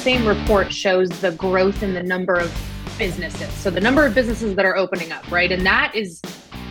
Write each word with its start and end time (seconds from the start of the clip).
same 0.00 0.26
report 0.26 0.72
shows 0.72 1.10
the 1.20 1.32
growth 1.32 1.82
in 1.82 1.92
the 1.92 2.02
number 2.02 2.32
of 2.32 2.50
businesses. 2.96 3.52
So 3.52 3.68
the 3.68 3.82
number 3.82 4.06
of 4.06 4.14
businesses 4.14 4.56
that 4.56 4.64
are 4.64 4.74
opening 4.74 5.12
up, 5.12 5.30
right? 5.30 5.52
And 5.52 5.64
that 5.66 5.94
is 5.94 6.22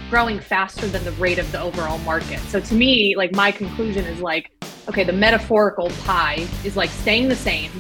growing 0.10 0.40
faster 0.40 0.88
than 0.88 1.04
the 1.06 1.12
rate 1.12 1.38
of 1.38 1.52
the 1.52 1.62
overall 1.62 2.00
market. 2.00 2.40
So 2.48 2.60
to 2.60 2.74
me, 2.74 3.16
like 3.16 3.32
my 3.34 3.52
conclusion 3.52 4.06
is 4.06 4.20
like, 4.20 4.52
okay, 4.88 5.04
the 5.04 5.14
metaphorical 5.14 5.92
pie 6.04 6.48
is 6.66 6.76
like 6.76 6.90
staying 6.90 7.30
the 7.30 7.36
same, 7.36 7.72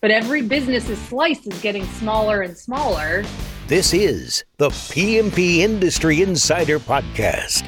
but 0.00 0.10
every 0.10 0.42
business's 0.42 0.98
slice 0.98 1.46
is 1.46 1.60
getting 1.60 1.84
smaller 1.84 2.42
and 2.42 2.56
smaller. 2.56 3.24
This 3.68 3.94
is 3.94 4.44
the 4.56 4.70
PMP 4.70 5.58
Industry 5.58 6.22
Insider 6.22 6.80
Podcast. 6.80 7.64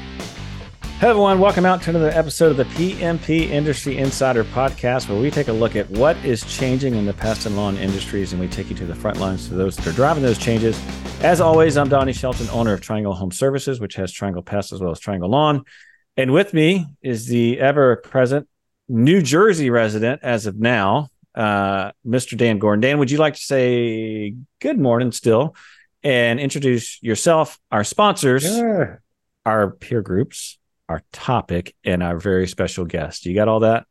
Hey 0.99 1.07
everyone, 1.07 1.39
welcome 1.39 1.65
out 1.65 1.81
to 1.83 1.91
another 1.91 2.09
episode 2.09 2.51
of 2.51 2.57
the 2.57 2.65
PMP 2.65 3.49
Industry 3.49 3.97
Insider 3.97 4.43
Podcast, 4.43 5.07
where 5.07 5.17
we 5.17 5.31
take 5.31 5.47
a 5.47 5.53
look 5.53 5.77
at 5.77 5.89
what 5.91 6.17
is 6.25 6.43
changing 6.43 6.93
in 6.95 7.05
the 7.05 7.13
pest 7.13 7.45
and 7.45 7.55
lawn 7.55 7.77
industries, 7.77 8.33
and 8.33 8.41
we 8.41 8.49
take 8.49 8.69
you 8.69 8.75
to 8.75 8.85
the 8.85 8.93
front 8.93 9.17
lines 9.17 9.47
to 9.47 9.53
those 9.53 9.77
that 9.77 9.87
are 9.87 9.93
driving 9.93 10.21
those 10.23 10.37
changes. 10.37 10.77
As 11.21 11.39
always, 11.39 11.77
I'm 11.77 11.87
Donnie 11.87 12.11
Shelton, 12.11 12.49
owner 12.49 12.73
of 12.73 12.81
Triangle 12.81 13.13
Home 13.13 13.31
Services, 13.31 13.79
which 13.79 13.95
has 13.95 14.11
Triangle 14.11 14.41
Pest 14.41 14.73
as 14.73 14.81
well 14.81 14.91
as 14.91 14.99
Triangle 14.99 15.29
Lawn. 15.29 15.63
And 16.17 16.33
with 16.33 16.53
me 16.53 16.85
is 17.01 17.27
the 17.27 17.61
ever-present 17.61 18.49
New 18.89 19.21
Jersey 19.21 19.69
resident 19.69 20.19
as 20.21 20.47
of 20.47 20.59
now, 20.59 21.07
uh, 21.33 21.93
Mr. 22.05 22.37
Dan 22.37 22.59
Gordon. 22.59 22.81
Dan, 22.81 22.99
would 22.99 23.09
you 23.09 23.19
like 23.19 23.35
to 23.35 23.41
say 23.41 24.35
good 24.59 24.77
morning 24.77 25.13
still 25.13 25.55
and 26.03 26.41
introduce 26.41 27.01
yourself, 27.01 27.57
our 27.71 27.85
sponsors, 27.85 28.43
Sure. 28.43 29.01
our 29.45 29.71
peer 29.71 30.01
groups, 30.01 30.58
our 30.89 31.03
topic, 31.13 31.75
and 31.85 32.03
our 32.03 32.19
very 32.19 32.47
special 32.47 32.83
guest? 32.83 33.25
You 33.25 33.35
got 33.35 33.47
all 33.47 33.61
that? 33.61 33.85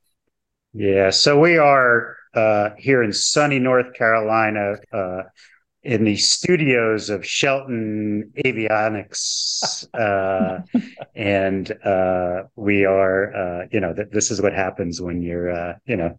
Yeah. 0.74 1.10
So 1.10 1.38
we 1.38 1.56
are 1.56 2.16
uh, 2.34 2.70
here 2.76 3.02
in 3.02 3.12
sunny 3.12 3.58
North 3.58 3.94
Carolina 3.94 4.74
uh, 4.92 5.22
in 5.82 6.04
the 6.04 6.16
studios 6.16 7.08
of 7.08 7.24
Shelton 7.24 8.32
Avionics. 8.44 9.86
Uh, 9.94 10.60
and 11.14 11.70
uh, 11.84 12.42
we 12.56 12.84
are, 12.84 13.34
uh, 13.34 13.66
you 13.70 13.80
know, 13.80 13.94
th- 13.94 14.08
this 14.10 14.30
is 14.30 14.42
what 14.42 14.52
happens 14.52 15.00
when 15.00 15.22
you're, 15.22 15.50
uh, 15.50 15.74
you 15.86 15.96
know, 15.96 16.18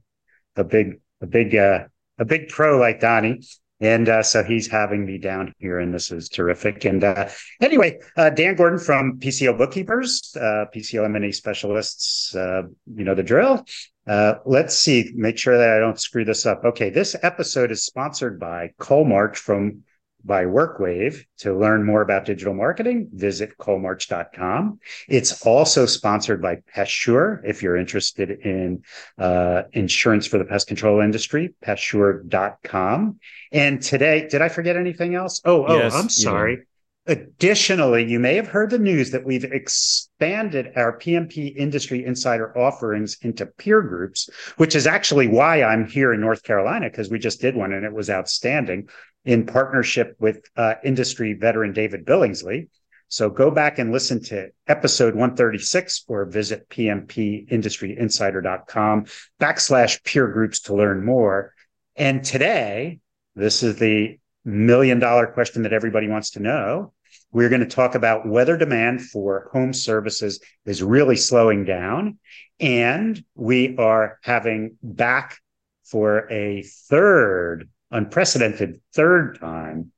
a 0.56 0.64
big, 0.64 1.00
a 1.22 1.28
big, 1.28 1.56
uh, 1.56 1.86
a 2.18 2.26
big 2.26 2.50
pro 2.50 2.80
like 2.80 3.00
Donnie. 3.00 3.42
And 3.82 4.10
uh, 4.10 4.24
so 4.24 4.44
he's 4.44 4.68
having 4.68 5.06
me 5.06 5.18
down 5.18 5.54
here, 5.58 5.80
and 5.80 5.94
this 5.94 6.12
is 6.12 6.28
terrific. 6.28 6.84
And 6.84 7.04
uh, 7.04 7.30
anyway, 7.62 8.00
uh, 8.18 8.30
Dan 8.30 8.56
Gordon 8.56 8.80
from 8.80 9.20
PCO 9.20 9.58
Bookkeepers, 9.58 10.36
uh, 10.36 10.66
PCO 10.76 11.06
M&A 11.06 11.32
specialists, 11.32 12.36
uh, 12.36 12.64
you 12.94 13.06
know 13.06 13.16
the 13.16 13.24
drill. 13.24 13.64
Uh, 14.06 14.36
let's 14.46 14.76
see, 14.78 15.12
make 15.16 15.38
sure 15.38 15.58
that 15.58 15.70
I 15.70 15.80
don't 15.80 16.00
screw 16.00 16.26
this 16.26 16.46
up. 16.46 16.66
Okay, 16.66 16.90
this 16.90 17.16
episode 17.22 17.72
is 17.72 17.86
sponsored 17.86 18.40
by 18.40 18.72
Coalmarch 18.80 19.38
from 19.38 19.84
by 20.24 20.46
WorkWave. 20.46 21.26
To 21.40 21.58
learn 21.58 21.86
more 21.86 22.02
about 22.02 22.26
digital 22.26 22.54
marketing, 22.54 23.10
visit 23.14 23.58
coalmarch.com. 23.58 24.80
It's 25.08 25.46
also 25.46 25.86
sponsored 25.86 26.42
by 26.42 26.58
PestSure. 26.76 27.42
If 27.46 27.64
you're 27.64 27.78
interested 27.78 28.32
in 28.32 28.84
uh, 29.18 29.64
insurance 29.72 30.28
for 30.28 30.38
the 30.38 30.46
pest 30.46 30.68
control 30.68 31.02
industry, 31.02 31.54
pestsure.com. 31.64 33.20
And 33.52 33.82
today, 33.82 34.28
did 34.28 34.42
I 34.42 34.50
forget 34.50 34.76
anything 34.76 35.16
else? 35.16 35.42
Oh, 35.46 35.66
oh, 35.66 35.78
Yes, 35.78 35.94
I'm 35.96 36.10
sorry. 36.10 36.66
Additionally, 37.08 38.06
you 38.06 38.20
may 38.20 38.36
have 38.36 38.48
heard 38.48 38.70
the 38.70 38.78
news 38.78 39.10
that 39.10 39.26
we've 39.26 39.44
expanded 39.44 40.74
our 40.76 40.96
PMP 41.00 41.56
industry 41.56 42.06
insider 42.06 42.56
offerings 42.56 43.18
into 43.24 43.48
peer 43.48 43.82
groups, 43.82 44.30
which 44.58 44.76
is 44.76 44.86
actually 44.86 45.28
why 45.28 45.64
I'm 45.64 45.88
here 45.88 46.14
in 46.14 46.22
North 46.22 46.44
Carolina, 46.44 46.88
because 46.88 47.10
we 47.10 47.18
just 47.18 47.42
did 47.42 47.56
one 47.56 47.74
and 47.74 47.84
it 47.84 47.94
was 47.94 48.12
outstanding 48.12 48.90
in 49.26 49.46
partnership 49.46 50.16
with 50.20 50.46
uh, 50.56 50.76
industry 50.84 51.34
veteran 51.34 51.74
David 51.74 52.06
Billingsley. 52.06 52.70
So 53.08 53.30
go 53.30 53.50
back 53.50 53.80
and 53.80 53.92
listen 53.92 54.22
to 54.26 54.50
episode 54.68 55.16
136 55.16 56.06
or 56.08 56.26
visit 56.26 56.70
pmpindustryinsider.com 56.70 59.06
backslash 59.40 60.04
peer 60.04 60.28
groups 60.28 60.60
to 60.62 60.76
learn 60.76 61.04
more. 61.04 61.56
And 61.96 62.24
today, 62.24 63.00
this 63.36 63.64
is 63.64 63.78
the 63.78 64.20
million 64.46 65.00
dollar 65.00 65.28
question 65.28 65.64
that 65.64 65.74
everybody 65.74 66.08
wants 66.08 66.32
to 66.32 66.40
know. 66.40 66.94
We're 67.32 67.50
going 67.50 67.62
to 67.62 67.68
talk 67.68 67.96
about 67.96 68.28
whether 68.28 68.58
demand 68.58 69.02
for 69.02 69.50
home 69.54 69.74
services 69.74 70.40
is 70.66 70.82
really 70.82 71.16
slowing 71.16 71.66
down. 71.66 72.18
And 72.60 73.24
we 73.36 73.78
are 73.78 74.20
having 74.24 74.78
back 74.84 75.38
for 75.84 76.32
a 76.32 76.64
third, 76.64 77.70
unprecedented 77.92 78.82
third 78.94 79.40
time, 79.40 79.92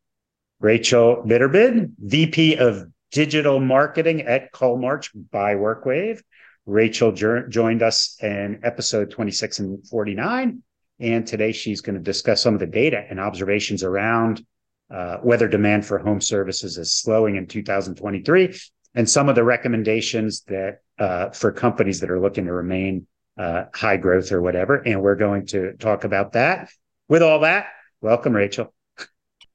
Rachel 0.59 1.23
Betterbid, 1.25 1.93
VP 1.99 2.57
of 2.57 2.85
Digital 3.11 3.59
Marketing 3.59 4.21
at 4.21 4.53
Coalmarch 4.53 5.09
by 5.31 5.55
WorkWave. 5.55 6.21
Rachel 6.65 7.11
jo- 7.11 7.47
joined 7.49 7.81
us 7.81 8.17
in 8.21 8.61
episode 8.63 9.11
26 9.11 9.59
and 9.59 9.87
49. 9.87 10.63
And 10.99 11.25
today 11.25 11.51
she's 11.51 11.81
going 11.81 11.95
to 11.95 12.01
discuss 12.01 12.41
some 12.41 12.53
of 12.53 12.59
the 12.59 12.67
data 12.67 13.03
and 13.09 13.19
observations 13.19 13.83
around 13.83 14.45
uh, 14.91 15.17
whether 15.17 15.47
demand 15.47 15.85
for 15.85 15.97
home 15.97 16.21
services 16.21 16.77
is 16.77 16.93
slowing 16.93 17.35
in 17.37 17.47
2023 17.47 18.55
and 18.93 19.09
some 19.09 19.29
of 19.29 19.35
the 19.35 19.43
recommendations 19.43 20.41
that 20.43 20.79
uh, 20.99 21.29
for 21.29 21.51
companies 21.51 22.01
that 22.01 22.11
are 22.11 22.19
looking 22.19 22.45
to 22.45 22.53
remain 22.53 23.07
uh, 23.37 23.65
high 23.73 23.97
growth 23.97 24.31
or 24.31 24.41
whatever. 24.41 24.75
And 24.75 25.01
we're 25.01 25.15
going 25.15 25.47
to 25.47 25.73
talk 25.77 26.03
about 26.03 26.33
that. 26.33 26.69
With 27.07 27.23
all 27.23 27.39
that, 27.39 27.67
welcome, 28.01 28.33
Rachel. 28.35 28.73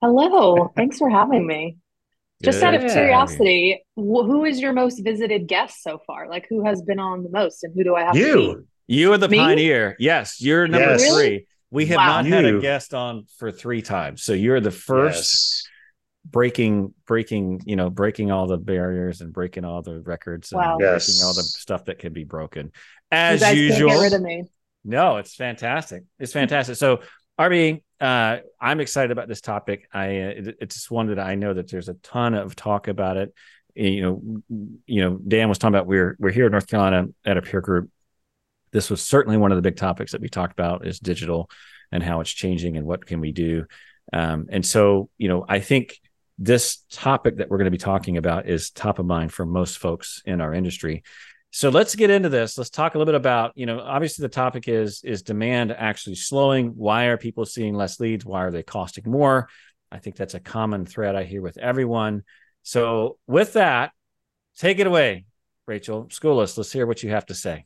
Hello. 0.01 0.73
Thanks 0.77 0.99
for 0.99 1.09
having 1.11 1.47
me. 1.47 1.77
Just 2.43 2.63
out 2.63 2.75
of 2.75 2.83
Good. 2.83 2.91
curiosity, 2.93 3.83
wh- 3.95 4.27
who 4.27 4.45
is 4.45 4.61
your 4.61 4.73
most 4.75 5.01
visited 5.03 5.47
guest 5.47 5.83
so 5.83 5.99
far? 6.07 6.29
Like 6.29 6.47
who 6.51 6.65
has 6.67 6.83
been 6.83 6.99
on 6.99 7.23
the 7.23 7.31
most 7.31 7.65
and 7.65 7.73
who 7.75 7.83
do 7.83 7.95
I 7.97 8.03
have 8.05 8.15
to? 8.15 8.19
You. 8.21 8.67
You 8.89 9.13
are 9.15 9.19
the 9.19 9.29
Me? 9.29 9.39
pioneer. 9.39 9.97
Yes, 9.99 10.41
you're 10.41 10.69
number 10.69 10.91
Yes. 10.91 11.03
Really? 11.03 11.29
three. 11.29 11.47
We 11.71 11.87
have 11.87 11.97
Wow. 11.97 12.07
not 12.23 12.27
had 12.27 12.45
a 12.45 12.61
guest 12.61 12.93
on 12.95 13.25
for 13.39 13.51
three 13.51 13.81
times. 13.83 14.23
So 14.23 14.33
you're 14.35 14.61
the 14.61 14.71
first 14.71 15.65
Yes. 15.65 16.31
breaking, 16.31 16.93
breaking, 17.07 17.63
you 17.65 17.75
know, 17.75 17.89
breaking 17.89 18.31
all 18.31 18.47
the 18.47 18.59
barriers 18.59 19.23
and 19.23 19.33
breaking 19.33 19.65
all 19.65 19.81
the 19.83 20.01
records 20.03 20.53
and 20.53 20.61
Wow. 20.61 20.77
breaking 20.77 21.15
all 21.25 21.35
the 21.35 21.43
stuff 21.43 21.87
that 21.87 21.99
can 21.99 22.13
be 22.13 22.25
broken. 22.25 22.67
You 22.67 22.73
As 23.13 23.41
guys 23.41 23.55
can't 23.55 23.59
usual. 23.59 23.89
get 23.91 24.01
rid 24.03 24.13
of 24.13 24.21
me. 24.23 24.45
No, 24.85 25.17
it's 25.17 25.35
fantastic. 25.35 26.05
It's 26.21 26.33
fantastic. 26.35 26.77
So, 26.77 27.01
RB, 27.39 27.83
uh, 28.01 28.39
I'm 28.61 28.81
excited 28.81 29.11
about 29.11 29.29
this 29.29 29.41
topic. 29.41 29.89
I 29.93 30.07
uh, 30.07 30.29
it, 30.37 30.57
it's 30.61 30.91
one 30.91 31.09
that 31.09 31.19
I 31.19 31.35
know 31.35 31.55
that 31.55 31.71
there's 31.71 31.89
a 31.89 31.95
ton 31.95 32.35
of 32.35 32.57
talk 32.57 32.89
about 32.89 33.17
it. 33.17 33.35
You 33.75 34.03
know, 34.03 34.43
you 34.87 35.03
know, 35.03 35.19
Dan 35.27 35.49
was 35.49 35.59
talking 35.59 35.75
about 35.75 35.87
we're 35.87 36.17
we're 36.19 36.31
here 36.31 36.47
in 36.47 36.53
North 36.53 36.67
Carolina 36.67 37.07
at 37.25 37.37
a 37.37 37.43
peer 37.43 37.61
group. 37.61 37.91
This 38.73 38.91
was 38.91 39.03
certainly 39.03 39.39
one 39.39 39.53
of 39.53 39.57
the 39.57 39.63
big 39.63 39.77
topics 39.77 40.13
that 40.13 40.21
we 40.21 40.29
talked 40.29 40.53
about 40.53 40.87
is 40.87 40.99
digital 40.99 41.51
and 41.93 42.03
how 42.03 42.21
it's 42.21 42.31
changing 42.31 42.77
and 42.77 42.87
what 42.87 43.07
can 43.07 43.21
we 43.21 43.33
do. 43.33 43.67
Um, 44.13 44.47
and 44.51 44.65
so, 44.65 45.09
you 45.19 45.29
know, 45.29 45.45
I 45.49 45.61
think 45.61 45.99
this 46.39 46.85
topic 46.91 47.39
that 47.39 47.49
we're 47.49 47.59
going 47.59 47.67
to 47.67 47.71
be 47.71 47.79
talking 47.79 48.17
about 48.17 48.49
is 48.49 48.71
top 48.71 48.99
of 48.99 49.07
mind 49.07 49.33
for 49.33 49.47
most 49.47 49.79
folks 49.79 50.23
in 50.27 50.41
our 50.41 50.53
industry. 50.53 51.03
So 51.57 51.71
let's 51.71 51.95
get 51.95 52.11
into 52.11 52.29
this. 52.29 52.59
Let's 52.59 52.69
talk 52.69 52.95
a 52.95 52.99
little 52.99 53.11
bit 53.11 53.19
about, 53.19 53.53
you 53.55 53.65
know, 53.65 53.81
obviously 53.81 54.25
the 54.25 54.29
topic 54.29 54.69
is 54.69 55.01
is 55.03 55.23
demand 55.23 55.73
actually 55.73 56.17
slowing? 56.17 56.73
Why 56.77 57.05
are 57.07 57.17
people 57.17 57.47
seeing 57.47 57.75
less 57.75 57.99
leads? 57.99 58.27
Why 58.27 58.45
are 58.45 58.51
they 58.51 58.63
costing 58.63 59.11
more? 59.11 59.49
I 59.91 59.99
think 59.99 60.17
that's 60.17 60.35
a 60.35 60.39
common 60.39 60.85
thread 60.85 61.17
I 61.17 61.25
hear 61.25 61.41
with 61.41 61.57
everyone. 61.57 62.25
So 62.63 63.17
with 63.27 63.55
that, 63.55 63.93
take 64.59 64.81
it 64.81 64.87
away, 64.87 65.25
Rachel. 65.65 66.09
School 66.11 66.41
us. 66.41 66.59
Let's 66.59 66.71
hear 66.71 66.87
what 66.87 67.03
you 67.03 67.09
have 67.13 67.25
to 67.25 67.35
say. 67.35 67.65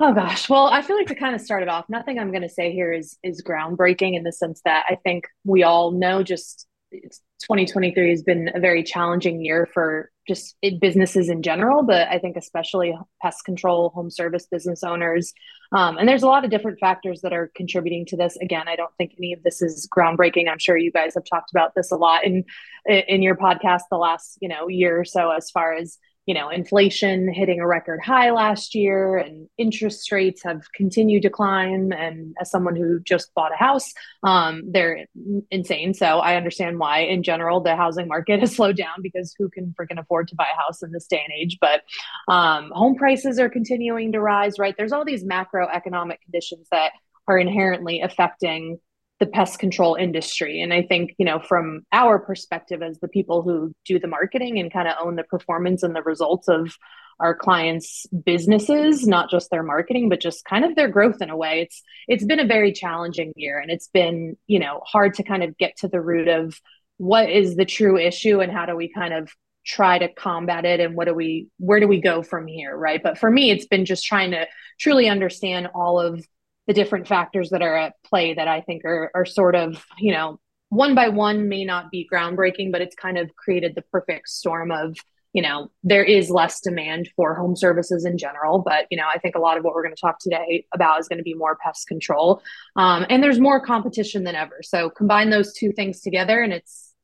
Oh 0.00 0.14
gosh. 0.14 0.48
Well, 0.48 0.68
I 0.68 0.80
feel 0.80 0.96
like 0.96 1.08
to 1.08 1.14
kind 1.14 1.34
of 1.34 1.42
start 1.42 1.62
it 1.62 1.68
off, 1.68 1.84
nothing 1.90 2.18
I'm 2.18 2.30
going 2.30 2.40
to 2.40 2.48
say 2.48 2.72
here 2.72 2.94
is 2.94 3.18
is 3.22 3.42
groundbreaking 3.42 4.16
in 4.16 4.22
the 4.22 4.32
sense 4.32 4.62
that 4.64 4.86
I 4.88 4.94
think 4.94 5.28
we 5.44 5.64
all 5.64 5.90
know 5.90 6.22
just 6.22 6.66
it's 6.90 7.20
2023 7.42 8.10
has 8.10 8.22
been 8.22 8.50
a 8.54 8.60
very 8.60 8.82
challenging 8.82 9.44
year 9.44 9.68
for 9.72 10.10
just 10.26 10.56
businesses 10.80 11.28
in 11.28 11.42
general, 11.42 11.82
but 11.82 12.08
I 12.08 12.18
think 12.18 12.36
especially 12.36 12.96
pest 13.20 13.44
control, 13.44 13.90
home 13.90 14.10
service 14.10 14.46
business 14.50 14.84
owners. 14.84 15.32
Um, 15.72 15.98
and 15.98 16.08
there's 16.08 16.22
a 16.22 16.28
lot 16.28 16.44
of 16.44 16.50
different 16.50 16.78
factors 16.78 17.22
that 17.22 17.32
are 17.32 17.50
contributing 17.56 18.06
to 18.06 18.16
this. 18.16 18.36
Again, 18.36 18.68
I 18.68 18.76
don't 18.76 18.94
think 18.96 19.14
any 19.18 19.32
of 19.32 19.42
this 19.42 19.60
is 19.62 19.88
groundbreaking. 19.94 20.48
I'm 20.48 20.58
sure 20.58 20.76
you 20.76 20.92
guys 20.92 21.14
have 21.14 21.24
talked 21.24 21.50
about 21.50 21.74
this 21.74 21.90
a 21.90 21.96
lot 21.96 22.24
in 22.24 22.44
in 22.86 23.22
your 23.22 23.36
podcast 23.36 23.82
the 23.90 23.98
last 23.98 24.38
you 24.40 24.48
know 24.48 24.68
year 24.68 25.00
or 25.00 25.04
so, 25.04 25.30
as 25.30 25.50
far 25.50 25.72
as 25.72 25.98
you 26.26 26.34
know, 26.34 26.50
inflation 26.50 27.32
hitting 27.32 27.60
a 27.60 27.66
record 27.66 28.00
high 28.00 28.30
last 28.30 28.74
year 28.74 29.16
and 29.16 29.48
interest 29.58 30.12
rates 30.12 30.42
have 30.44 30.70
continued 30.72 31.22
to 31.22 31.30
climb. 31.30 31.92
And 31.92 32.34
as 32.40 32.50
someone 32.50 32.76
who 32.76 33.00
just 33.00 33.34
bought 33.34 33.52
a 33.52 33.56
house, 33.56 33.92
um, 34.22 34.62
they're 34.70 35.06
insane. 35.50 35.94
So 35.94 36.06
I 36.18 36.36
understand 36.36 36.78
why, 36.78 37.00
in 37.00 37.24
general, 37.24 37.60
the 37.60 37.74
housing 37.74 38.06
market 38.06 38.38
has 38.40 38.54
slowed 38.54 38.76
down 38.76 39.02
because 39.02 39.34
who 39.36 39.48
can 39.48 39.74
freaking 39.78 39.98
afford 39.98 40.28
to 40.28 40.36
buy 40.36 40.46
a 40.52 40.60
house 40.60 40.82
in 40.82 40.92
this 40.92 41.06
day 41.06 41.22
and 41.24 41.34
age? 41.36 41.58
But 41.60 41.82
um, 42.28 42.70
home 42.72 42.94
prices 42.94 43.40
are 43.40 43.48
continuing 43.48 44.12
to 44.12 44.20
rise, 44.20 44.58
right? 44.58 44.74
There's 44.76 44.92
all 44.92 45.04
these 45.04 45.24
macroeconomic 45.24 46.20
conditions 46.22 46.68
that 46.70 46.92
are 47.26 47.38
inherently 47.38 48.00
affecting 48.00 48.78
the 49.22 49.26
pest 49.28 49.60
control 49.60 49.94
industry. 49.94 50.60
And 50.60 50.74
I 50.74 50.82
think, 50.82 51.14
you 51.16 51.24
know, 51.24 51.38
from 51.38 51.86
our 51.92 52.18
perspective 52.18 52.82
as 52.82 52.98
the 52.98 53.06
people 53.06 53.42
who 53.42 53.72
do 53.84 54.00
the 54.00 54.08
marketing 54.08 54.58
and 54.58 54.72
kind 54.72 54.88
of 54.88 54.96
own 55.00 55.14
the 55.14 55.22
performance 55.22 55.84
and 55.84 55.94
the 55.94 56.02
results 56.02 56.48
of 56.48 56.76
our 57.20 57.32
clients' 57.32 58.04
businesses, 58.24 59.06
not 59.06 59.30
just 59.30 59.48
their 59.48 59.62
marketing, 59.62 60.08
but 60.08 60.20
just 60.20 60.44
kind 60.44 60.64
of 60.64 60.74
their 60.74 60.88
growth 60.88 61.22
in 61.22 61.30
a 61.30 61.36
way. 61.36 61.60
It's 61.60 61.82
it's 62.08 62.24
been 62.24 62.40
a 62.40 62.46
very 62.48 62.72
challenging 62.72 63.32
year 63.36 63.60
and 63.60 63.70
it's 63.70 63.86
been, 63.86 64.36
you 64.48 64.58
know, 64.58 64.80
hard 64.84 65.14
to 65.14 65.22
kind 65.22 65.44
of 65.44 65.56
get 65.56 65.76
to 65.76 65.88
the 65.88 66.00
root 66.00 66.26
of 66.26 66.60
what 66.96 67.30
is 67.30 67.54
the 67.54 67.64
true 67.64 67.96
issue 67.96 68.40
and 68.40 68.50
how 68.50 68.66
do 68.66 68.74
we 68.74 68.92
kind 68.92 69.14
of 69.14 69.30
try 69.64 70.00
to 70.00 70.12
combat 70.14 70.64
it 70.64 70.80
and 70.80 70.96
what 70.96 71.06
do 71.06 71.14
we 71.14 71.46
where 71.58 71.78
do 71.78 71.86
we 71.86 72.00
go 72.00 72.24
from 72.24 72.48
here 72.48 72.76
right 72.76 73.00
but 73.04 73.16
for 73.16 73.30
me 73.30 73.52
it's 73.52 73.66
been 73.66 73.84
just 73.84 74.04
trying 74.04 74.32
to 74.32 74.44
truly 74.80 75.08
understand 75.08 75.68
all 75.72 76.00
of 76.00 76.26
the 76.66 76.74
different 76.74 77.08
factors 77.08 77.50
that 77.50 77.62
are 77.62 77.76
at 77.76 77.94
play 78.04 78.34
that 78.34 78.48
i 78.48 78.60
think 78.60 78.84
are 78.84 79.10
are 79.14 79.24
sort 79.24 79.54
of 79.54 79.84
you 79.98 80.12
know 80.12 80.38
one 80.68 80.94
by 80.94 81.08
one 81.08 81.48
may 81.48 81.64
not 81.64 81.90
be 81.90 82.08
groundbreaking 82.10 82.72
but 82.72 82.80
it's 82.80 82.96
kind 82.96 83.18
of 83.18 83.34
created 83.36 83.74
the 83.74 83.82
perfect 83.82 84.28
storm 84.28 84.70
of 84.70 84.96
you 85.32 85.42
know 85.42 85.70
there 85.82 86.04
is 86.04 86.30
less 86.30 86.60
demand 86.60 87.08
for 87.16 87.34
home 87.34 87.56
services 87.56 88.04
in 88.04 88.18
general 88.18 88.58
but 88.58 88.86
you 88.90 88.96
know 88.96 89.06
i 89.12 89.18
think 89.18 89.34
a 89.34 89.38
lot 89.38 89.56
of 89.56 89.64
what 89.64 89.74
we're 89.74 89.82
going 89.82 89.94
to 89.94 90.00
talk 90.00 90.18
today 90.18 90.66
about 90.74 91.00
is 91.00 91.08
going 91.08 91.18
to 91.18 91.22
be 91.22 91.34
more 91.34 91.56
pest 91.56 91.88
control. 91.88 92.42
Um, 92.76 93.06
and 93.08 93.22
there's 93.22 93.40
more 93.40 93.64
competition 93.64 94.24
than 94.24 94.34
ever. 94.34 94.60
So 94.62 94.90
combine 94.90 95.30
those 95.30 95.52
two 95.52 95.72
things 95.72 96.00
together 96.00 96.42
and 96.42 96.52
it's 96.52 96.94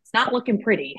it's 0.00 0.14
not 0.14 0.32
looking 0.32 0.62
pretty 0.62 0.96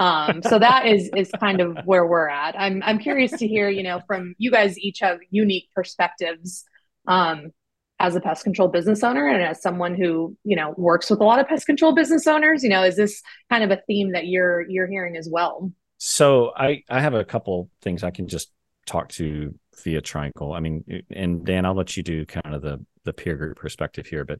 um, 0.00 0.42
so 0.42 0.58
that 0.58 0.86
is 0.86 1.10
is 1.14 1.30
kind 1.38 1.60
of 1.60 1.76
where 1.84 2.06
we're 2.06 2.28
at. 2.28 2.58
I'm 2.58 2.82
I'm 2.82 2.98
curious 2.98 3.32
to 3.32 3.46
hear, 3.46 3.68
you 3.68 3.82
know, 3.82 4.00
from 4.06 4.34
you 4.38 4.50
guys 4.50 4.78
each 4.78 5.00
have 5.00 5.18
unique 5.30 5.68
perspectives 5.74 6.64
um, 7.06 7.50
as 7.98 8.16
a 8.16 8.20
pest 8.20 8.42
control 8.42 8.68
business 8.68 9.04
owner 9.04 9.28
and 9.28 9.42
as 9.42 9.60
someone 9.60 9.94
who 9.94 10.34
you 10.42 10.56
know 10.56 10.74
works 10.78 11.10
with 11.10 11.20
a 11.20 11.24
lot 11.24 11.38
of 11.38 11.46
pest 11.46 11.66
control 11.66 11.94
business 11.94 12.26
owners. 12.26 12.62
You 12.62 12.70
know, 12.70 12.82
is 12.82 12.96
this 12.96 13.22
kind 13.50 13.62
of 13.62 13.70
a 13.70 13.82
theme 13.86 14.12
that 14.12 14.26
you're 14.26 14.62
you're 14.70 14.88
hearing 14.88 15.18
as 15.18 15.28
well? 15.30 15.70
So 15.98 16.52
I 16.56 16.82
I 16.88 17.00
have 17.00 17.12
a 17.12 17.24
couple 17.24 17.68
things 17.82 18.02
I 18.02 18.10
can 18.10 18.26
just 18.26 18.50
talk 18.86 19.10
to 19.10 19.54
via 19.84 20.00
Triangle. 20.00 20.54
I 20.54 20.60
mean, 20.60 20.82
and 21.10 21.44
Dan, 21.44 21.66
I'll 21.66 21.74
let 21.74 21.94
you 21.98 22.02
do 22.02 22.24
kind 22.24 22.54
of 22.54 22.62
the 22.62 22.82
the 23.04 23.12
peer 23.12 23.36
group 23.36 23.58
perspective 23.58 24.06
here, 24.06 24.24
but 24.24 24.38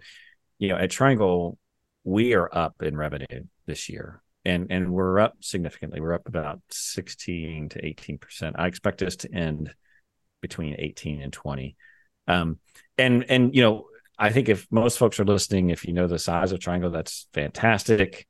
you 0.59 0.69
know, 0.69 0.77
at 0.77 0.91
Triangle, 0.91 1.59
we 2.03 2.33
are 2.33 2.49
up 2.51 2.83
in 2.83 2.97
revenue 2.97 3.27
this 3.67 3.91
year 3.91 4.23
and 4.45 4.69
and 4.71 4.93
we're 4.93 5.19
up 5.19 5.37
significantly. 5.41 6.01
We're 6.01 6.15
up 6.15 6.27
about 6.27 6.61
16 6.71 7.71
to 7.71 7.85
18 7.85 8.19
percent. 8.19 8.57
I 8.59 8.67
expect 8.67 9.03
us 9.03 9.17
to 9.17 9.35
end 9.35 9.75
between 10.41 10.77
18 10.79 11.21
and 11.21 11.33
20. 11.33 11.77
Um, 12.27 12.59
and 12.97 13.25
and 13.29 13.55
you 13.55 13.63
know, 13.63 13.87
I 14.19 14.31
think 14.31 14.49
if 14.49 14.67
most 14.71 14.99
folks 14.99 15.21
are 15.21 15.25
listening, 15.25 15.71
if 15.71 15.85
you 15.85 15.93
know 15.93 16.07
the 16.07 16.19
size 16.19 16.53
of 16.53 16.61
Triangle, 16.61 16.91
that's 16.91 17.27
fantastic. 17.33 18.27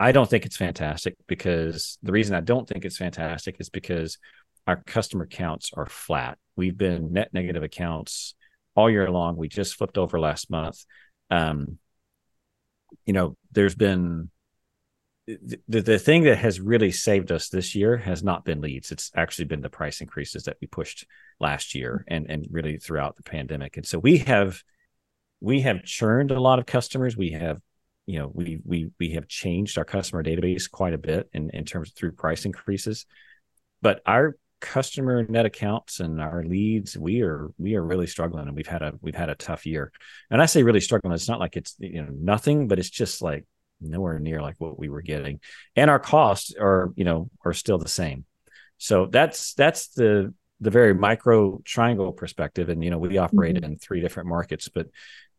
I 0.00 0.12
don't 0.12 0.28
think 0.28 0.46
it's 0.46 0.56
fantastic 0.56 1.14
because 1.28 1.98
the 2.02 2.12
reason 2.12 2.34
I 2.34 2.40
don't 2.40 2.68
think 2.68 2.84
it's 2.84 2.96
fantastic 2.96 3.56
is 3.60 3.70
because 3.70 4.18
our 4.66 4.82
customer 4.84 5.26
counts 5.26 5.70
are 5.74 5.86
flat. 5.86 6.38
We've 6.56 6.76
been 6.76 7.12
net 7.12 7.32
negative 7.32 7.62
accounts 7.62 8.34
all 8.74 8.90
year 8.90 9.10
long. 9.10 9.36
We 9.36 9.48
just 9.48 9.76
flipped 9.76 9.98
over 9.98 10.18
last 10.18 10.50
month. 10.50 10.84
Um, 11.30 11.78
you 13.06 13.12
know, 13.12 13.36
there's 13.52 13.74
been 13.74 14.30
the, 15.68 15.80
the 15.80 15.98
thing 15.98 16.24
that 16.24 16.38
has 16.38 16.60
really 16.60 16.90
saved 16.90 17.32
us 17.32 17.48
this 17.48 17.74
year 17.74 17.96
has 17.96 18.22
not 18.22 18.44
been 18.44 18.60
leads. 18.60 18.92
It's 18.92 19.10
actually 19.16 19.46
been 19.46 19.60
the 19.60 19.70
price 19.70 20.00
increases 20.00 20.44
that 20.44 20.56
we 20.60 20.66
pushed 20.66 21.06
last 21.40 21.74
year 21.74 22.04
mm-hmm. 22.08 22.14
and 22.14 22.30
and 22.30 22.46
really 22.50 22.78
throughout 22.78 23.16
the 23.16 23.22
pandemic. 23.22 23.76
And 23.76 23.86
so 23.86 23.98
we 23.98 24.18
have 24.18 24.62
we 25.40 25.62
have 25.62 25.84
churned 25.84 26.30
a 26.30 26.40
lot 26.40 26.58
of 26.58 26.66
customers. 26.66 27.16
We 27.16 27.32
have 27.32 27.60
you 28.06 28.18
know 28.18 28.30
we 28.32 28.60
we 28.64 28.90
we 28.98 29.10
have 29.12 29.28
changed 29.28 29.78
our 29.78 29.84
customer 29.84 30.22
database 30.22 30.70
quite 30.70 30.94
a 30.94 30.98
bit 30.98 31.28
in 31.32 31.50
in 31.50 31.64
terms 31.64 31.90
of 31.90 31.94
through 31.94 32.12
price 32.12 32.44
increases. 32.44 33.06
But 33.80 34.00
our 34.06 34.36
customer 34.62 35.24
net 35.24 35.44
accounts 35.44 35.98
and 35.98 36.20
our 36.20 36.44
leads 36.44 36.96
we 36.96 37.20
are 37.20 37.50
we 37.58 37.74
are 37.74 37.82
really 37.82 38.06
struggling 38.06 38.46
and 38.46 38.54
we've 38.54 38.68
had 38.68 38.80
a 38.80 38.92
we've 39.00 39.16
had 39.16 39.28
a 39.28 39.34
tough 39.34 39.66
year 39.66 39.90
and 40.30 40.40
i 40.40 40.46
say 40.46 40.62
really 40.62 40.80
struggling 40.80 41.12
it's 41.12 41.28
not 41.28 41.40
like 41.40 41.56
it's 41.56 41.74
you 41.80 42.00
know 42.00 42.12
nothing 42.12 42.68
but 42.68 42.78
it's 42.78 42.88
just 42.88 43.20
like 43.20 43.44
nowhere 43.82 44.18
near 44.18 44.40
like 44.40 44.56
what 44.58 44.78
we 44.78 44.88
were 44.88 45.02
getting. 45.02 45.40
And 45.76 45.90
our 45.90 45.98
costs 45.98 46.54
are 46.58 46.92
you 46.96 47.04
know 47.04 47.30
are 47.44 47.52
still 47.52 47.78
the 47.78 47.88
same. 47.88 48.24
So 48.78 49.06
that's 49.06 49.54
that's 49.54 49.88
the 49.88 50.34
the 50.60 50.70
very 50.70 50.94
micro 50.94 51.60
triangle 51.64 52.12
perspective. 52.12 52.68
And 52.68 52.82
you 52.82 52.90
know 52.90 52.98
we 52.98 53.18
operate 53.18 53.56
mm-hmm. 53.56 53.64
in 53.64 53.76
three 53.76 54.00
different 54.00 54.28
markets 54.28 54.68
but 54.68 54.88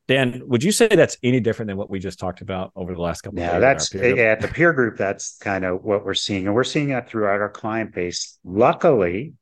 dan 0.07 0.42
would 0.45 0.63
you 0.63 0.72
say 0.72 0.88
that's 0.88 1.18
any 1.24 1.40
different 1.40 1.68
than 1.69 1.78
what 1.78 1.90
we 1.90 1.98
just 1.98 2.19
talked 2.19 2.42
about 2.42 2.72
over 2.75 2.94
the 2.94 3.00
last 3.00 3.22
couple 3.22 3.40
yeah 3.40 3.57
that's 3.57 3.95
at 3.95 4.42
the 4.42 4.50
peer 4.50 4.74
group 4.74 4.98
that's 4.98 5.38
kind 5.38 5.63
of 5.63 5.84
what 5.84 6.06
we're 6.06 6.13
seeing. 6.13 6.45
And 6.45 6.56
we're 6.56 6.66
seeing 6.66 6.90
that 6.90 7.10
throughout 7.10 7.40
our 7.40 7.50
client 7.50 7.94
base. 7.94 8.38
Luckily 8.44 9.34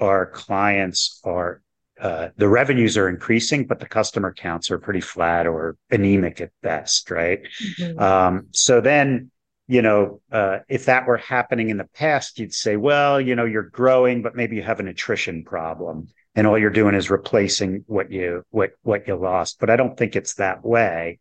our 0.00 0.26
clients 0.26 1.20
are 1.24 1.62
the 2.00 2.48
revenues 2.48 2.96
are 2.96 3.08
increasing, 3.08 3.66
but 3.66 3.78
the 3.78 3.86
customer 3.86 4.32
counts 4.32 4.70
are 4.70 4.78
pretty 4.78 5.00
flat 5.00 5.46
or 5.46 5.76
anemic 5.90 6.40
at 6.40 6.50
best, 6.62 7.10
right? 7.10 7.40
Mm-hmm. 7.78 7.98
Um, 7.98 8.46
so 8.52 8.80
then, 8.80 9.30
you 9.68 9.82
know, 9.82 10.20
uh, 10.32 10.58
if 10.68 10.86
that 10.86 11.06
were 11.06 11.18
happening 11.18 11.70
in 11.70 11.76
the 11.76 11.88
past, 11.94 12.38
you'd 12.38 12.54
say, 12.54 12.76
well, 12.76 13.20
you 13.20 13.36
know, 13.36 13.44
you're 13.44 13.62
growing, 13.62 14.22
but 14.22 14.34
maybe 14.34 14.56
you 14.56 14.62
have 14.62 14.80
an 14.80 14.88
attrition 14.88 15.44
problem, 15.44 16.08
and 16.34 16.46
all 16.46 16.58
you're 16.58 16.70
doing 16.70 16.94
is 16.94 17.10
replacing 17.10 17.84
what 17.86 18.10
you 18.10 18.44
what 18.50 18.72
what 18.82 19.06
you 19.06 19.16
lost. 19.16 19.60
But 19.60 19.70
I 19.70 19.76
don't 19.76 19.96
think 19.96 20.16
it's 20.16 20.34
that 20.34 20.64
way. 20.64 21.18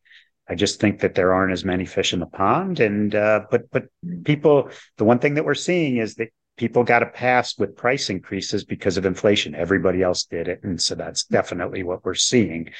I 0.48 0.56
just 0.56 0.80
think 0.80 1.02
that 1.02 1.14
there 1.14 1.32
aren't 1.32 1.54
as 1.54 1.64
many 1.64 1.86
fish 1.86 2.12
in 2.12 2.20
the 2.20 2.26
pond, 2.26 2.80
and 2.80 3.14
uh, 3.14 3.42
but 3.52 3.70
but 3.70 3.86
people, 4.24 4.72
the 4.98 5.04
one 5.04 5.20
thing 5.20 5.36
that 5.36 5.46
we're 5.46 5.54
seeing 5.54 5.98
is 5.98 6.16
that 6.16 6.30
people 6.60 6.84
got 6.84 7.02
a 7.02 7.08
pass 7.08 7.58
with 7.58 7.78
price 7.78 8.10
increases 8.10 8.66
because 8.66 8.98
of 8.98 9.06
inflation. 9.06 9.56
Everybody 9.56 10.04
else 10.04 10.26
did 10.26 10.50
it. 10.50 10.60
And 10.62 10.80
so 10.80 10.94
that's 10.94 11.24
definitely 11.24 11.84
what 11.84 12.04
we're 12.04 12.16
seeing. 12.16 12.72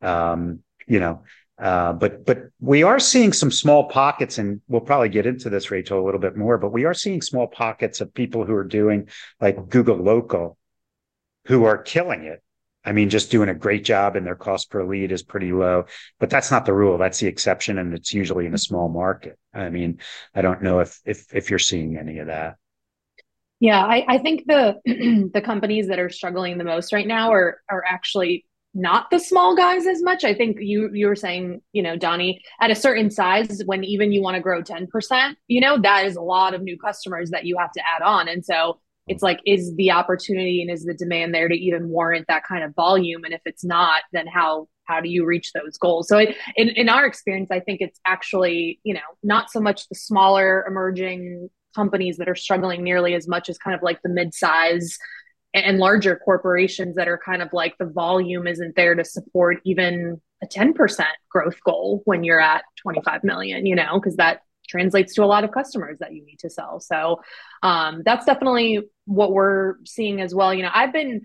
Um, 0.00 0.60
you 0.86 1.00
know, 1.00 1.24
uh, 1.58 1.92
but 1.94 2.24
but 2.24 2.38
we 2.60 2.84
are 2.84 3.00
seeing 3.00 3.32
some 3.32 3.50
small 3.50 3.88
pockets, 3.88 4.38
and 4.38 4.60
we'll 4.68 4.80
probably 4.80 5.08
get 5.08 5.26
into 5.26 5.50
this, 5.50 5.70
Rachel, 5.70 6.00
a 6.00 6.04
little 6.04 6.20
bit 6.20 6.36
more. 6.36 6.56
But 6.56 6.72
we 6.72 6.84
are 6.84 6.94
seeing 6.94 7.20
small 7.20 7.48
pockets 7.48 8.00
of 8.00 8.14
people 8.14 8.44
who 8.44 8.54
are 8.54 8.64
doing 8.64 9.08
like 9.40 9.68
Google 9.68 9.96
Local, 9.96 10.56
who 11.46 11.64
are 11.64 11.78
killing 11.78 12.24
it. 12.24 12.42
I 12.84 12.92
mean, 12.92 13.08
just 13.08 13.32
doing 13.32 13.48
a 13.48 13.54
great 13.54 13.84
job, 13.84 14.14
and 14.14 14.24
their 14.24 14.36
cost 14.36 14.70
per 14.70 14.84
lead 14.84 15.10
is 15.10 15.24
pretty 15.24 15.50
low. 15.50 15.86
But 16.20 16.30
that's 16.30 16.50
not 16.52 16.66
the 16.66 16.74
rule; 16.74 16.98
that's 16.98 17.18
the 17.18 17.26
exception, 17.26 17.78
and 17.78 17.94
it's 17.94 18.14
usually 18.14 18.46
in 18.46 18.54
a 18.54 18.58
small 18.58 18.88
market. 18.88 19.36
I 19.52 19.70
mean, 19.70 19.98
I 20.34 20.42
don't 20.42 20.62
know 20.62 20.80
if 20.80 21.00
if 21.06 21.34
if 21.34 21.50
you're 21.50 21.58
seeing 21.58 21.96
any 21.96 22.18
of 22.18 22.26
that. 22.28 22.56
Yeah, 23.60 23.82
I, 23.82 24.04
I 24.08 24.18
think 24.18 24.44
the 24.46 24.76
the 25.32 25.40
companies 25.40 25.88
that 25.88 25.98
are 25.98 26.10
struggling 26.10 26.58
the 26.58 26.64
most 26.64 26.92
right 26.92 27.06
now 27.06 27.32
are 27.32 27.60
are 27.70 27.82
actually 27.86 28.44
not 28.74 29.10
the 29.10 29.18
small 29.18 29.56
guys 29.56 29.86
as 29.86 30.02
much. 30.02 30.22
I 30.22 30.34
think 30.34 30.58
you 30.60 30.90
you 30.92 31.06
were 31.06 31.16
saying, 31.16 31.62
you 31.72 31.82
know, 31.82 31.96
Donnie, 31.96 32.42
at 32.60 32.70
a 32.70 32.74
certain 32.74 33.10
size, 33.10 33.62
when 33.64 33.82
even 33.84 34.12
you 34.12 34.22
want 34.22 34.34
to 34.34 34.42
grow 34.42 34.62
10%, 34.62 35.34
you 35.48 35.60
know, 35.60 35.80
that 35.80 36.04
is 36.04 36.16
a 36.16 36.20
lot 36.20 36.52
of 36.54 36.62
new 36.62 36.78
customers 36.78 37.30
that 37.30 37.46
you 37.46 37.56
have 37.58 37.72
to 37.72 37.80
add 37.80 38.02
on. 38.02 38.28
And 38.28 38.44
so 38.44 38.78
it's 39.08 39.22
like, 39.22 39.40
is 39.46 39.74
the 39.76 39.92
opportunity 39.92 40.60
and 40.60 40.70
is 40.70 40.84
the 40.84 40.92
demand 40.92 41.32
there 41.32 41.48
to 41.48 41.54
even 41.54 41.88
warrant 41.88 42.26
that 42.28 42.44
kind 42.44 42.64
of 42.64 42.74
volume? 42.74 43.24
And 43.24 43.32
if 43.32 43.40
it's 43.46 43.64
not, 43.64 44.02
then 44.12 44.26
how 44.26 44.68
how 44.84 45.00
do 45.00 45.08
you 45.08 45.24
reach 45.24 45.52
those 45.52 45.78
goals? 45.78 46.08
So 46.08 46.18
it, 46.18 46.36
in 46.56 46.68
in 46.68 46.90
our 46.90 47.06
experience, 47.06 47.50
I 47.50 47.60
think 47.60 47.80
it's 47.80 47.98
actually, 48.06 48.80
you 48.84 48.92
know, 48.92 49.00
not 49.22 49.50
so 49.50 49.60
much 49.60 49.88
the 49.88 49.94
smaller 49.94 50.66
emerging 50.66 51.48
companies 51.76 52.16
that 52.16 52.28
are 52.28 52.34
struggling 52.34 52.82
nearly 52.82 53.14
as 53.14 53.28
much 53.28 53.48
as 53.48 53.58
kind 53.58 53.76
of 53.76 53.82
like 53.82 54.00
the 54.02 54.08
mid-size 54.08 54.98
and 55.54 55.78
larger 55.78 56.16
corporations 56.16 56.96
that 56.96 57.08
are 57.08 57.18
kind 57.18 57.42
of 57.42 57.48
like 57.52 57.74
the 57.78 57.86
volume 57.86 58.46
isn't 58.46 58.74
there 58.76 58.94
to 58.94 59.04
support 59.04 59.58
even 59.64 60.20
a 60.42 60.46
10% 60.46 61.04
growth 61.30 61.56
goal 61.64 62.02
when 62.04 62.24
you're 62.24 62.40
at 62.40 62.64
25 62.82 63.24
million, 63.24 63.64
you 63.64 63.74
know, 63.74 63.98
because 63.98 64.16
that 64.16 64.40
translates 64.68 65.14
to 65.14 65.24
a 65.24 65.26
lot 65.26 65.44
of 65.44 65.52
customers 65.52 65.98
that 66.00 66.12
you 66.12 66.24
need 66.24 66.38
to 66.40 66.50
sell. 66.50 66.80
So 66.80 67.20
um, 67.62 68.02
that's 68.04 68.26
definitely 68.26 68.80
what 69.06 69.32
we're 69.32 69.76
seeing 69.84 70.20
as 70.20 70.34
well. 70.34 70.52
You 70.52 70.62
know, 70.62 70.70
I've 70.74 70.92
been, 70.92 71.22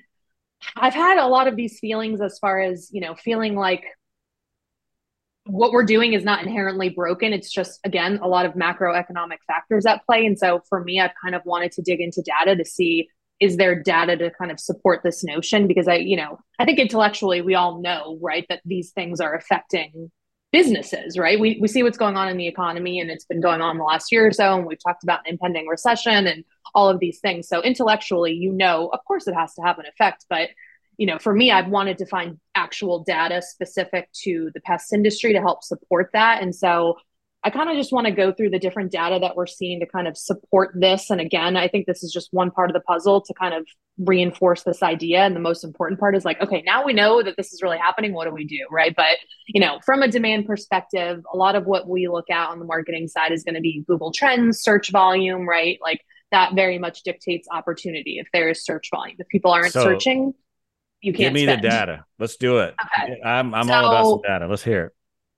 I've 0.75 0.93
had 0.93 1.17
a 1.17 1.27
lot 1.27 1.48
of 1.48 1.55
these 1.55 1.79
feelings 1.79 2.22
as 2.22 2.38
far 2.39 2.62
as, 2.62 2.89
you 2.93 3.01
know, 3.01 3.15
feeling 3.15 3.55
like 3.55 3.84
what 5.51 5.72
we're 5.72 5.84
doing 5.84 6.13
is 6.13 6.24
not 6.24 6.43
inherently 6.43 6.89
broken. 6.89 7.34
It's 7.34 7.51
just, 7.51 7.79
again, 7.84 8.20
a 8.22 8.27
lot 8.27 8.46
of 8.46 8.53
macroeconomic 8.53 9.38
factors 9.46 9.86
at 9.86 10.05
play. 10.05 10.25
And 10.25 10.39
so 10.39 10.62
for 10.70 10.84
me, 10.84 11.00
I've 11.00 11.12
kind 11.22 11.36
of 11.36 11.41
wanted 11.46 11.74
to 11.74 11.81
dig 11.81 12.00
into 12.00 12.22
data 12.22 12.55
to 12.55 12.65
see 12.65 13.10
is 13.41 13.58
there 13.58 13.81
data 13.81 14.15
to 14.15 14.29
kind 14.29 14.51
of 14.51 14.60
support 14.60 15.01
this 15.03 15.24
notion? 15.24 15.67
Because 15.67 15.88
I, 15.88 15.96
you 15.96 16.15
know, 16.15 16.38
I 16.60 16.65
think 16.65 16.77
intellectually 16.77 17.41
we 17.41 17.55
all 17.55 17.81
know, 17.81 18.20
right, 18.22 18.46
that 18.50 18.62
these 18.65 18.91
things 18.91 19.20
are 19.20 19.36
affecting 19.36 20.12
businesses, 20.51 21.17
right? 21.17 21.39
We, 21.39 21.58
we 21.60 21.67
see 21.67 21.81
what's 21.81 21.98
going 21.98 22.17
on 22.17 22.29
in 22.29 22.38
the 22.38 22.48
economy 22.48 23.00
and 23.00 23.10
it's 23.10 23.25
been 23.25 23.41
going 23.41 23.62
on 23.62 23.77
the 23.77 23.84
last 23.84 24.12
year 24.12 24.27
or 24.27 24.31
so. 24.31 24.55
And 24.55 24.65
we've 24.65 24.84
talked 24.86 25.03
about 25.03 25.27
impending 25.27 25.65
recession 25.67 26.27
and 26.27 26.43
all 26.75 26.88
of 26.88 27.00
these 27.00 27.20
things. 27.20 27.48
So 27.48 27.63
intellectually, 27.63 28.34
you 28.34 28.51
know, 28.51 28.89
of 28.93 29.00
course 29.08 29.27
it 29.27 29.34
has 29.34 29.55
to 29.55 29.62
have 29.63 29.79
an 29.79 29.86
effect, 29.88 30.25
but 30.29 30.50
you 31.01 31.08
know, 31.08 31.17
for 31.17 31.34
me, 31.34 31.50
I've 31.50 31.67
wanted 31.67 31.98
to 31.98 32.05
find 32.05 32.38
actual 32.53 33.03
data 33.03 33.41
specific 33.41 34.08
to 34.22 34.51
the 34.53 34.62
pest 34.62 34.93
industry 34.93 35.34
to 35.34 35.41
help 35.41 35.63
support 35.63 36.12
that. 36.13 36.43
And 36.43 36.53
so 36.53 37.00
I 37.43 37.50
kind 37.50 37.72
of 37.72 37.75
just 37.75 37.91
want 37.91 38.05
to 38.05 38.12
go 38.12 38.31
through 38.31 38.51
the 38.51 38.60
different 38.60 38.91
data 38.91 39.17
that 39.20 39.36
we're 39.36 39.48
seeing 39.48 39.79
to 39.79 39.88
kind 39.88 40.08
of 40.08 40.15
support 40.15 40.74
this. 40.75 41.10
And 41.10 41.20
again, 41.20 41.58
I 41.58 41.67
think 41.67 41.88
this 41.88 42.03
is 42.03 42.13
just 42.13 42.27
one 42.29 42.51
part 42.51 42.70
of 42.70 42.75
the 42.75 42.81
puzzle 42.81 43.20
to 43.20 43.34
kind 43.34 43.55
of 43.55 43.65
reinforce 43.98 44.62
this 44.62 44.84
idea. 44.84 45.22
And 45.22 45.36
the 45.36 45.39
most 45.39 45.63
important 45.63 46.00
part 46.00 46.15
is 46.15 46.24
like, 46.24 46.39
okay, 46.39 46.62
now 46.67 46.86
we 46.86 46.93
know 46.93 47.24
that 47.24 47.36
this 47.36 47.51
is 47.51 47.63
really 47.63 47.79
happening. 47.79 48.13
What 48.13 48.25
do 48.25 48.31
we 48.31 48.46
do? 48.46 48.60
Right. 48.70 48.96
But, 48.96 49.17
you 49.48 49.60
know, 49.60 49.79
from 49.84 50.03
a 50.03 50.08
demand 50.08 50.46
perspective, 50.46 51.24
a 51.34 51.36
lot 51.36 51.55
of 51.55 51.65
what 51.65 51.89
we 51.89 52.10
look 52.10 52.29
at 52.29 52.50
on 52.50 52.60
the 52.60 52.65
marketing 52.65 53.08
side 53.08 53.31
is 53.31 53.43
going 53.43 53.55
to 53.55 53.62
be 53.62 53.84
Google 53.88 54.12
Trends, 54.12 54.62
search 54.62 54.91
volume, 54.91 55.50
right? 55.50 55.79
Like 55.81 56.01
that 56.29 56.53
very 56.53 56.77
much 56.77 57.01
dictates 57.01 57.48
opportunity 57.51 58.20
if 58.20 58.27
there 58.34 58.50
is 58.50 58.63
search 58.63 58.89
volume. 58.91 59.15
If 59.17 59.27
people 59.29 59.50
aren't 59.50 59.74
so, 59.74 59.81
searching, 59.81 60.36
you 61.01 61.13
can't 61.13 61.34
give 61.34 61.34
me 61.34 61.43
spend. 61.43 61.63
the 61.63 61.70
data. 61.70 62.05
Let's 62.20 62.38
do 62.38 62.60
it. 62.60 62.75
Okay. 62.86 63.20
I'm, 63.24 63.53
I'm 63.53 63.67
so, 63.67 63.74
all 63.74 63.89
about 63.89 64.22
the 64.22 64.27
data. 64.27 64.48
Let's 64.48 64.63
hear 64.63 64.86
it. 64.86 64.93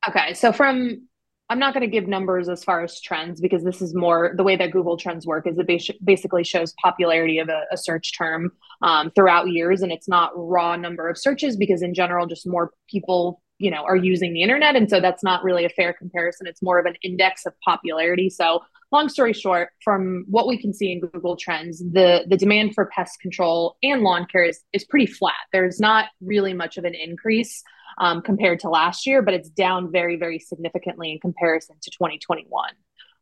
Okay. 0.09 0.33
So 0.33 0.51
from 0.51 1.07
I'm 1.49 1.59
not 1.59 1.73
going 1.73 1.81
to 1.81 1.91
give 1.91 2.07
numbers 2.07 2.47
as 2.47 2.63
far 2.63 2.83
as 2.83 3.01
trends 3.01 3.41
because 3.41 3.63
this 3.63 3.81
is 3.81 3.93
more 3.93 4.33
the 4.35 4.43
way 4.43 4.55
that 4.55 4.71
Google 4.71 4.97
Trends 4.97 5.27
work 5.27 5.45
is 5.45 5.57
it 5.57 5.97
basically 6.03 6.43
shows 6.43 6.73
popularity 6.81 7.37
of 7.37 7.49
a, 7.49 7.63
a 7.71 7.77
search 7.77 8.17
term 8.17 8.51
um, 8.81 9.11
throughout 9.11 9.49
years, 9.49 9.81
and 9.81 9.91
it's 9.91 10.07
not 10.07 10.31
raw 10.35 10.75
number 10.75 11.09
of 11.09 11.17
searches 11.17 11.57
because 11.57 11.81
in 11.81 11.93
general, 11.93 12.27
just 12.27 12.47
more 12.47 12.71
people 12.89 13.41
you 13.59 13.69
know 13.69 13.83
are 13.83 13.95
using 13.95 14.33
the 14.33 14.41
internet, 14.41 14.75
and 14.75 14.89
so 14.89 14.99
that's 14.99 15.23
not 15.23 15.43
really 15.43 15.65
a 15.65 15.69
fair 15.69 15.93
comparison. 15.93 16.47
It's 16.47 16.63
more 16.63 16.79
of 16.79 16.85
an 16.85 16.95
index 17.03 17.45
of 17.45 17.53
popularity. 17.63 18.29
So, 18.29 18.61
long 18.93 19.09
story 19.09 19.33
short, 19.33 19.69
from 19.83 20.25
what 20.29 20.47
we 20.47 20.57
can 20.57 20.73
see 20.73 20.91
in 20.91 21.01
Google 21.01 21.35
Trends, 21.35 21.79
the 21.79 22.25
the 22.27 22.37
demand 22.37 22.73
for 22.73 22.85
pest 22.85 23.19
control 23.19 23.75
and 23.83 24.01
lawn 24.01 24.25
care 24.31 24.43
is 24.43 24.61
is 24.71 24.85
pretty 24.85 25.07
flat. 25.07 25.33
There's 25.51 25.79
not 25.79 26.05
really 26.21 26.53
much 26.53 26.77
of 26.77 26.85
an 26.85 26.93
increase 26.95 27.63
um, 27.97 28.21
compared 28.21 28.59
to 28.61 28.69
last 28.69 29.05
year, 29.05 29.21
but 29.21 29.33
it's 29.33 29.49
down 29.49 29.91
very, 29.91 30.15
very 30.15 30.39
significantly 30.39 31.11
in 31.11 31.19
comparison 31.19 31.75
to 31.81 31.91
2021. 31.91 32.69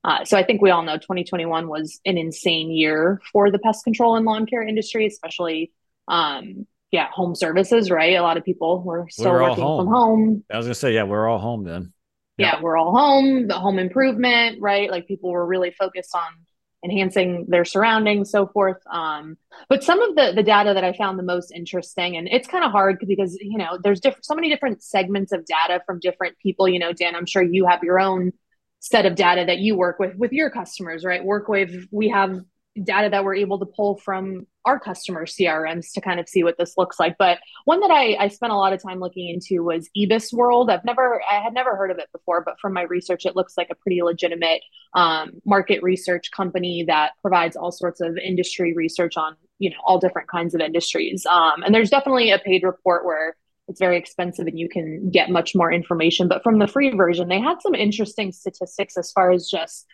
Uh, 0.03 0.25
so 0.25 0.37
I 0.37 0.43
think 0.43 0.61
we 0.61 0.71
all 0.71 0.81
know 0.81 0.97
2021 0.97 1.67
was 1.67 1.99
an 2.05 2.17
insane 2.17 2.71
year 2.71 3.21
for 3.31 3.51
the 3.51 3.59
pest 3.59 3.83
control 3.83 4.15
and 4.15 4.25
lawn 4.25 4.45
care 4.45 4.63
industry, 4.63 5.05
especially 5.05 5.71
um, 6.07 6.65
yeah, 6.91 7.07
home 7.11 7.35
services, 7.35 7.89
right? 7.89 8.15
A 8.15 8.21
lot 8.21 8.37
of 8.37 8.43
people 8.43 8.81
were 8.83 9.07
still 9.09 9.33
we 9.33 9.39
working 9.41 9.63
home. 9.63 9.85
from 9.85 9.93
home. 9.93 10.43
I 10.51 10.57
was 10.57 10.65
gonna 10.65 10.75
say, 10.75 10.93
yeah, 10.93 11.03
we're 11.03 11.27
all 11.27 11.39
home 11.39 11.63
then. 11.63 11.93
Yeah. 12.41 12.61
we're 12.61 12.77
all 12.77 12.95
home. 12.95 13.47
The 13.47 13.59
home 13.59 13.79
improvement, 13.79 14.61
right? 14.61 14.89
Like 14.89 15.07
people 15.07 15.31
were 15.31 15.45
really 15.45 15.71
focused 15.71 16.15
on 16.15 16.45
enhancing 16.83 17.45
their 17.47 17.63
surroundings, 17.65 18.31
so 18.31 18.47
forth. 18.47 18.81
Um, 18.91 19.37
but 19.69 19.83
some 19.83 20.01
of 20.01 20.15
the 20.15 20.33
the 20.35 20.43
data 20.43 20.73
that 20.73 20.83
I 20.83 20.93
found 20.93 21.19
the 21.19 21.23
most 21.23 21.51
interesting, 21.51 22.17
and 22.17 22.27
it's 22.27 22.47
kind 22.47 22.63
of 22.63 22.71
hard 22.71 22.97
because 23.07 23.37
you 23.39 23.57
know 23.57 23.77
there's 23.83 23.99
different 23.99 24.25
so 24.25 24.35
many 24.35 24.49
different 24.49 24.83
segments 24.83 25.31
of 25.31 25.45
data 25.45 25.81
from 25.85 25.99
different 25.99 26.37
people. 26.39 26.67
You 26.67 26.79
know, 26.79 26.93
Dan, 26.93 27.15
I'm 27.15 27.25
sure 27.25 27.43
you 27.43 27.67
have 27.67 27.83
your 27.83 27.99
own 27.99 28.31
set 28.79 29.05
of 29.05 29.15
data 29.15 29.45
that 29.45 29.59
you 29.59 29.75
work 29.75 29.99
with 29.99 30.15
with 30.15 30.31
your 30.31 30.49
customers, 30.49 31.05
right? 31.05 31.21
WorkWave, 31.23 31.87
we 31.91 32.09
have 32.09 32.39
data 32.81 33.09
that 33.09 33.23
we're 33.23 33.35
able 33.35 33.59
to 33.59 33.65
pull 33.65 33.97
from 33.97 34.47
our 34.65 34.79
customer 34.79 35.25
CRMs 35.25 35.91
to 35.93 36.01
kind 36.01 36.19
of 36.19 36.29
see 36.29 36.43
what 36.43 36.57
this 36.57 36.75
looks 36.77 36.99
like. 36.99 37.15
But 37.17 37.39
one 37.65 37.79
that 37.79 37.91
I, 37.91 38.15
I 38.19 38.27
spent 38.27 38.51
a 38.51 38.57
lot 38.57 38.73
of 38.73 38.81
time 38.81 38.99
looking 38.99 39.29
into 39.29 39.63
was 39.63 39.89
IBISWorld. 39.97 40.69
I've 40.69 40.85
never, 40.85 41.21
I 41.29 41.41
had 41.41 41.53
never 41.53 41.75
heard 41.75 41.91
of 41.91 41.97
it 41.97 42.09
before, 42.11 42.43
but 42.43 42.59
from 42.59 42.73
my 42.73 42.83
research, 42.83 43.25
it 43.25 43.35
looks 43.35 43.55
like 43.57 43.69
a 43.71 43.75
pretty 43.75 44.01
legitimate 44.03 44.61
um, 44.93 45.41
market 45.45 45.81
research 45.81 46.29
company 46.31 46.83
that 46.87 47.11
provides 47.21 47.55
all 47.55 47.71
sorts 47.71 48.01
of 48.01 48.17
industry 48.17 48.73
research 48.73 49.17
on, 49.17 49.35
you 49.57 49.69
know, 49.69 49.77
all 49.85 49.99
different 49.99 50.29
kinds 50.29 50.53
of 50.53 50.61
industries. 50.61 51.25
Um, 51.25 51.63
and 51.63 51.73
there's 51.73 51.89
definitely 51.89 52.31
a 52.31 52.39
paid 52.39 52.63
report 52.63 53.05
where 53.05 53.35
it's 53.67 53.79
very 53.79 53.97
expensive 53.97 54.47
and 54.47 54.59
you 54.59 54.69
can 54.69 55.09
get 55.09 55.29
much 55.29 55.55
more 55.55 55.71
information. 55.71 56.27
But 56.27 56.43
from 56.43 56.59
the 56.59 56.67
free 56.67 56.89
version, 56.91 57.29
they 57.29 57.39
had 57.39 57.61
some 57.61 57.73
interesting 57.73 58.31
statistics 58.31 58.97
as 58.97 59.11
far 59.11 59.31
as 59.31 59.47
just 59.49 59.87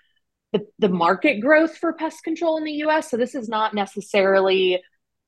the, 0.53 0.65
the 0.79 0.89
market 0.89 1.39
growth 1.41 1.77
for 1.77 1.93
pest 1.93 2.23
control 2.23 2.57
in 2.57 2.63
the 2.63 2.83
US. 2.83 3.11
So 3.11 3.17
this 3.17 3.35
is 3.35 3.49
not 3.49 3.73
necessarily 3.73 4.81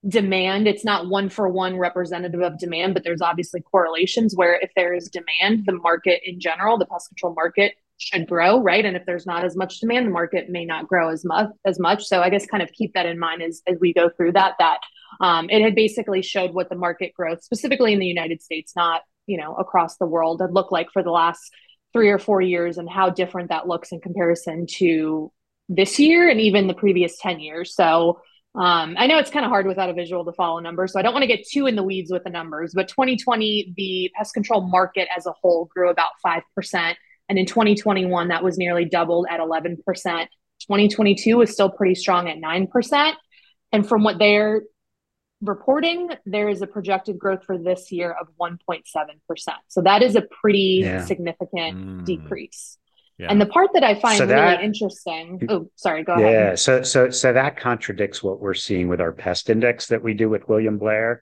demand. 0.07 0.67
It's 0.67 0.85
not 0.85 1.09
one 1.09 1.29
for 1.29 1.49
one 1.49 1.77
representative 1.77 2.41
of 2.41 2.57
demand, 2.57 2.93
but 2.93 3.03
there's 3.03 3.21
obviously 3.21 3.61
correlations 3.61 4.35
where 4.35 4.57
if 4.61 4.71
there 4.75 4.93
is 4.93 5.09
demand, 5.09 5.65
the 5.65 5.73
market 5.73 6.21
in 6.23 6.39
general, 6.39 6.77
the 6.77 6.85
pest 6.85 7.09
control 7.09 7.33
market 7.33 7.73
should 7.97 8.27
grow, 8.27 8.61
right? 8.61 8.85
And 8.85 8.95
if 8.95 9.05
there's 9.05 9.25
not 9.25 9.43
as 9.43 9.57
much 9.57 9.79
demand, 9.79 10.07
the 10.07 10.11
market 10.11 10.49
may 10.49 10.63
not 10.63 10.88
grow 10.88 11.09
as 11.09 11.25
much 11.25 11.49
as 11.65 11.79
much. 11.79 12.05
So 12.05 12.21
I 12.21 12.29
guess 12.29 12.45
kind 12.45 12.63
of 12.63 12.71
keep 12.71 12.93
that 12.93 13.05
in 13.05 13.19
mind 13.19 13.41
as, 13.41 13.61
as 13.67 13.77
we 13.81 13.93
go 13.93 14.09
through 14.09 14.33
that, 14.33 14.53
that 14.59 14.79
um, 15.19 15.49
it 15.49 15.61
had 15.61 15.75
basically 15.75 16.21
showed 16.21 16.53
what 16.53 16.69
the 16.69 16.75
market 16.75 17.13
growth, 17.13 17.43
specifically 17.43 17.91
in 17.91 17.99
the 17.99 18.05
United 18.05 18.41
States, 18.41 18.73
not, 18.75 19.01
you 19.27 19.38
know, 19.38 19.53
across 19.55 19.97
the 19.97 20.05
world, 20.05 20.39
had 20.41 20.53
looked 20.53 20.71
like 20.71 20.88
for 20.93 21.03
the 21.03 21.11
last 21.11 21.51
three 21.93 22.10
or 22.10 22.19
four 22.19 22.41
years 22.41 22.77
and 22.77 22.89
how 22.89 23.10
different 23.10 23.50
that 23.50 23.67
looks 23.67 23.91
in 23.91 24.00
comparison 24.00 24.65
to 24.77 25.31
this 25.67 26.00
year 26.00 26.29
and 26.29 26.39
even 26.41 26.67
the 26.67 26.74
previous 26.74 27.17
10 27.19 27.39
years. 27.39 27.75
So 27.75 28.22
um, 28.55 28.96
I 28.98 29.08
know 29.08 29.19
it's 29.19 29.29
kind 29.29 29.46
of 29.46 29.50
hard 29.50 29.67
without 29.67 29.89
a 29.89 29.93
visual 29.93 30.25
to 30.25 30.34
follow 30.34 30.60
numbers, 30.60 30.93
so 30.93 31.00
I 31.00 31.03
don't 31.03 31.13
want 31.13 31.24
to 31.24 31.27
get 31.27 31.48
too 31.48 31.67
in 31.67 31.75
the 31.75 31.84
weeds 31.84 32.12
with 32.12 32.24
the 32.24 32.31
numbers. 32.31 32.74
But 32.74 32.88
2020, 32.88 33.74
the 33.77 34.12
pest 34.15 34.34
control 34.34 34.62
market 34.62 35.08
as 35.15 35.25
a 35.27 35.31
whole 35.31 35.69
grew 35.74 35.89
about 35.89 36.12
5%. 36.25 36.96
And 37.29 37.38
in 37.38 37.46
2021, 37.46 38.29
that 38.29 38.43
was 38.43 38.58
nearly 38.58 38.86
doubled 38.86 39.27
at 39.29 39.39
11%. 39.39 39.77
2022 39.84 41.38
was 41.38 41.51
still 41.51 41.69
pretty 41.69 41.96
strong 41.96 42.27
at 42.27 42.38
9%. 42.38 43.13
And 43.72 43.88
from 43.88 44.03
what 44.03 44.17
they're 44.17 44.63
reporting, 45.41 46.10
there 46.25 46.50
is 46.50 46.62
a 46.62 46.67
projected 46.67 47.17
growth 47.17 47.43
for 47.46 47.58
this 47.58 47.91
year 47.91 48.12
of 48.12 48.27
1.7%. 48.39 48.84
So 49.67 49.81
that 49.81 50.03
is 50.03 50.15
a 50.15 50.22
pretty 50.22 50.81
yeah. 50.84 51.05
significant 51.05 51.77
mm. 51.77 52.05
decrease. 52.05 52.77
Yeah. 53.17 53.27
And 53.29 53.41
the 53.41 53.46
part 53.46 53.72
that 53.74 53.84
I 53.84 54.00
find 54.00 54.17
so 54.17 54.25
that, 54.25 54.51
really 54.51 54.63
interesting. 54.63 55.41
Oh, 55.50 55.69
sorry, 55.75 56.03
go 56.03 56.13
ahead. 56.13 56.31
Yeah, 56.31 56.55
so 56.55 56.84
so 56.84 57.10
so 57.10 57.34
that 57.34 57.58
contradicts 57.58 58.24
what 58.24 58.39
we're 58.39 58.53
seeing 58.53 58.88
with 58.88 59.01
our 59.01 59.12
pest 59.12 59.50
index 59.50 59.88
that 59.88 60.01
we 60.01 60.13
do 60.13 60.29
with 60.29 60.48
William 60.48 60.77
Blair 60.77 61.22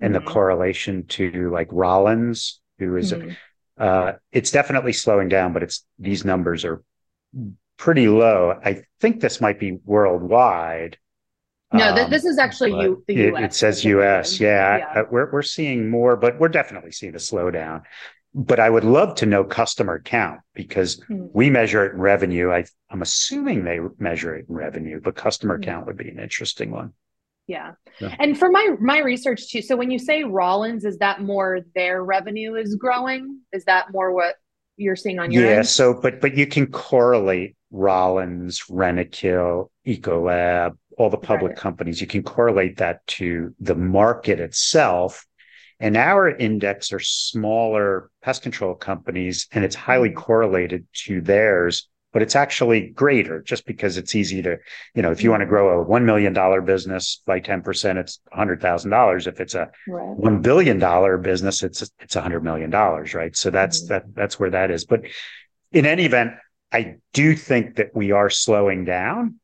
and 0.00 0.14
mm-hmm. 0.14 0.24
the 0.24 0.30
correlation 0.30 1.06
to 1.08 1.50
like 1.50 1.68
Rollins, 1.70 2.60
who 2.78 2.96
is, 2.96 3.12
mm-hmm. 3.12 3.30
uh, 3.76 4.12
it's 4.32 4.52
definitely 4.52 4.94
slowing 4.94 5.28
down, 5.28 5.52
but 5.52 5.62
it's 5.62 5.84
these 5.98 6.24
numbers 6.24 6.64
are 6.64 6.82
pretty 7.76 8.08
low. 8.08 8.58
I 8.64 8.84
think 9.00 9.20
this 9.20 9.40
might 9.42 9.60
be 9.60 9.78
worldwide. 9.84 10.96
No, 11.78 11.94
th- 11.94 12.08
this 12.08 12.24
is 12.24 12.38
actually 12.38 12.72
you, 12.72 13.04
the 13.06 13.14
US. 13.14 13.38
It, 13.40 13.44
it 13.44 13.54
says 13.54 13.84
US. 13.84 14.40
Yeah, 14.40 14.78
yeah. 14.78 15.00
Uh, 15.00 15.04
we're, 15.10 15.30
we're 15.30 15.42
seeing 15.42 15.90
more, 15.90 16.16
but 16.16 16.38
we're 16.38 16.48
definitely 16.48 16.92
seeing 16.92 17.14
a 17.14 17.18
slowdown. 17.18 17.82
But 18.36 18.58
I 18.58 18.68
would 18.68 18.84
love 18.84 19.14
to 19.16 19.26
know 19.26 19.44
customer 19.44 20.00
count 20.00 20.40
because 20.54 21.00
mm-hmm. 21.00 21.26
we 21.32 21.50
measure 21.50 21.86
it 21.86 21.94
in 21.94 22.00
revenue. 22.00 22.50
I, 22.50 22.64
I'm 22.90 23.02
assuming 23.02 23.64
they 23.64 23.78
measure 23.98 24.34
it 24.34 24.46
in 24.48 24.54
revenue, 24.54 25.00
but 25.02 25.14
customer 25.14 25.58
mm-hmm. 25.58 25.70
count 25.70 25.86
would 25.86 25.96
be 25.96 26.08
an 26.08 26.18
interesting 26.18 26.70
one. 26.70 26.92
Yeah. 27.46 27.72
yeah. 28.00 28.16
And 28.18 28.38
for 28.38 28.50
my 28.50 28.70
my 28.80 29.00
research 29.00 29.50
too, 29.50 29.60
so 29.60 29.76
when 29.76 29.90
you 29.90 29.98
say 29.98 30.24
Rollins, 30.24 30.86
is 30.86 30.96
that 30.98 31.20
more 31.20 31.60
their 31.74 32.02
revenue 32.02 32.54
is 32.54 32.74
growing? 32.76 33.40
Is 33.52 33.64
that 33.66 33.92
more 33.92 34.12
what 34.12 34.36
you're 34.76 34.96
seeing 34.96 35.18
on 35.18 35.30
your 35.30 35.44
yeah 35.44 35.56
end? 35.56 35.66
so 35.66 35.94
but 35.94 36.20
but 36.20 36.36
you 36.36 36.46
can 36.46 36.66
correlate 36.66 37.56
rollins 37.70 38.62
rentokil 38.70 39.68
ecolab 39.86 40.76
all 40.96 41.10
the 41.10 41.16
public 41.16 41.50
right. 41.50 41.58
companies, 41.58 42.00
you 42.00 42.06
can 42.06 42.22
correlate 42.22 42.78
that 42.78 43.06
to 43.06 43.54
the 43.60 43.74
market 43.74 44.40
itself. 44.40 45.26
And 45.80 45.96
our 45.96 46.28
index 46.28 46.92
are 46.92 47.00
smaller 47.00 48.10
pest 48.22 48.42
control 48.42 48.74
companies, 48.74 49.48
and 49.52 49.64
it's 49.64 49.74
highly 49.74 50.10
mm-hmm. 50.10 50.18
correlated 50.18 50.86
to 51.04 51.20
theirs, 51.20 51.88
but 52.12 52.22
it's 52.22 52.36
actually 52.36 52.90
greater 52.90 53.42
just 53.42 53.66
because 53.66 53.96
it's 53.96 54.14
easy 54.14 54.40
to, 54.42 54.56
you 54.94 55.02
know, 55.02 55.10
if 55.10 55.24
you 55.24 55.30
want 55.30 55.40
to 55.40 55.46
mm-hmm. 55.46 55.50
grow 55.50 55.82
a 55.82 55.84
$1 55.84 56.04
million 56.04 56.64
business 56.64 57.20
by 57.26 57.40
10%, 57.40 57.96
it's 57.96 58.20
$100,000. 58.32 59.26
If 59.26 59.40
it's 59.40 59.54
a 59.54 59.70
right. 59.88 60.16
$1 60.16 60.42
billion 60.42 61.22
business, 61.22 61.64
it's, 61.64 61.82
it's 61.98 62.14
$100 62.14 62.42
million, 62.42 62.70
right? 62.70 63.36
So 63.36 63.50
that's, 63.50 63.82
mm-hmm. 63.82 63.94
that, 63.94 64.14
that's 64.14 64.38
where 64.38 64.50
that 64.50 64.70
is. 64.70 64.84
But 64.84 65.06
in 65.72 65.86
any 65.86 66.04
event, 66.04 66.34
I 66.70 66.96
do 67.12 67.34
think 67.34 67.76
that 67.76 67.94
we 67.94 68.12
are 68.12 68.30
slowing 68.30 68.84
down. 68.84 69.40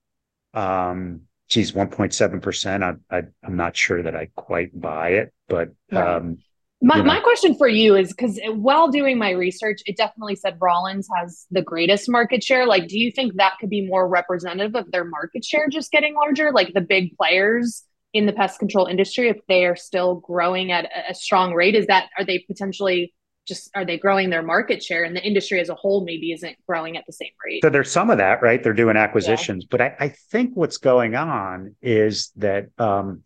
Um, 0.55 1.23
geez, 1.51 1.73
1.7%. 1.73 2.83
I, 3.11 3.17
I, 3.17 3.23
I'm 3.45 3.57
not 3.57 3.77
sure 3.77 4.03
that 4.03 4.15
I 4.15 4.31
quite 4.37 4.79
buy 4.81 5.11
it, 5.11 5.33
but, 5.49 5.71
right. 5.93 6.17
um, 6.17 6.39
my, 6.81 6.97
you 6.97 7.03
know. 7.03 7.09
my 7.09 7.21
question 7.21 7.57
for 7.57 7.69
you 7.69 7.95
is 7.95 8.09
because 8.09 8.41
while 8.47 8.89
doing 8.89 9.19
my 9.19 9.33
research, 9.33 9.83
it 9.85 9.99
definitely 9.99 10.37
said 10.37 10.57
Rollins 10.61 11.09
has 11.15 11.47
the 11.51 11.61
greatest 11.61 12.09
market 12.09 12.43
share. 12.43 12.67
Like, 12.67 12.89
do 12.89 12.99
you 12.99 13.13
think 13.13 13.35
that 13.35 13.55
could 13.61 13.69
be 13.69 13.87
more 13.87 14.09
representative 14.09 14.75
of 14.75 14.91
their 14.91 15.05
market 15.05 15.45
share 15.45 15.69
just 15.69 15.91
getting 15.91 16.15
larger? 16.15 16.53
Like 16.53 16.73
the 16.73 16.81
big 16.81 17.15
players 17.19 17.83
in 18.15 18.25
the 18.25 18.33
pest 18.33 18.59
control 18.59 18.87
industry, 18.87 19.29
if 19.29 19.37
they 19.47 19.67
are 19.67 19.77
still 19.77 20.17
growing 20.17 20.73
at 20.73 20.87
a, 20.87 21.11
a 21.11 21.15
strong 21.15 21.53
rate, 21.53 21.75
is 21.75 21.87
that 21.89 22.09
are 22.17 22.25
they 22.25 22.39
potentially 22.39 23.13
just 23.47 23.71
are 23.75 23.85
they 23.85 23.99
growing 23.99 24.31
their 24.31 24.43
market 24.43 24.83
share? 24.83 25.05
And 25.05 25.15
the 25.15 25.23
industry 25.23 25.61
as 25.61 25.69
a 25.69 25.75
whole 25.75 26.05
maybe 26.05 26.33
isn't 26.33 26.57
growing 26.67 26.97
at 26.97 27.05
the 27.07 27.13
same 27.13 27.31
rate. 27.45 27.63
So 27.63 27.71
there's 27.71 27.91
some 27.91 28.11
of 28.11 28.19
that 28.19 28.43
right? 28.43 28.63
They're 28.63 28.73
doing 28.73 28.97
acquisitions. 28.97 29.65
Yeah. 29.65 29.69
but 29.71 29.81
I, 29.81 29.97
I, 29.99 30.09
think 30.31 30.53
what's 30.55 30.79
going 30.79 31.15
on 31.15 31.75
is 31.83 32.33
that 32.37 32.69
um, 32.79 33.23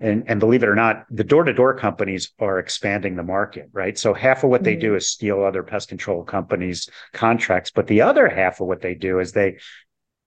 and 0.00 0.24
and 0.28 0.40
believe 0.40 0.62
it 0.62 0.68
or 0.68 0.74
not, 0.74 1.06
the 1.10 1.24
door 1.24 1.44
to 1.44 1.52
door 1.52 1.74
companies 1.74 2.32
are 2.38 2.58
expanding 2.58 3.16
the 3.16 3.22
market, 3.22 3.68
right? 3.72 3.98
So 3.98 4.14
half 4.14 4.44
of 4.44 4.50
what 4.50 4.62
they 4.62 4.76
do 4.76 4.88
mm-hmm. 4.88 4.96
is 4.96 5.10
steal 5.10 5.42
other 5.42 5.62
pest 5.62 5.88
control 5.88 6.22
companies' 6.22 6.88
contracts, 7.12 7.70
but 7.70 7.86
the 7.86 8.02
other 8.02 8.28
half 8.28 8.60
of 8.60 8.68
what 8.68 8.80
they 8.80 8.94
do 8.94 9.18
is 9.18 9.32
they 9.32 9.58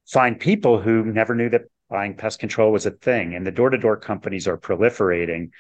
find 0.08 0.40
people 0.40 0.82
who 0.82 1.06
never 1.06 1.36
knew 1.36 1.50
that 1.50 1.64
buying 1.90 2.16
pest 2.16 2.40
control 2.40 2.72
was 2.72 2.86
a 2.86 2.92
thing, 2.92 3.34
and 3.34 3.46
the 3.46 3.52
door 3.52 3.70
to 3.70 3.78
door 3.78 3.98
companies 3.98 4.48
are 4.48 4.58
proliferating, 4.58 5.52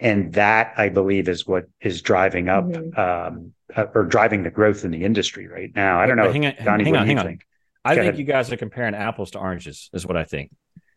and 0.00 0.32
that 0.34 0.74
I 0.76 0.88
believe 0.88 1.28
is 1.28 1.46
what 1.46 1.64
is 1.80 2.02
driving 2.02 2.48
up 2.48 2.64
mm-hmm. 2.64 2.98
um, 2.98 3.52
uh, 3.74 3.86
or 3.94 4.04
driving 4.04 4.42
the 4.42 4.50
growth 4.50 4.84
in 4.84 4.90
the 4.90 5.04
industry 5.04 5.46
right 5.48 5.70
now. 5.74 6.00
I 6.00 6.06
don't 6.06 6.16
know, 6.16 6.30
hang 6.30 6.46
on, 6.46 6.54
Donnie, 6.62 6.84
hang 6.84 6.96
on, 6.96 7.06
hang 7.06 7.18
on. 7.18 7.38
I 7.84 7.94
Go 7.94 8.00
think 8.00 8.12
ahead. 8.12 8.18
you 8.18 8.24
guys 8.24 8.52
are 8.52 8.56
comparing 8.56 8.94
apples 8.94 9.32
to 9.32 9.38
oranges, 9.38 9.90
is 9.92 10.06
what 10.06 10.16
I 10.16 10.24
think. 10.24 10.50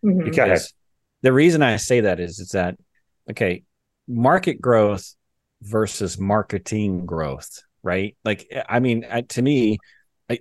Mm-hmm. 0.05 0.23
Because 0.23 0.73
the 1.21 1.33
reason 1.33 1.61
I 1.61 1.77
say 1.77 2.01
that 2.01 2.19
is, 2.19 2.39
is 2.39 2.49
that 2.49 2.77
okay, 3.29 3.63
market 4.07 4.61
growth 4.61 5.15
versus 5.61 6.19
marketing 6.19 7.05
growth, 7.05 7.61
right? 7.83 8.15
Like, 8.23 8.47
I 8.69 8.79
mean, 8.79 9.05
to 9.29 9.41
me, 9.41 9.79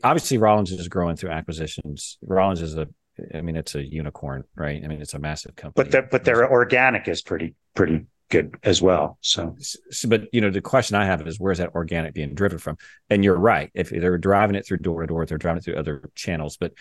obviously 0.04 0.38
Rollins 0.38 0.72
is 0.72 0.88
growing 0.88 1.16
through 1.16 1.30
acquisitions. 1.30 2.18
Rollins 2.22 2.62
is 2.62 2.76
a, 2.76 2.88
I 3.34 3.40
mean, 3.40 3.56
it's 3.56 3.74
a 3.74 3.82
unicorn, 3.82 4.44
right? 4.54 4.82
I 4.84 4.86
mean, 4.86 5.00
it's 5.00 5.14
a 5.14 5.18
massive 5.18 5.56
company. 5.56 5.84
But 5.84 5.90
the, 5.90 6.08
but 6.08 6.24
their 6.24 6.50
organic 6.50 7.08
is 7.08 7.22
pretty 7.22 7.54
pretty 7.74 8.06
good 8.28 8.56
as 8.62 8.82
well. 8.82 9.18
So. 9.20 9.56
so, 9.58 10.08
but 10.08 10.28
you 10.32 10.40
know, 10.40 10.50
the 10.50 10.60
question 10.60 10.96
I 10.96 11.04
have 11.04 11.26
is 11.26 11.38
where's 11.38 11.58
that 11.58 11.74
organic 11.74 12.14
being 12.14 12.34
driven 12.34 12.58
from? 12.58 12.76
And 13.10 13.24
you're 13.24 13.38
right. 13.38 13.70
If 13.74 13.90
they're 13.90 14.18
driving 14.18 14.56
it 14.56 14.66
through 14.66 14.78
door 14.78 15.00
to 15.00 15.06
door, 15.06 15.26
they're 15.26 15.38
driving 15.38 15.58
it 15.58 15.64
through 15.64 15.76
other 15.76 16.10
channels. 16.14 16.56
But 16.56 16.72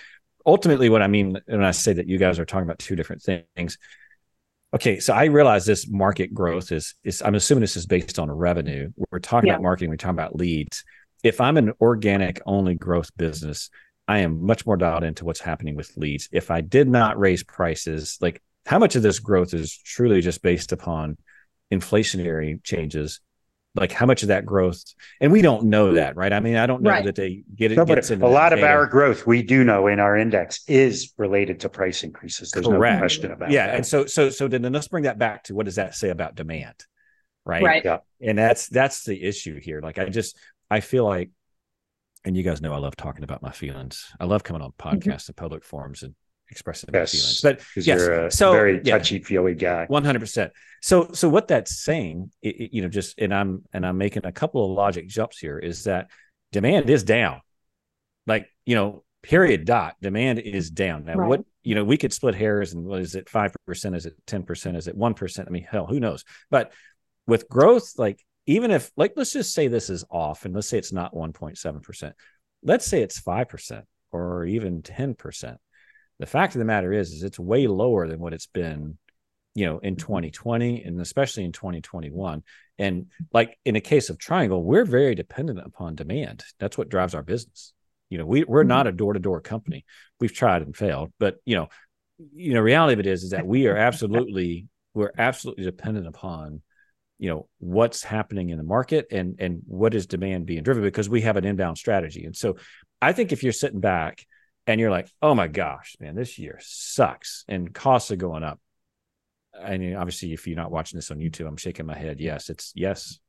ultimately, 0.46 0.90
what 0.90 1.02
I 1.02 1.08
mean 1.08 1.38
when 1.46 1.64
I 1.64 1.72
say 1.72 1.94
that 1.94 2.08
you 2.08 2.18
guys 2.18 2.40
are 2.40 2.46
talking 2.46 2.66
about 2.66 2.80
two 2.80 2.96
different 2.96 3.22
things. 3.22 3.78
Okay, 4.74 5.00
so 5.00 5.14
I 5.14 5.26
realize 5.26 5.66
this 5.66 5.88
market 5.88 6.34
growth 6.34 6.72
is 6.72 6.96
is 7.04 7.22
I'm 7.22 7.36
assuming 7.36 7.62
this 7.62 7.78
is 7.78 7.86
based 7.86 8.20
on 8.20 8.32
revenue. 8.32 8.92
We're 9.12 9.20
talking 9.20 9.48
yeah. 9.48 9.54
about 9.54 9.64
marketing. 9.64 9.90
We're 9.90 9.98
talking 9.98 10.20
about 10.20 10.36
leads. 10.36 10.84
If 11.24 11.40
I'm 11.42 11.58
an 11.58 11.74
organic 11.80 12.42
only 12.46 12.76
growth 12.76 13.10
business, 13.18 13.70
I 14.08 14.20
am 14.20 14.46
much 14.46 14.66
more 14.66 14.78
dialed 14.78 15.04
into 15.04 15.26
what's 15.26 15.40
happening 15.40 15.76
with 15.76 15.96
leads. 15.96 16.30
If 16.32 16.52
I 16.52 16.62
did 16.62 16.88
not 16.88 17.18
raise 17.18 17.44
prices, 17.44 18.18
like 18.22 18.42
how 18.66 18.80
much 18.80 18.96
of 18.96 19.02
this 19.02 19.20
growth 19.20 19.54
is 19.54 19.76
truly 19.78 20.22
just 20.22 20.42
based 20.42 20.72
upon 20.72 21.18
inflationary 21.72 22.64
changes 22.64 23.20
like 23.76 23.92
how 23.92 24.06
much 24.06 24.24
of 24.24 24.30
that 24.30 24.46
growth 24.46 24.82
and 25.20 25.32
we 25.32 25.42
don't 25.42 25.64
know 25.64 25.94
that 25.94 26.16
right 26.16 26.32
i 26.32 26.40
mean 26.40 26.56
i 26.56 26.66
don't 26.66 26.82
know 26.82 26.90
right. 26.90 27.06
that 27.06 27.16
they 27.16 27.44
get 27.56 27.72
it 27.72 27.76
no, 27.76 27.86
but 27.86 28.10
a 28.10 28.28
lot 28.28 28.54
of 28.54 28.64
our 28.64 28.86
growth 28.88 29.28
we 29.28 29.44
do 29.44 29.64
know 29.64 29.88
in 29.88 30.00
our 30.00 30.18
index 30.18 30.64
is 30.68 31.14
related 31.18 31.60
to 31.60 31.70
price 31.70 32.04
increases 32.04 32.52
there's 32.52 32.66
Correct. 32.66 32.96
no 32.96 33.00
question 33.00 33.32
about 33.32 33.40
that. 33.40 33.52
yeah 33.52 33.68
that. 33.68 33.76
and 33.76 33.86
so 33.86 34.06
so 34.06 34.30
so 34.30 34.48
then 34.48 34.62
let's 34.72 34.88
bring 34.88 35.04
that 35.04 35.20
back 35.20 35.44
to 35.44 35.56
what 35.56 35.66
does 35.66 35.76
that 35.76 35.96
say 35.96 36.10
about 36.10 36.36
demand 36.36 36.86
right 37.46 37.64
right 37.64 37.86
yeah. 37.86 37.98
and 38.22 38.38
that's 38.38 38.68
that's 38.68 39.04
the 39.04 39.22
issue 39.24 39.60
here 39.60 39.82
like 39.82 39.98
i 39.98 40.06
just 40.06 40.38
i 40.72 40.80
feel 40.80 41.06
like 41.06 41.30
and 42.24 42.36
you 42.38 42.44
guys 42.44 42.62
know 42.62 42.74
i 42.74 42.78
love 42.78 42.96
talking 42.96 43.24
about 43.24 43.42
my 43.42 43.52
feelings 43.52 44.06
i 44.20 44.26
love 44.26 44.44
coming 44.44 44.62
on 44.62 44.72
podcasts 44.80 45.00
mm-hmm. 45.00 45.30
and 45.30 45.36
public 45.36 45.64
forums 45.64 46.02
and 46.04 46.16
expressing 46.50 46.90
yes, 46.94 47.12
feelings. 47.12 47.42
But 47.42 47.62
yes, 47.76 47.86
you're 47.86 48.26
a 48.28 48.32
so 48.32 48.52
very 48.52 48.82
touchy 48.82 49.20
feely 49.20 49.56
guy. 49.56 49.86
One 49.88 50.04
hundred 50.04 50.20
percent. 50.20 50.52
So 50.82 51.12
so 51.14 51.30
what 51.30 51.48
that's 51.48 51.80
saying, 51.80 52.32
it, 52.42 52.74
you 52.74 52.82
know, 52.82 52.90
just 52.90 53.20
and 53.20 53.34
I'm 53.34 53.64
and 53.74 53.86
I'm 53.86 53.98
making 53.98 54.26
a 54.26 54.32
couple 54.32 54.64
of 54.66 54.72
logic 54.72 55.08
jumps 55.08 55.40
here 55.40 55.58
is 55.58 55.86
that 55.86 56.10
demand 56.52 56.90
is 56.90 57.04
down. 57.04 57.42
Like 58.28 58.48
you 58.66 58.76
know, 58.76 59.04
period. 59.24 59.66
Dot. 59.66 59.96
Demand 60.02 60.40
is 60.40 60.70
down. 60.70 61.06
Now, 61.06 61.16
right. 61.16 61.28
what 61.28 61.42
you 61.64 61.76
know, 61.76 61.84
we 61.84 61.98
could 61.98 62.14
split 62.14 62.36
hairs 62.36 62.74
and 62.74 62.86
what 62.86 63.00
is 63.00 63.16
it? 63.16 63.30
Five 63.30 63.56
percent? 63.66 63.96
Is 63.96 64.06
it 64.06 64.16
ten 64.28 64.44
percent? 64.44 64.78
Is 64.78 64.88
it 64.88 64.96
one 64.96 65.14
percent? 65.14 65.48
I 65.48 65.52
mean, 65.52 65.68
hell, 65.70 65.88
who 65.88 66.00
knows? 66.00 66.24
But 66.50 66.72
with 67.28 67.50
growth, 67.50 67.94
like 67.98 68.24
even 68.46 68.72
if 68.72 68.92
like 68.96 69.14
let's 69.16 69.34
just 69.34 69.54
say 69.54 69.68
this 69.68 69.90
is 69.90 70.06
off 70.10 70.46
and 70.46 70.54
let's 70.54 70.68
say 70.68 70.78
it's 70.78 70.94
not 70.94 71.14
1.7%. 71.14 72.14
Let's 72.64 72.86
say 72.86 73.02
it's 73.02 73.20
5% 73.20 73.84
or 74.12 74.46
even 74.46 74.82
10% 74.82 75.58
the 76.20 76.26
fact 76.26 76.56
of 76.56 76.60
the 76.60 76.66
matter 76.66 76.94
is, 76.94 77.12
is 77.12 77.24
it's 77.24 77.40
way 77.40 77.68
lower 77.68 78.08
than 78.08 78.20
what 78.20 78.34
it's 78.34 78.48
been, 78.48 78.98
you 79.54 79.66
know, 79.66 79.80
in 79.80 79.96
2020 79.96 80.80
mm-hmm. 80.80 80.88
and 80.88 81.02
especially 81.02 81.44
in 81.44 81.52
2021. 81.52 82.44
And 82.78 83.08
like 83.34 83.58
in 83.66 83.76
a 83.76 83.82
case 83.82 84.10
of 84.10 84.18
Triangle, 84.18 84.64
we're 84.64 84.86
very 84.86 85.16
dependent 85.16 85.60
upon 85.60 85.96
demand. 85.96 86.44
That's 86.60 86.78
what 86.78 86.90
drives 86.90 87.16
our 87.16 87.24
business. 87.24 87.74
You 88.10 88.18
know, 88.18 88.26
we 88.26 88.44
we're 88.44 88.62
mm-hmm. 88.62 88.70
not 88.70 88.88
a 88.88 88.92
door 88.92 89.14
to 89.14 89.20
door 89.20 89.42
company. 89.42 89.86
We've 90.20 90.34
tried 90.34 90.62
and 90.62 90.76
failed, 90.76 91.12
but 91.20 91.38
you 91.46 91.56
know, 91.56 91.70
you 92.34 92.54
know, 92.54 92.62
reality 92.62 92.94
of 92.94 93.00
it 93.00 93.08
is 93.08 93.24
is 93.24 93.32
that 93.32 93.46
we 93.46 93.68
are 93.68 93.76
absolutely 93.76 94.68
we're 94.94 95.12
absolutely 95.18 95.66
dependent 95.66 96.08
upon 96.08 96.62
you 97.18 97.30
know 97.30 97.48
what's 97.60 98.04
happening 98.04 98.50
in 98.50 98.58
the 98.58 98.64
market 98.64 99.08
and 99.12 99.36
and 99.40 99.62
what 99.68 99.94
is 99.94 100.06
demand 100.06 100.46
being 100.46 100.64
driven 100.64 100.84
because 100.84 101.10
we 101.10 101.22
have 101.22 101.38
an 101.38 101.46
inbound 101.46 101.78
strategy 101.78 102.26
and 102.26 102.36
so 102.36 102.56
i 103.02 103.14
think 103.14 103.32
if 103.32 103.44
you're 103.44 103.54
sitting 103.54 103.80
back 103.80 104.26
and 104.68 104.80
you're 104.80 104.92
like, 104.92 105.10
oh 105.22 105.36
my 105.36 105.48
gosh, 105.48 105.96
man, 106.00 106.16
this 106.16 106.40
year 106.40 106.60
sucks 106.62 107.44
and 107.48 107.74
costs 107.74 108.12
are 108.12 108.16
going 108.16 108.44
up. 108.44 108.60
And 109.60 109.96
obviously, 109.96 110.34
if 110.34 110.48
you're 110.48 110.58
not 110.58 110.72
watching 110.72 110.98
this 110.98 111.12
on 111.12 111.20
YouTube, 111.20 111.48
I'm 111.48 111.58
shaking 111.58 111.86
my 111.86 111.98
head. 111.98 112.20
Yes, 112.20 112.50
it's 112.50 112.74
yes, 112.76 113.20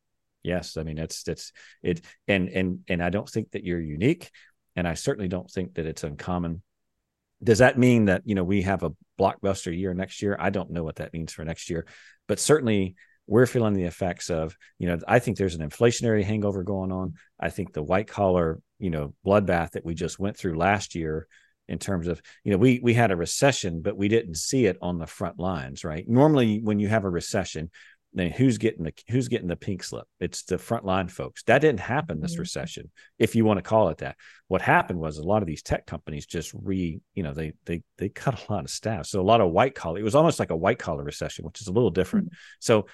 yes. 0.43 0.77
I 0.77 0.83
mean, 0.83 0.99
it's 0.99 1.27
it's 1.29 1.53
it, 1.83 2.01
and 2.27 2.49
and 2.49 2.81
and 2.89 3.03
I 3.03 3.11
don't 3.11 3.29
think 3.29 3.53
that 3.53 3.63
you're 3.63 3.81
unique, 3.81 4.31
and 4.75 4.89
I 4.89 4.95
certainly 4.95 5.29
don't 5.29 5.49
think 5.49 5.75
that 5.75 5.87
it's 5.87 6.03
uncommon. 6.03 6.63
Does 7.45 7.59
that 7.59 7.79
mean 7.79 8.07
that 8.07 8.23
you 8.25 8.35
know 8.35 8.43
we 8.43 8.63
have 8.63 8.83
a 8.83 8.91
blockbuster 9.21 9.77
year 9.77 9.95
next 9.95 10.21
year? 10.21 10.37
I 10.41 10.51
don't 10.51 10.71
know 10.71 10.83
what 10.83 10.97
that 10.97 11.13
means 11.13 11.33
for 11.33 11.45
next 11.45 11.71
year, 11.71 11.87
but 12.27 12.41
certainly 12.41 12.97
we're 13.27 13.47
feeling 13.47 13.75
the 13.75 13.85
effects 13.85 14.31
of 14.31 14.57
you 14.79 14.87
know 14.87 14.99
i 15.09 15.19
think 15.19 15.37
there's 15.37 15.55
an 15.55 15.69
inflationary 15.69 16.23
hangover 16.23 16.63
going 16.63 16.93
on. 16.93 17.15
I 17.39 17.51
think 17.51 17.73
the 17.73 17.83
white 17.83 18.09
collar 18.09 18.61
you 18.79 18.91
know 18.91 19.15
bloodbath 19.27 19.73
that 19.73 19.85
we 19.85 19.95
just 19.95 20.19
went 20.19 20.37
through 20.37 20.57
last 20.57 20.95
year 20.95 21.27
in 21.69 21.79
terms 21.79 22.07
of 22.07 22.21
you 22.45 22.53
know 22.53 22.59
we 22.59 22.81
we 22.83 22.95
had 22.95 23.11
a 23.11 23.17
recession 23.17 23.83
but 23.83 23.97
we 23.97 24.09
didn't 24.09 24.37
see 24.37 24.67
it 24.67 24.79
on 24.81 24.99
the 24.99 25.07
front 25.07 25.39
lines 25.39 25.85
right? 25.85 26.09
Normally 26.09 26.61
when 26.61 26.79
you 26.79 26.89
have 26.89 27.05
a 27.05 27.11
recession 27.11 27.71
then 28.17 28.31
who's 28.31 28.57
getting 28.57 28.83
the 28.83 28.93
who's 29.09 29.29
getting 29.29 29.47
the 29.47 29.57
pink 29.57 29.83
slip? 29.85 30.07
It's 30.21 30.43
the 30.45 30.57
frontline 30.57 31.11
folks. 31.11 31.43
That 31.43 31.59
didn't 31.59 31.81
happen 31.81 32.19
this 32.19 32.33
mm-hmm. 32.33 32.41
recession 32.41 32.91
if 33.19 33.37
you 33.37 33.45
want 33.45 33.59
to 33.59 33.63
call 33.63 33.91
it 33.91 33.99
that. 33.99 34.17
What 34.49 34.63
happened 34.63 34.99
was 34.99 35.19
a 35.19 35.23
lot 35.23 35.43
of 35.43 35.47
these 35.47 35.63
tech 35.63 35.85
companies 35.87 36.25
just 36.25 36.53
re 36.55 36.99
you 37.15 37.23
know 37.23 37.35
they 37.35 37.53
they 37.67 37.83
they 37.99 38.09
cut 38.09 38.41
a 38.41 38.53
lot 38.53 38.65
of 38.65 38.71
staff. 38.71 39.07
So 39.07 39.21
a 39.21 39.23
lot 39.23 39.43
of 39.43 39.51
white 39.51 39.75
collar 39.75 39.99
it 39.99 40.03
was 40.03 40.15
almost 40.15 40.39
like 40.39 40.51
a 40.51 40.57
white 40.57 40.79
collar 40.79 41.05
recession 41.05 41.45
which 41.45 41.61
is 41.61 41.67
a 41.67 41.73
little 41.73 41.91
different. 41.91 42.29
Mm-hmm. 42.29 42.37
so 42.61 42.87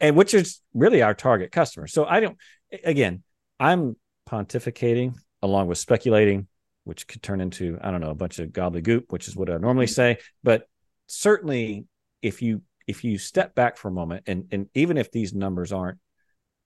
and 0.00 0.16
which 0.16 0.34
is 0.34 0.60
really 0.72 1.02
our 1.02 1.14
target 1.14 1.52
customer. 1.52 1.86
So 1.86 2.04
I 2.04 2.20
don't, 2.20 2.36
again, 2.84 3.22
I'm 3.60 3.96
pontificating 4.28 5.14
along 5.42 5.66
with 5.68 5.78
speculating, 5.78 6.48
which 6.84 7.06
could 7.06 7.22
turn 7.22 7.40
into, 7.40 7.78
I 7.80 7.90
don't 7.90 8.00
know, 8.00 8.10
a 8.10 8.14
bunch 8.14 8.38
of 8.38 8.50
gobbledygook, 8.50 9.04
which 9.08 9.28
is 9.28 9.36
what 9.36 9.50
I 9.50 9.56
normally 9.56 9.86
say. 9.86 10.18
But 10.42 10.68
certainly 11.06 11.86
if 12.22 12.42
you, 12.42 12.62
if 12.86 13.04
you 13.04 13.18
step 13.18 13.54
back 13.54 13.76
for 13.76 13.88
a 13.88 13.92
moment 13.92 14.24
and, 14.26 14.46
and 14.50 14.68
even 14.74 14.96
if 14.98 15.10
these 15.10 15.32
numbers 15.32 15.72
aren't 15.72 15.98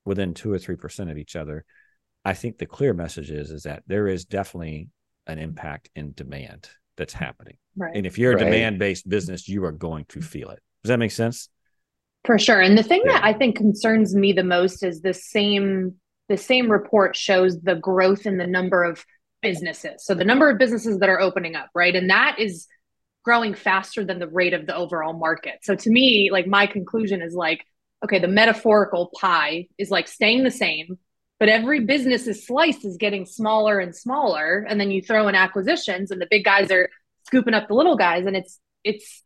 within 0.04 0.34
two 0.34 0.52
or 0.52 0.58
3% 0.58 1.10
of 1.10 1.18
each 1.18 1.36
other, 1.36 1.64
I 2.24 2.34
think 2.34 2.58
the 2.58 2.66
clear 2.66 2.94
message 2.94 3.30
is, 3.30 3.50
is 3.50 3.62
that 3.64 3.82
there 3.86 4.08
is 4.08 4.24
definitely 4.24 4.88
an 5.26 5.38
impact 5.38 5.90
in 5.94 6.12
demand 6.12 6.68
that's 6.96 7.12
happening. 7.12 7.56
Right. 7.76 7.92
And 7.94 8.06
if 8.06 8.18
you're 8.18 8.32
a 8.32 8.36
right. 8.36 8.44
demand 8.44 8.78
based 8.78 9.08
business, 9.08 9.48
you 9.48 9.64
are 9.64 9.72
going 9.72 10.04
to 10.10 10.20
feel 10.20 10.50
it. 10.50 10.60
Does 10.82 10.88
that 10.88 10.98
make 10.98 11.12
sense? 11.12 11.48
For 12.24 12.38
sure. 12.38 12.60
And 12.60 12.76
the 12.76 12.82
thing 12.82 13.02
yeah. 13.04 13.12
that 13.12 13.24
I 13.24 13.32
think 13.32 13.56
concerns 13.56 14.14
me 14.14 14.32
the 14.32 14.44
most 14.44 14.82
is 14.82 15.00
the 15.00 15.14
same 15.14 15.94
the 16.28 16.36
same 16.36 16.70
report 16.70 17.16
shows 17.16 17.58
the 17.60 17.76
growth 17.76 18.26
in 18.26 18.36
the 18.36 18.46
number 18.46 18.84
of 18.84 19.04
businesses. 19.40 20.04
So 20.04 20.14
the 20.14 20.24
number 20.24 20.50
of 20.50 20.58
businesses 20.58 20.98
that 20.98 21.08
are 21.08 21.20
opening 21.20 21.56
up, 21.56 21.68
right? 21.74 21.94
And 21.94 22.10
that 22.10 22.38
is 22.38 22.66
growing 23.24 23.54
faster 23.54 24.04
than 24.04 24.18
the 24.18 24.28
rate 24.28 24.52
of 24.52 24.66
the 24.66 24.76
overall 24.76 25.14
market. 25.14 25.60
So 25.62 25.74
to 25.74 25.90
me, 25.90 26.28
like 26.30 26.46
my 26.46 26.66
conclusion 26.66 27.22
is 27.22 27.34
like, 27.34 27.64
okay, 28.04 28.18
the 28.18 28.28
metaphorical 28.28 29.10
pie 29.18 29.68
is 29.78 29.90
like 29.90 30.08
staying 30.08 30.44
the 30.44 30.50
same, 30.50 30.98
but 31.40 31.48
every 31.48 31.80
business's 31.80 32.46
slice 32.46 32.84
is 32.84 32.96
getting 32.96 33.26
smaller 33.26 33.78
and 33.78 33.94
smaller. 33.94 34.66
And 34.68 34.80
then 34.80 34.90
you 34.90 35.02
throw 35.02 35.28
in 35.28 35.34
acquisitions 35.34 36.10
and 36.10 36.20
the 36.20 36.28
big 36.30 36.44
guys 36.44 36.70
are 36.70 36.88
scooping 37.26 37.54
up 37.54 37.68
the 37.68 37.74
little 37.74 37.96
guys 37.96 38.26
and 38.26 38.36
it's 38.36 38.58
it's 38.84 39.22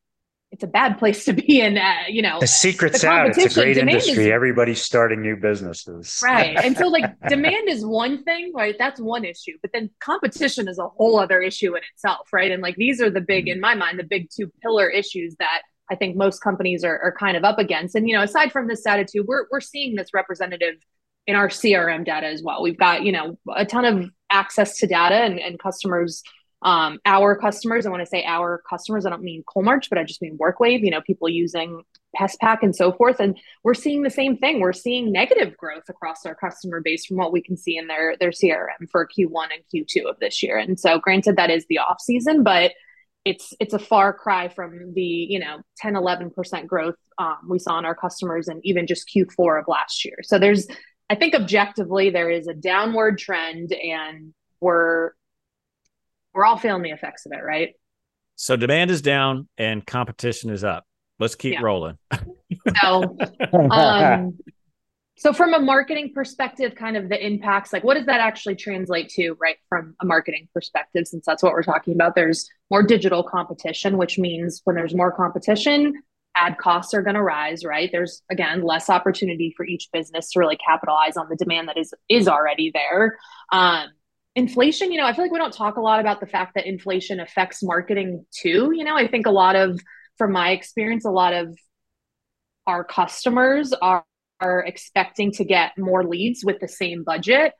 it's 0.53 0.63
a 0.63 0.67
bad 0.67 0.99
place 0.99 1.25
to 1.25 1.33
be 1.33 1.61
in. 1.61 1.79
Uh, 1.79 1.95
you 2.09 2.21
know, 2.21 2.39
the 2.39 2.47
secret's 2.47 3.01
the 3.01 3.09
out. 3.09 3.31
It's 3.31 3.57
a 3.57 3.61
great 3.61 3.79
industry. 3.79 4.27
Is, 4.27 4.31
Everybody's 4.31 4.83
starting 4.83 5.23
new 5.23 5.35
businesses. 5.35 6.21
Right. 6.23 6.57
and 6.63 6.77
so, 6.77 6.89
like, 6.89 7.05
demand 7.29 7.69
is 7.69 7.85
one 7.85 8.23
thing, 8.23 8.53
right? 8.55 8.77
That's 8.79 9.01
one 9.01 9.25
issue. 9.25 9.57
But 9.63 9.73
then 9.73 9.91
competition 10.01 10.69
is 10.69 10.79
a 10.79 10.89
whole 10.89 11.19
other 11.19 11.41
issue 11.41 11.75
in 11.75 11.83
itself, 11.95 12.29
right? 12.33 12.53
And 12.53 12.63
like, 12.63 12.77
these 12.77 13.01
are 13.01 13.11
the 13.11 13.23
big, 13.23 13.49
in 13.49 13.61
my 13.61 13.75
mind, 13.75 13.99
the 13.99 14.05
big 14.05 14.29
two 14.31 14.53
pillar 14.63 14.91
issues 14.91 15.35
that 15.39 15.63
I 15.91 15.97
think 15.97 16.17
most 16.17 16.41
companies 16.41 16.85
are, 16.85 16.99
are 17.01 17.15
kind 17.19 17.37
of 17.37 17.45
up 17.45 17.59
against. 17.59 17.95
And, 17.95 18.07
you 18.07 18.15
know, 18.15 18.23
aside 18.23 18.53
from 18.53 18.69
this 18.69 18.83
data, 18.83 19.07
too, 19.11 19.25
we're, 19.27 19.47
we're 19.51 19.61
seeing 19.61 19.97
this 19.97 20.09
representative 20.13 20.75
in 21.27 21.35
our 21.35 21.49
CRM 21.49 22.05
data 22.05 22.27
as 22.27 22.43
well. 22.43 22.63
We've 22.63 22.79
got, 22.79 23.05
you 23.05 23.13
know, 23.13 23.39
a 23.57 23.65
ton 23.65 23.87
of 23.87 24.11
access 24.31 24.77
to 24.79 24.87
data 24.87 25.15
and, 25.15 25.39
and 25.39 25.59
customers 25.59 26.23
um, 26.63 27.01
our 27.05 27.37
customers, 27.37 27.85
and 27.85 27.93
when 27.93 28.01
I 28.01 28.05
say 28.05 28.25
our 28.25 28.63
customers, 28.69 29.05
I 29.05 29.11
don't 29.11 29.23
mean 29.23 29.43
Coalmarch, 29.45 29.89
but 29.89 29.99
I 29.99 30.05
just 30.05 30.23
mean 30.23 30.39
WorkWave, 30.39 30.81
you 30.83 30.91
know, 30.91 31.01
people 31.01 31.29
using 31.29 31.83
PestPac 32.17 32.59
and 32.63 32.75
so 32.75 32.93
forth. 32.93 33.21
And 33.21 33.39
we're 33.65 33.75
seeing 33.75 34.03
the 34.03 34.11
same 34.11 34.37
thing. 34.37 34.61
We're 34.61 34.73
seeing 34.73 35.11
negative 35.11 35.57
growth 35.57 35.89
across 35.89 36.25
our 36.25 36.35
customer 36.35 36.81
base 36.81 37.05
from 37.05 37.17
what 37.17 37.33
we 37.33 37.43
can 37.43 37.57
see 37.57 37.77
in 37.77 37.89
their 37.89 38.17
their 38.19 38.31
CRM 38.31 38.89
for 38.91 39.07
Q1 39.07 39.49
and 39.55 39.87
Q2 39.87 40.09
of 40.09 40.19
this 40.21 40.43
year. 40.43 40.57
And 40.57 40.79
so 40.79 40.99
granted 40.99 41.37
that 41.37 41.51
is 41.51 41.67
the 41.69 41.79
off 41.79 42.01
season, 42.01 42.43
but 42.43 42.73
it's 43.25 43.55
it's 43.61 43.75
a 43.75 43.79
far 43.79 44.13
cry 44.13 44.49
from 44.49 44.93
the 44.95 45.03
you 45.03 45.39
know 45.39 45.61
10 45.79 45.95
11% 45.95 46.67
growth 46.67 46.97
um, 47.19 47.39
we 47.49 47.59
saw 47.59 47.79
in 47.79 47.85
our 47.85 47.95
customers 47.95 48.49
and 48.49 48.61
even 48.65 48.87
just 48.87 49.09
q4 49.15 49.61
of 49.61 49.69
last 49.69 50.05
year 50.05 50.17
so 50.23 50.39
there's 50.39 50.67
i 51.09 51.15
think 51.15 51.35
objectively 51.35 52.11
there 52.11 52.31
is 52.31 52.49
a 52.49 52.55
downward 52.55 53.19
trend 53.19 53.73
and 53.73 54.35
we're 54.61 55.13
we're 56.35 56.45
all 56.45 56.59
feeling 56.59 56.83
the 56.83 56.91
effects 56.91 57.27
of 57.27 57.33
it 57.33 57.43
right 57.43 57.75
so 58.37 58.57
demand 58.57 58.91
is 58.91 59.03
down 59.03 59.49
and 59.59 59.87
competition 59.87 60.51
is 60.51 60.65
up 60.65 60.85
let's 61.19 61.35
keep 61.35 61.55
yeah. 61.55 61.61
rolling 61.63 61.99
so 62.81 63.17
um 63.71 64.37
so 65.23 65.33
from 65.33 65.55
a 65.55 65.61
marketing 65.61 66.11
perspective, 66.13 66.75
kind 66.75 66.97
of 66.97 67.09
the 67.09 67.25
impacts, 67.25 67.73
like 67.73 67.85
what 67.85 67.95
does 67.95 68.07
that 68.07 68.19
actually 68.19 68.57
translate 68.57 69.09
to, 69.11 69.37
right? 69.41 69.55
From 69.69 69.95
a 70.01 70.05
marketing 70.05 70.49
perspective, 70.53 71.07
since 71.07 71.25
that's 71.25 71.45
what 71.45 71.53
we're 71.53 71.63
talking 71.63 71.95
about, 71.95 72.17
there's 72.17 72.51
more 72.73 72.83
digital 72.83 73.23
competition, 73.23 73.99
which 73.99 74.19
means 74.19 74.63
when 74.65 74.75
there's 74.75 74.97
more 74.97 75.13
competition, 75.13 76.03
ad 76.35 76.59
costs 76.59 76.93
are 76.93 77.03
going 77.03 77.15
to 77.15 77.23
rise, 77.23 77.65
right? 77.65 77.89
There's 77.93 78.23
again 78.33 78.63
less 78.63 78.91
opportunity 78.91 79.55
for 79.57 79.65
each 79.65 79.91
business 79.93 80.31
to 80.33 80.41
really 80.41 80.57
capitalize 80.57 81.17
on 81.17 81.29
the 81.29 81.37
demand 81.37 81.69
that 81.69 81.79
is 81.79 81.95
is 82.09 82.27
already 82.27 82.73
there. 82.75 83.17
Um, 83.53 83.91
inflation, 84.35 84.93
you 84.93 84.99
know, 84.99 85.07
I 85.07 85.13
feel 85.13 85.25
like 85.25 85.33
we 85.33 85.39
don't 85.39 85.53
talk 85.53 85.77
a 85.77 85.81
lot 85.81 86.01
about 86.01 86.21
the 86.21 86.27
fact 86.27 86.55
that 86.55 86.67
inflation 86.67 87.21
affects 87.21 87.63
marketing 87.63 88.25
too. 88.31 88.73
You 88.75 88.85
know, 88.85 88.97
I 88.97 89.09
think 89.09 89.27
a 89.27 89.31
lot 89.31 89.57
of, 89.57 89.81
from 90.19 90.33
my 90.33 90.51
experience, 90.51 91.05
a 91.05 91.11
lot 91.11 91.33
of 91.35 91.57
our 92.67 92.85
customers 92.85 93.73
are 93.73 94.05
are 94.41 94.61
expecting 94.61 95.31
to 95.31 95.45
get 95.45 95.71
more 95.79 96.05
leads 96.05 96.45
with 96.45 96.59
the 96.61 96.67
same 96.67 97.05
budget 97.05 97.53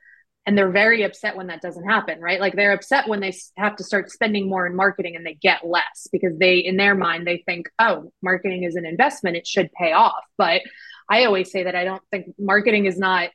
and 0.45 0.57
they're 0.57 0.69
very 0.69 1.03
upset 1.03 1.37
when 1.37 1.47
that 1.47 1.61
doesn't 1.61 1.87
happen 1.87 2.19
right? 2.19 2.41
Like 2.41 2.55
they're 2.55 2.73
upset 2.73 3.07
when 3.07 3.21
they 3.21 3.33
have 3.55 3.77
to 3.77 3.85
start 3.85 4.11
spending 4.11 4.49
more 4.49 4.67
in 4.67 4.75
marketing 4.75 5.15
and 5.15 5.25
they 5.25 5.35
get 5.35 5.65
less 5.65 6.07
because 6.11 6.37
they 6.37 6.57
in 6.57 6.75
their 6.75 6.93
mind 6.93 7.25
they 7.25 7.41
think 7.45 7.69
oh 7.79 8.11
marketing 8.21 8.63
is 8.63 8.75
an 8.75 8.85
investment. 8.85 9.37
It 9.37 9.47
should 9.47 9.71
pay 9.71 9.93
off. 9.93 10.23
But 10.37 10.61
i 11.09 11.25
always 11.25 11.51
say 11.51 11.63
that 11.63 11.75
i 11.75 11.83
don't 11.83 12.01
think 12.11 12.33
marketing 12.39 12.85
is 12.85 12.97
not 12.97 13.29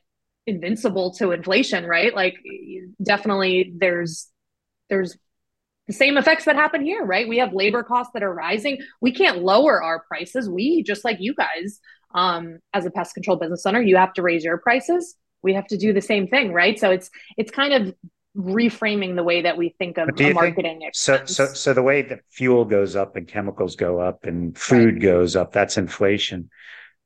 invincible 0.49 1.11
to 1.13 1.31
inflation 1.31 1.85
right? 1.85 2.13
Like 2.13 2.35
definitely 3.01 3.73
there's 3.77 4.27
there's 4.89 5.17
the 5.87 5.93
same 5.93 6.17
effects 6.17 6.45
that 6.45 6.55
happen 6.55 6.83
here 6.83 7.03
right? 7.03 7.27
We 7.27 7.37
have 7.37 7.53
labor 7.53 7.83
costs 7.83 8.11
that 8.13 8.23
are 8.23 8.33
rising. 8.33 8.79
We 9.01 9.11
can't 9.13 9.43
lower 9.43 9.81
our 9.81 10.03
prices. 10.07 10.49
We 10.49 10.83
just 10.83 11.05
like 11.05 11.17
you 11.19 11.33
guys 11.33 11.79
um, 12.13 12.59
as 12.73 12.85
a 12.85 12.91
pest 12.91 13.13
control 13.13 13.37
business 13.37 13.65
owner 13.65 13.81
you 13.81 13.97
have 13.97 14.13
to 14.13 14.21
raise 14.21 14.43
your 14.43 14.57
prices. 14.57 15.15
We 15.41 15.53
have 15.53 15.67
to 15.67 15.77
do 15.77 15.93
the 15.93 16.01
same 16.01 16.27
thing 16.27 16.51
right? 16.53 16.77
So 16.77 16.91
it's 16.91 17.09
it's 17.37 17.51
kind 17.51 17.73
of 17.73 17.95
reframing 18.37 19.15
the 19.15 19.23
way 19.23 19.41
that 19.41 19.57
we 19.57 19.75
think 19.79 19.97
of 19.97 20.07
marketing 20.33 20.87
so 20.93 21.25
so 21.25 21.47
so 21.47 21.73
the 21.73 21.81
way 21.81 22.03
that 22.03 22.19
fuel 22.29 22.63
goes 22.63 22.95
up 22.95 23.15
and 23.15 23.27
chemicals 23.27 23.75
go 23.75 23.99
up 23.99 24.25
and 24.25 24.55
food 24.55 24.93
right. 24.93 25.01
goes 25.01 25.35
up 25.35 25.51
that's 25.51 25.77
inflation 25.77 26.49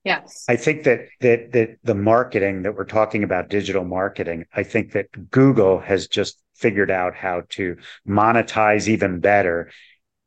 yes 0.04 0.46
i 0.48 0.56
think 0.56 0.84
that 0.84 1.08
that 1.22 1.52
that 1.52 1.78
the 1.84 1.96
marketing 1.96 2.64
that 2.64 2.76
we're 2.76 2.84
talking 2.84 3.24
about 3.24 3.50
digital 3.50 3.84
marketing 3.84 4.46
i 4.54 4.64
think 4.64 4.92
that 4.92 5.08
google 5.30 5.80
has 5.80 6.08
just 6.08 6.40
figured 6.56 6.92
out 6.92 7.16
how 7.16 7.42
to 7.50 7.76
monetize 8.08 8.88
even 8.88 9.20
better 9.20 9.72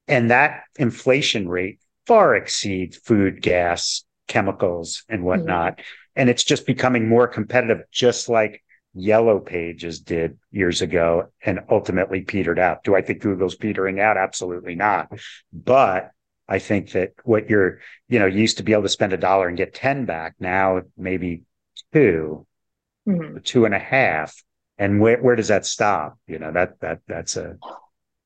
and 0.08 0.30
that 0.30 0.62
inflation 0.76 1.48
rate 1.48 1.80
far 2.06 2.36
exceeds 2.36 2.96
food 2.96 3.42
gas 3.42 4.04
chemicals 4.28 5.04
and 5.08 5.20
mm-hmm. 5.20 5.26
whatnot. 5.26 5.74
Mm-hmm. 5.74 5.82
And 6.16 6.30
it's 6.30 6.44
just 6.44 6.66
becoming 6.66 7.08
more 7.08 7.28
competitive, 7.28 7.82
just 7.90 8.28
like 8.28 8.62
Yellow 8.94 9.38
Pages 9.38 10.00
did 10.00 10.38
years 10.50 10.80
ago 10.80 11.30
and 11.44 11.60
ultimately 11.70 12.22
petered 12.22 12.58
out. 12.58 12.84
Do 12.84 12.94
I 12.94 13.02
think 13.02 13.20
Google's 13.20 13.54
petering 13.54 14.00
out? 14.00 14.16
Absolutely 14.16 14.74
not. 14.74 15.12
But 15.52 16.12
I 16.48 16.58
think 16.58 16.92
that 16.92 17.12
what 17.24 17.50
you're, 17.50 17.80
you 18.08 18.18
know, 18.18 18.26
you 18.26 18.40
used 18.40 18.58
to 18.58 18.62
be 18.62 18.72
able 18.72 18.84
to 18.84 18.88
spend 18.88 19.12
a 19.12 19.16
dollar 19.16 19.48
and 19.48 19.56
get 19.56 19.74
10 19.74 20.04
back. 20.04 20.36
Now 20.38 20.82
maybe 20.96 21.42
2 21.92 22.46
mm-hmm. 23.08 23.38
two 23.42 23.64
and 23.64 23.74
a 23.74 23.78
half. 23.78 24.34
And 24.78 25.00
where, 25.00 25.18
where 25.18 25.36
does 25.36 25.48
that 25.48 25.66
stop? 25.66 26.18
You 26.26 26.38
know, 26.38 26.52
that, 26.52 26.80
that, 26.80 27.00
that's 27.08 27.36
a, 27.36 27.56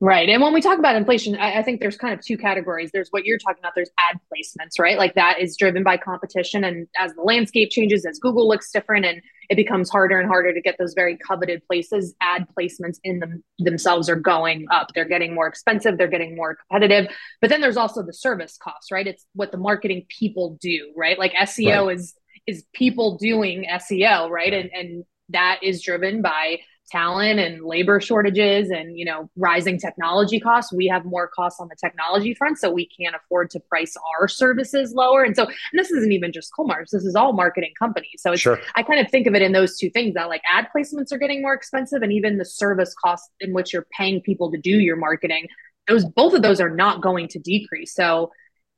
Right. 0.03 0.31
And 0.31 0.43
when 0.43 0.55
we 0.55 0.63
talk 0.63 0.79
about 0.79 0.97
inflation, 0.97 1.37
I, 1.37 1.59
I, 1.59 1.63
think 1.63 1.79
there's 1.79 1.99
kind 1.99 2.15
of 2.15 2.25
two 2.25 2.39
categories. 2.39 2.91
There's 2.91 3.09
what 3.11 3.27
you're 3.27 3.37
talking 3.37 3.59
about, 3.59 3.75
there's 3.75 3.91
ad 3.99 4.19
placements, 4.33 4.79
right? 4.79 4.97
Like 4.97 5.15
that 5.15 5.41
is 5.41 5.59
driven 5.59 5.83
by 5.83 5.99
competition. 5.99 6.65
And 6.65 6.87
as 6.99 7.13
the 7.13 7.21
landscape 7.21 7.71
changes, 7.71 8.07
as 8.07 8.19
Google 8.19 8.49
looks 8.49 8.73
different 8.73 9.05
and 9.05 9.21
it 9.51 9.57
becomes 9.57 9.91
harder 9.91 10.19
and 10.19 10.27
harder 10.27 10.55
to 10.55 10.61
get 10.63 10.77
those 10.79 10.95
very 10.95 11.19
coveted 11.19 11.63
places, 11.67 12.15
ad 12.23 12.47
placements 12.59 12.97
in 13.05 13.19
them 13.19 13.45
themselves 13.59 14.09
are 14.09 14.17
going 14.17 14.65
up. 14.71 14.89
They're 14.95 15.05
getting 15.05 15.35
more 15.35 15.47
expensive, 15.47 15.99
they're 15.99 16.09
getting 16.09 16.35
more 16.35 16.57
competitive. 16.57 17.15
But 17.43 17.51
then 17.51 17.61
there's 17.61 17.77
also 17.77 18.03
the 18.03 18.15
service 18.15 18.57
costs, 18.57 18.91
right? 18.91 19.07
It's 19.07 19.27
what 19.35 19.53
the 19.53 19.59
marketing 19.59 20.07
people 20.09 20.57
do, 20.63 20.95
right? 20.97 21.19
Like 21.19 21.35
SEO 21.35 21.89
right. 21.89 21.97
is 21.97 22.15
is 22.47 22.65
people 22.73 23.19
doing 23.19 23.67
SEO, 23.71 24.31
right? 24.31 24.55
And 24.55 24.71
and 24.73 25.05
that 25.29 25.61
is 25.63 25.83
driven 25.83 26.23
by 26.23 26.61
talent 26.90 27.38
and 27.38 27.64
labor 27.64 28.00
shortages 28.00 28.70
and 28.70 28.98
you 28.98 29.05
know 29.05 29.31
rising 29.37 29.79
technology 29.79 30.40
costs 30.40 30.72
we 30.72 30.87
have 30.87 31.05
more 31.05 31.29
costs 31.29 31.61
on 31.61 31.68
the 31.68 31.76
technology 31.76 32.35
front 32.35 32.59
so 32.59 32.70
we 32.70 32.88
can't 32.88 33.14
afford 33.14 33.50
to 33.50 33.61
price 33.61 33.94
our 34.18 34.26
services 34.26 34.92
lower 34.94 35.22
and 35.22 35.37
so 35.37 35.44
and 35.44 35.55
this 35.74 35.90
isn't 35.90 36.12
even 36.12 36.33
just 36.33 36.50
Coalmarch 36.59 36.90
this 36.90 37.05
is 37.05 37.14
all 37.14 37.33
marketing 37.33 37.72
companies 37.79 38.11
so 38.18 38.33
it's 38.33 38.42
sure. 38.42 38.61
i 38.74 38.83
kind 38.83 39.00
of 39.00 39.11
think 39.11 39.26
of 39.26 39.35
it 39.35 39.42
in 39.42 39.53
those 39.53 39.76
two 39.79 39.90
things 39.90 40.14
that 40.14 40.29
like 40.29 40.42
ad 40.50 40.66
placements 40.74 41.12
are 41.12 41.18
getting 41.18 41.42
more 41.42 41.55
expensive 41.55 42.03
and 42.03 42.12
even 42.12 42.38
the 42.38 42.44
service 42.44 42.94
costs 43.03 43.31
in 43.40 43.53
which 43.53 43.72
you're 43.72 43.87
paying 43.96 44.20
people 44.20 44.50
to 44.50 44.59
do 44.59 44.79
your 44.81 44.96
marketing 44.96 45.46
those 45.88 46.05
both 46.05 46.35
of 46.35 46.42
those 46.42 46.61
are 46.61 46.74
not 46.74 47.03
going 47.03 47.29
to 47.29 47.38
decrease 47.38 47.94
so 47.94 48.31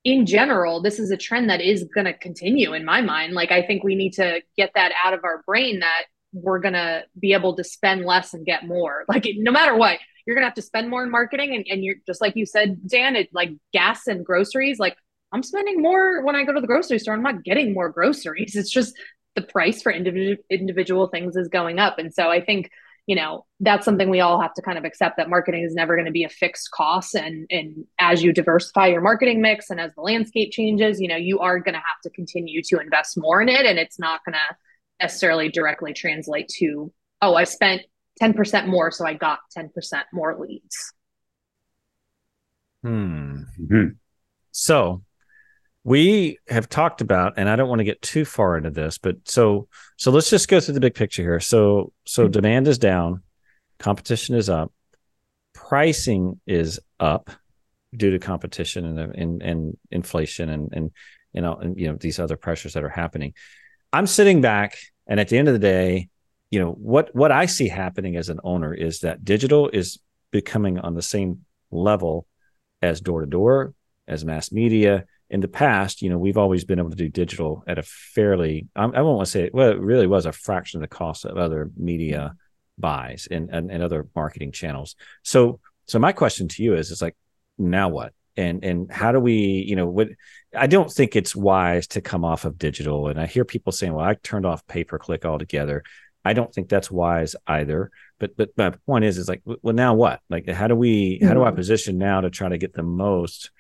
in 0.04 0.26
general, 0.26 0.82
this 0.82 0.98
is 0.98 1.12
a 1.12 1.16
trend 1.16 1.48
that 1.48 1.60
is 1.60 1.84
going 1.94 2.06
to 2.06 2.12
continue 2.12 2.72
in 2.72 2.84
my 2.84 3.00
mind. 3.00 3.34
Like, 3.34 3.52
I 3.52 3.62
think 3.62 3.84
we 3.84 3.94
need 3.94 4.14
to 4.14 4.40
get 4.56 4.72
that 4.74 4.90
out 5.02 5.14
of 5.14 5.22
our 5.22 5.42
brain 5.46 5.78
that 5.78 6.06
we're 6.32 6.58
going 6.58 6.74
to 6.74 7.04
be 7.18 7.32
able 7.32 7.56
to 7.56 7.64
spend 7.64 8.04
less 8.04 8.34
and 8.34 8.46
get 8.46 8.66
more. 8.66 9.04
Like 9.08 9.26
no 9.36 9.52
matter 9.52 9.76
what, 9.76 9.98
you're 10.26 10.34
going 10.34 10.42
to 10.42 10.48
have 10.48 10.54
to 10.54 10.62
spend 10.62 10.88
more 10.88 11.02
in 11.02 11.10
marketing. 11.10 11.54
And, 11.54 11.66
and 11.68 11.84
you're 11.84 11.96
just 12.06 12.20
like 12.20 12.36
you 12.36 12.46
said, 12.46 12.88
Dan, 12.88 13.16
it 13.16 13.28
like 13.32 13.50
gas 13.72 14.06
and 14.06 14.24
groceries. 14.24 14.78
Like 14.78 14.96
I'm 15.32 15.42
spending 15.42 15.82
more 15.82 16.22
when 16.22 16.36
I 16.36 16.44
go 16.44 16.52
to 16.52 16.60
the 16.60 16.66
grocery 16.66 16.98
store. 16.98 17.14
I'm 17.14 17.22
not 17.22 17.44
getting 17.44 17.74
more 17.74 17.88
groceries. 17.88 18.54
It's 18.56 18.70
just 18.70 18.94
the 19.34 19.42
price 19.42 19.82
for 19.82 19.90
individual 19.90 20.36
individual 20.50 21.08
things 21.08 21.36
is 21.36 21.48
going 21.48 21.78
up. 21.78 21.98
And 21.98 22.12
so 22.12 22.28
I 22.28 22.44
think, 22.44 22.70
you 23.06 23.16
know, 23.16 23.46
that's 23.60 23.84
something 23.84 24.10
we 24.10 24.20
all 24.20 24.40
have 24.40 24.52
to 24.54 24.62
kind 24.62 24.76
of 24.78 24.84
accept 24.84 25.16
that 25.16 25.30
marketing 25.30 25.64
is 25.64 25.74
never 25.74 25.96
going 25.96 26.06
to 26.06 26.12
be 26.12 26.24
a 26.24 26.28
fixed 26.28 26.70
cost. 26.70 27.14
And 27.14 27.46
and 27.50 27.84
as 27.98 28.22
you 28.22 28.32
diversify 28.32 28.88
your 28.88 29.00
marketing 29.00 29.40
mix 29.40 29.70
and 29.70 29.80
as 29.80 29.94
the 29.94 30.02
landscape 30.02 30.52
changes, 30.52 31.00
you 31.00 31.08
know, 31.08 31.16
you 31.16 31.40
are 31.40 31.58
going 31.58 31.74
to 31.74 31.78
have 31.78 32.00
to 32.04 32.10
continue 32.10 32.62
to 32.64 32.78
invest 32.78 33.16
more 33.16 33.40
in 33.42 33.48
it. 33.48 33.66
And 33.66 33.78
it's 33.78 33.98
not 33.98 34.20
going 34.24 34.34
to 34.34 34.56
necessarily 35.02 35.48
directly 35.48 35.92
translate 35.92 36.48
to, 36.58 36.92
oh, 37.20 37.34
I 37.34 37.44
spent 37.44 37.82
10% 38.22 38.66
more, 38.66 38.90
so 38.90 39.06
I 39.06 39.14
got 39.14 39.40
10% 39.56 39.70
more 40.12 40.38
leads. 40.38 40.94
Hmm. 42.82 43.42
Mm-hmm. 43.60 43.88
So 44.52 45.02
we 45.84 46.38
have 46.48 46.68
talked 46.68 47.00
about, 47.00 47.34
and 47.36 47.48
I 47.48 47.56
don't 47.56 47.68
want 47.68 47.80
to 47.80 47.84
get 47.84 48.02
too 48.02 48.24
far 48.24 48.56
into 48.56 48.70
this, 48.70 48.98
but 48.98 49.16
so 49.24 49.68
so 49.96 50.10
let's 50.10 50.30
just 50.30 50.48
go 50.48 50.60
through 50.60 50.74
the 50.74 50.80
big 50.80 50.94
picture 50.94 51.22
here. 51.22 51.40
So 51.40 51.92
so 52.06 52.24
mm-hmm. 52.24 52.32
demand 52.32 52.68
is 52.68 52.78
down, 52.78 53.22
competition 53.78 54.36
is 54.36 54.48
up, 54.48 54.72
pricing 55.54 56.40
is 56.46 56.80
up 57.00 57.30
due 57.96 58.10
to 58.10 58.18
competition 58.18 58.98
and 58.98 59.14
and, 59.14 59.42
and 59.42 59.76
inflation 59.90 60.48
and 60.48 60.72
and 60.72 60.90
you 61.32 61.40
know 61.40 61.54
and 61.54 61.78
you 61.78 61.88
know 61.88 61.96
these 61.96 62.18
other 62.18 62.36
pressures 62.36 62.74
that 62.74 62.84
are 62.84 62.88
happening. 62.88 63.34
I'm 63.92 64.06
sitting 64.06 64.40
back 64.40 64.78
and 65.06 65.20
at 65.20 65.28
the 65.28 65.38
end 65.38 65.48
of 65.48 65.54
the 65.54 65.60
day, 65.60 66.08
you 66.50 66.60
know, 66.60 66.72
what 66.72 67.14
what 67.14 67.32
I 67.32 67.46
see 67.46 67.68
happening 67.68 68.16
as 68.16 68.28
an 68.28 68.40
owner 68.44 68.74
is 68.74 69.00
that 69.00 69.24
digital 69.24 69.68
is 69.68 69.98
becoming 70.30 70.78
on 70.78 70.94
the 70.94 71.02
same 71.02 71.44
level 71.70 72.26
as 72.80 73.00
door 73.00 73.20
to 73.20 73.26
door, 73.26 73.74
as 74.06 74.24
mass 74.24 74.52
media. 74.52 75.04
In 75.30 75.40
the 75.40 75.48
past, 75.48 76.02
you 76.02 76.10
know, 76.10 76.18
we've 76.18 76.36
always 76.36 76.64
been 76.66 76.78
able 76.78 76.90
to 76.90 76.96
do 76.96 77.08
digital 77.08 77.64
at 77.66 77.78
a 77.78 77.82
fairly, 77.82 78.68
I, 78.76 78.84
I 78.84 79.00
won't 79.00 79.16
want 79.16 79.26
to 79.26 79.30
say 79.32 79.50
well, 79.52 79.70
it 79.70 79.80
really 79.80 80.06
was 80.06 80.26
a 80.26 80.32
fraction 80.32 80.78
of 80.78 80.82
the 80.82 80.94
cost 80.94 81.24
of 81.24 81.38
other 81.38 81.70
media 81.76 82.34
buys 82.78 83.28
and, 83.30 83.48
and, 83.50 83.70
and 83.70 83.82
other 83.82 84.08
marketing 84.14 84.52
channels. 84.52 84.94
So, 85.22 85.60
so 85.86 85.98
my 85.98 86.12
question 86.12 86.48
to 86.48 86.62
you 86.62 86.74
is, 86.74 86.90
is 86.90 87.00
like, 87.00 87.16
now 87.56 87.88
what? 87.88 88.12
And 88.36 88.64
and 88.64 88.90
how 88.90 89.12
do 89.12 89.20
we 89.20 89.64
you 89.66 89.76
know 89.76 89.86
what 89.86 90.08
i 90.56 90.66
don't 90.66 90.90
think 90.90 91.16
it's 91.16 91.36
wise 91.36 91.86
to 91.86 92.00
come 92.00 92.24
off 92.24 92.44
of 92.44 92.58
digital 92.58 93.08
and 93.08 93.20
i 93.20 93.26
hear 93.26 93.44
people 93.44 93.72
saying 93.72 93.92
well 93.92 94.04
i 94.04 94.14
turned 94.22 94.46
off 94.46 94.66
pay 94.66 94.84
per 94.84 94.98
click 94.98 95.24
altogether 95.24 95.82
I 96.24 96.34
don't 96.34 96.52
think 96.52 96.68
that's 96.68 96.90
wise 96.90 97.34
either. 97.46 97.90
But 98.18 98.36
but 98.36 98.50
my 98.56 98.70
point 98.86 99.04
is, 99.04 99.18
is 99.18 99.28
like, 99.28 99.42
well, 99.44 99.74
now 99.74 99.94
what? 99.94 100.20
Like, 100.30 100.48
how 100.48 100.68
do 100.68 100.76
we? 100.76 101.20
How 101.22 101.34
do 101.34 101.42
I 101.42 101.48
mm-hmm. 101.48 101.56
position 101.56 101.98
now 101.98 102.20
to 102.20 102.30
try 102.30 102.48
to 102.48 102.58
get 102.58 102.74
the 102.74 102.82
most 102.82 103.50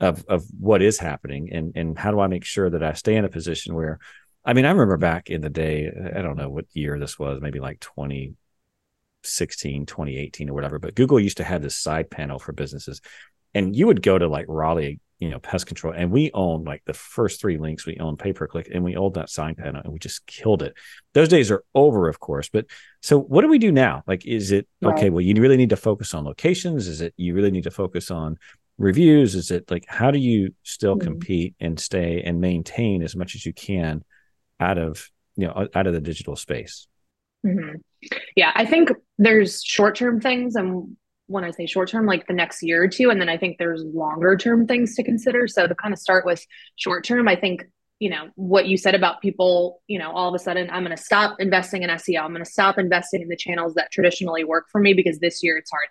of 0.00 0.24
of 0.28 0.44
what 0.58 0.82
is 0.82 0.98
happening, 0.98 1.50
and 1.52 1.72
and 1.76 1.98
how 1.98 2.10
do 2.10 2.20
I 2.20 2.26
make 2.26 2.44
sure 2.44 2.68
that 2.70 2.82
I 2.82 2.92
stay 2.92 3.16
in 3.16 3.24
a 3.24 3.30
position 3.30 3.74
where, 3.74 3.98
I 4.44 4.52
mean, 4.52 4.66
I 4.66 4.70
remember 4.70 4.98
back 4.98 5.30
in 5.30 5.40
the 5.40 5.50
day, 5.50 5.90
I 6.14 6.20
don't 6.20 6.36
know 6.36 6.50
what 6.50 6.66
year 6.72 6.98
this 6.98 7.18
was, 7.18 7.40
maybe 7.40 7.60
like 7.60 7.80
2016, 7.80 9.86
2018 9.86 10.50
or 10.50 10.54
whatever, 10.54 10.78
but 10.78 10.94
Google 10.94 11.18
used 11.18 11.38
to 11.38 11.44
have 11.44 11.62
this 11.62 11.78
side 11.78 12.10
panel 12.10 12.38
for 12.38 12.52
businesses, 12.52 13.00
and 13.56 13.74
you 13.74 13.86
would 13.86 14.02
go 14.02 14.18
to 14.18 14.28
like 14.28 14.46
Raleigh 14.48 15.00
you 15.18 15.30
know 15.30 15.38
pest 15.38 15.66
control 15.66 15.94
and 15.96 16.10
we 16.10 16.30
owned 16.34 16.66
like 16.66 16.82
the 16.84 16.92
first 16.92 17.40
three 17.40 17.56
links 17.56 17.86
we 17.86 17.96
owned 17.98 18.18
pay 18.18 18.32
per 18.32 18.46
click 18.46 18.68
and 18.72 18.84
we 18.84 18.96
owned 18.96 19.14
that 19.14 19.30
sign 19.30 19.54
panel 19.54 19.80
and 19.82 19.92
we 19.92 19.98
just 19.98 20.26
killed 20.26 20.62
it 20.62 20.74
those 21.14 21.28
days 21.28 21.50
are 21.50 21.64
over 21.74 22.08
of 22.08 22.20
course 22.20 22.48
but 22.50 22.66
so 23.02 23.18
what 23.18 23.40
do 23.40 23.48
we 23.48 23.58
do 23.58 23.72
now 23.72 24.02
like 24.06 24.26
is 24.26 24.52
it 24.52 24.68
right. 24.82 24.94
okay 24.94 25.10
well 25.10 25.22
you 25.22 25.34
really 25.40 25.56
need 25.56 25.70
to 25.70 25.76
focus 25.76 26.12
on 26.12 26.24
locations 26.24 26.86
is 26.86 27.00
it 27.00 27.14
you 27.16 27.34
really 27.34 27.50
need 27.50 27.64
to 27.64 27.70
focus 27.70 28.10
on 28.10 28.36
reviews 28.78 29.34
is 29.34 29.50
it 29.50 29.70
like 29.70 29.86
how 29.88 30.10
do 30.10 30.18
you 30.18 30.54
still 30.64 30.96
mm-hmm. 30.96 31.08
compete 31.08 31.54
and 31.60 31.80
stay 31.80 32.22
and 32.22 32.40
maintain 32.40 33.02
as 33.02 33.16
much 33.16 33.34
as 33.34 33.46
you 33.46 33.54
can 33.54 34.04
out 34.60 34.76
of 34.76 35.10
you 35.34 35.46
know 35.46 35.66
out 35.74 35.86
of 35.86 35.94
the 35.94 36.00
digital 36.00 36.36
space 36.36 36.88
mm-hmm. 37.46 37.76
yeah 38.36 38.52
i 38.54 38.66
think 38.66 38.90
there's 39.16 39.62
short-term 39.64 40.20
things 40.20 40.56
and 40.56 40.94
when 41.26 41.44
I 41.44 41.50
say 41.50 41.66
short 41.66 41.88
term, 41.88 42.06
like 42.06 42.26
the 42.26 42.34
next 42.34 42.62
year 42.62 42.82
or 42.82 42.88
two. 42.88 43.10
And 43.10 43.20
then 43.20 43.28
I 43.28 43.36
think 43.36 43.58
there's 43.58 43.82
longer 43.84 44.36
term 44.36 44.66
things 44.66 44.94
to 44.96 45.02
consider. 45.02 45.48
So 45.48 45.66
to 45.66 45.74
kind 45.74 45.92
of 45.92 45.98
start 45.98 46.24
with 46.24 46.44
short 46.76 47.04
term, 47.04 47.28
I 47.28 47.36
think, 47.36 47.64
you 47.98 48.10
know, 48.10 48.28
what 48.34 48.66
you 48.66 48.76
said 48.76 48.94
about 48.94 49.22
people, 49.22 49.82
you 49.86 49.98
know, 49.98 50.12
all 50.12 50.28
of 50.28 50.34
a 50.34 50.38
sudden 50.38 50.70
I'm 50.70 50.84
going 50.84 50.96
to 50.96 51.02
stop 51.02 51.36
investing 51.40 51.82
in 51.82 51.90
SEO. 51.90 52.22
I'm 52.22 52.32
going 52.32 52.44
to 52.44 52.50
stop 52.50 52.78
investing 52.78 53.22
in 53.22 53.28
the 53.28 53.36
channels 53.36 53.74
that 53.74 53.90
traditionally 53.90 54.44
work 54.44 54.66
for 54.70 54.80
me 54.80 54.92
because 54.94 55.18
this 55.18 55.42
year 55.42 55.56
it's 55.56 55.70
hard. 55.70 55.88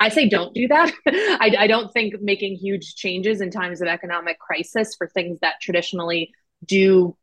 I, 0.00 0.08
say 0.08 0.28
don't 0.28 0.52
do 0.52 0.66
that. 0.68 0.92
I, 1.06 1.54
I 1.58 1.66
don't 1.68 1.92
think 1.92 2.20
making 2.20 2.56
huge 2.56 2.96
changes 2.96 3.40
in 3.40 3.50
times 3.50 3.80
of 3.80 3.86
economic 3.86 4.38
crisis 4.38 4.94
for 4.96 5.06
things 5.06 5.38
that 5.40 5.54
traditionally 5.60 6.32
do 6.64 7.16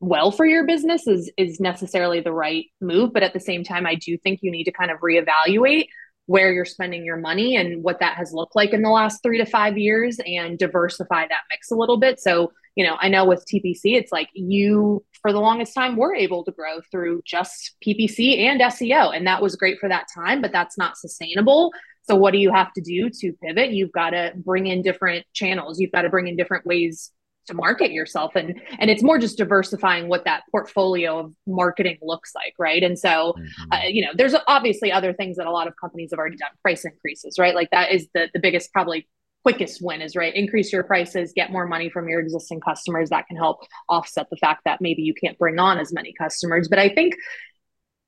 well 0.00 0.30
for 0.30 0.44
your 0.44 0.66
business 0.66 1.06
is 1.06 1.30
is 1.36 1.58
necessarily 1.58 2.20
the 2.20 2.32
right 2.32 2.66
move 2.80 3.12
but 3.12 3.22
at 3.22 3.32
the 3.32 3.40
same 3.40 3.64
time 3.64 3.86
i 3.86 3.94
do 3.94 4.16
think 4.18 4.40
you 4.42 4.50
need 4.50 4.64
to 4.64 4.72
kind 4.72 4.90
of 4.90 4.98
reevaluate 5.00 5.86
where 6.26 6.52
you're 6.52 6.64
spending 6.64 7.04
your 7.04 7.16
money 7.16 7.56
and 7.56 7.82
what 7.82 8.00
that 8.00 8.16
has 8.16 8.32
looked 8.32 8.56
like 8.56 8.72
in 8.72 8.82
the 8.82 8.90
last 8.90 9.22
three 9.22 9.38
to 9.38 9.46
five 9.46 9.78
years 9.78 10.18
and 10.26 10.58
diversify 10.58 11.26
that 11.28 11.44
mix 11.50 11.70
a 11.70 11.74
little 11.74 11.96
bit. 11.96 12.20
So, 12.20 12.52
you 12.74 12.84
know, 12.84 12.96
I 13.00 13.08
know 13.08 13.24
with 13.24 13.44
TPC, 13.46 13.94
it's 13.94 14.12
like 14.12 14.28
you, 14.34 15.04
for 15.22 15.32
the 15.32 15.40
longest 15.40 15.72
time, 15.72 15.96
were 15.96 16.14
able 16.14 16.44
to 16.44 16.52
grow 16.52 16.80
through 16.90 17.22
just 17.24 17.76
PPC 17.84 18.38
and 18.40 18.60
SEO. 18.60 19.16
And 19.16 19.26
that 19.26 19.40
was 19.40 19.56
great 19.56 19.78
for 19.78 19.88
that 19.88 20.06
time, 20.14 20.42
but 20.42 20.52
that's 20.52 20.76
not 20.76 20.98
sustainable. 20.98 21.72
So, 22.02 22.16
what 22.16 22.32
do 22.32 22.38
you 22.38 22.52
have 22.52 22.72
to 22.74 22.80
do 22.80 23.08
to 23.10 23.32
pivot? 23.42 23.72
You've 23.72 23.92
got 23.92 24.10
to 24.10 24.32
bring 24.36 24.66
in 24.66 24.82
different 24.82 25.26
channels, 25.32 25.80
you've 25.80 25.92
got 25.92 26.02
to 26.02 26.10
bring 26.10 26.28
in 26.28 26.36
different 26.36 26.66
ways 26.66 27.12
to 27.46 27.54
market 27.54 27.92
yourself 27.92 28.34
and 28.34 28.60
and 28.78 28.90
it's 28.90 29.02
more 29.02 29.18
just 29.18 29.38
diversifying 29.38 30.08
what 30.08 30.24
that 30.24 30.42
portfolio 30.50 31.18
of 31.18 31.32
marketing 31.46 31.98
looks 32.02 32.32
like 32.34 32.54
right? 32.58 32.82
And 32.82 32.98
so 32.98 33.34
mm-hmm. 33.38 33.72
uh, 33.72 33.88
you 33.88 34.04
know 34.04 34.12
there's 34.14 34.34
obviously 34.46 34.92
other 34.92 35.12
things 35.12 35.36
that 35.36 35.46
a 35.46 35.50
lot 35.50 35.66
of 35.66 35.74
companies 35.80 36.10
have 36.12 36.18
already 36.18 36.36
done 36.36 36.50
price 36.62 36.84
increases 36.84 37.38
right? 37.38 37.54
Like 37.54 37.70
that 37.70 37.92
is 37.92 38.08
the 38.14 38.28
the 38.32 38.40
biggest 38.40 38.72
probably 38.72 39.08
quickest 39.42 39.80
win 39.80 40.02
is 40.02 40.16
right 40.16 40.34
increase 40.34 40.72
your 40.72 40.82
prices 40.82 41.32
get 41.36 41.52
more 41.52 41.68
money 41.68 41.88
from 41.88 42.08
your 42.08 42.20
existing 42.20 42.60
customers. 42.60 43.10
That 43.10 43.26
can 43.28 43.36
help 43.36 43.58
offset 43.88 44.26
the 44.30 44.36
fact 44.36 44.62
that 44.64 44.80
maybe 44.80 45.02
you 45.02 45.14
can't 45.14 45.38
bring 45.38 45.58
on 45.58 45.78
as 45.78 45.92
many 45.92 46.12
customers. 46.18 46.68
But 46.68 46.78
i 46.78 46.88
think 46.88 47.14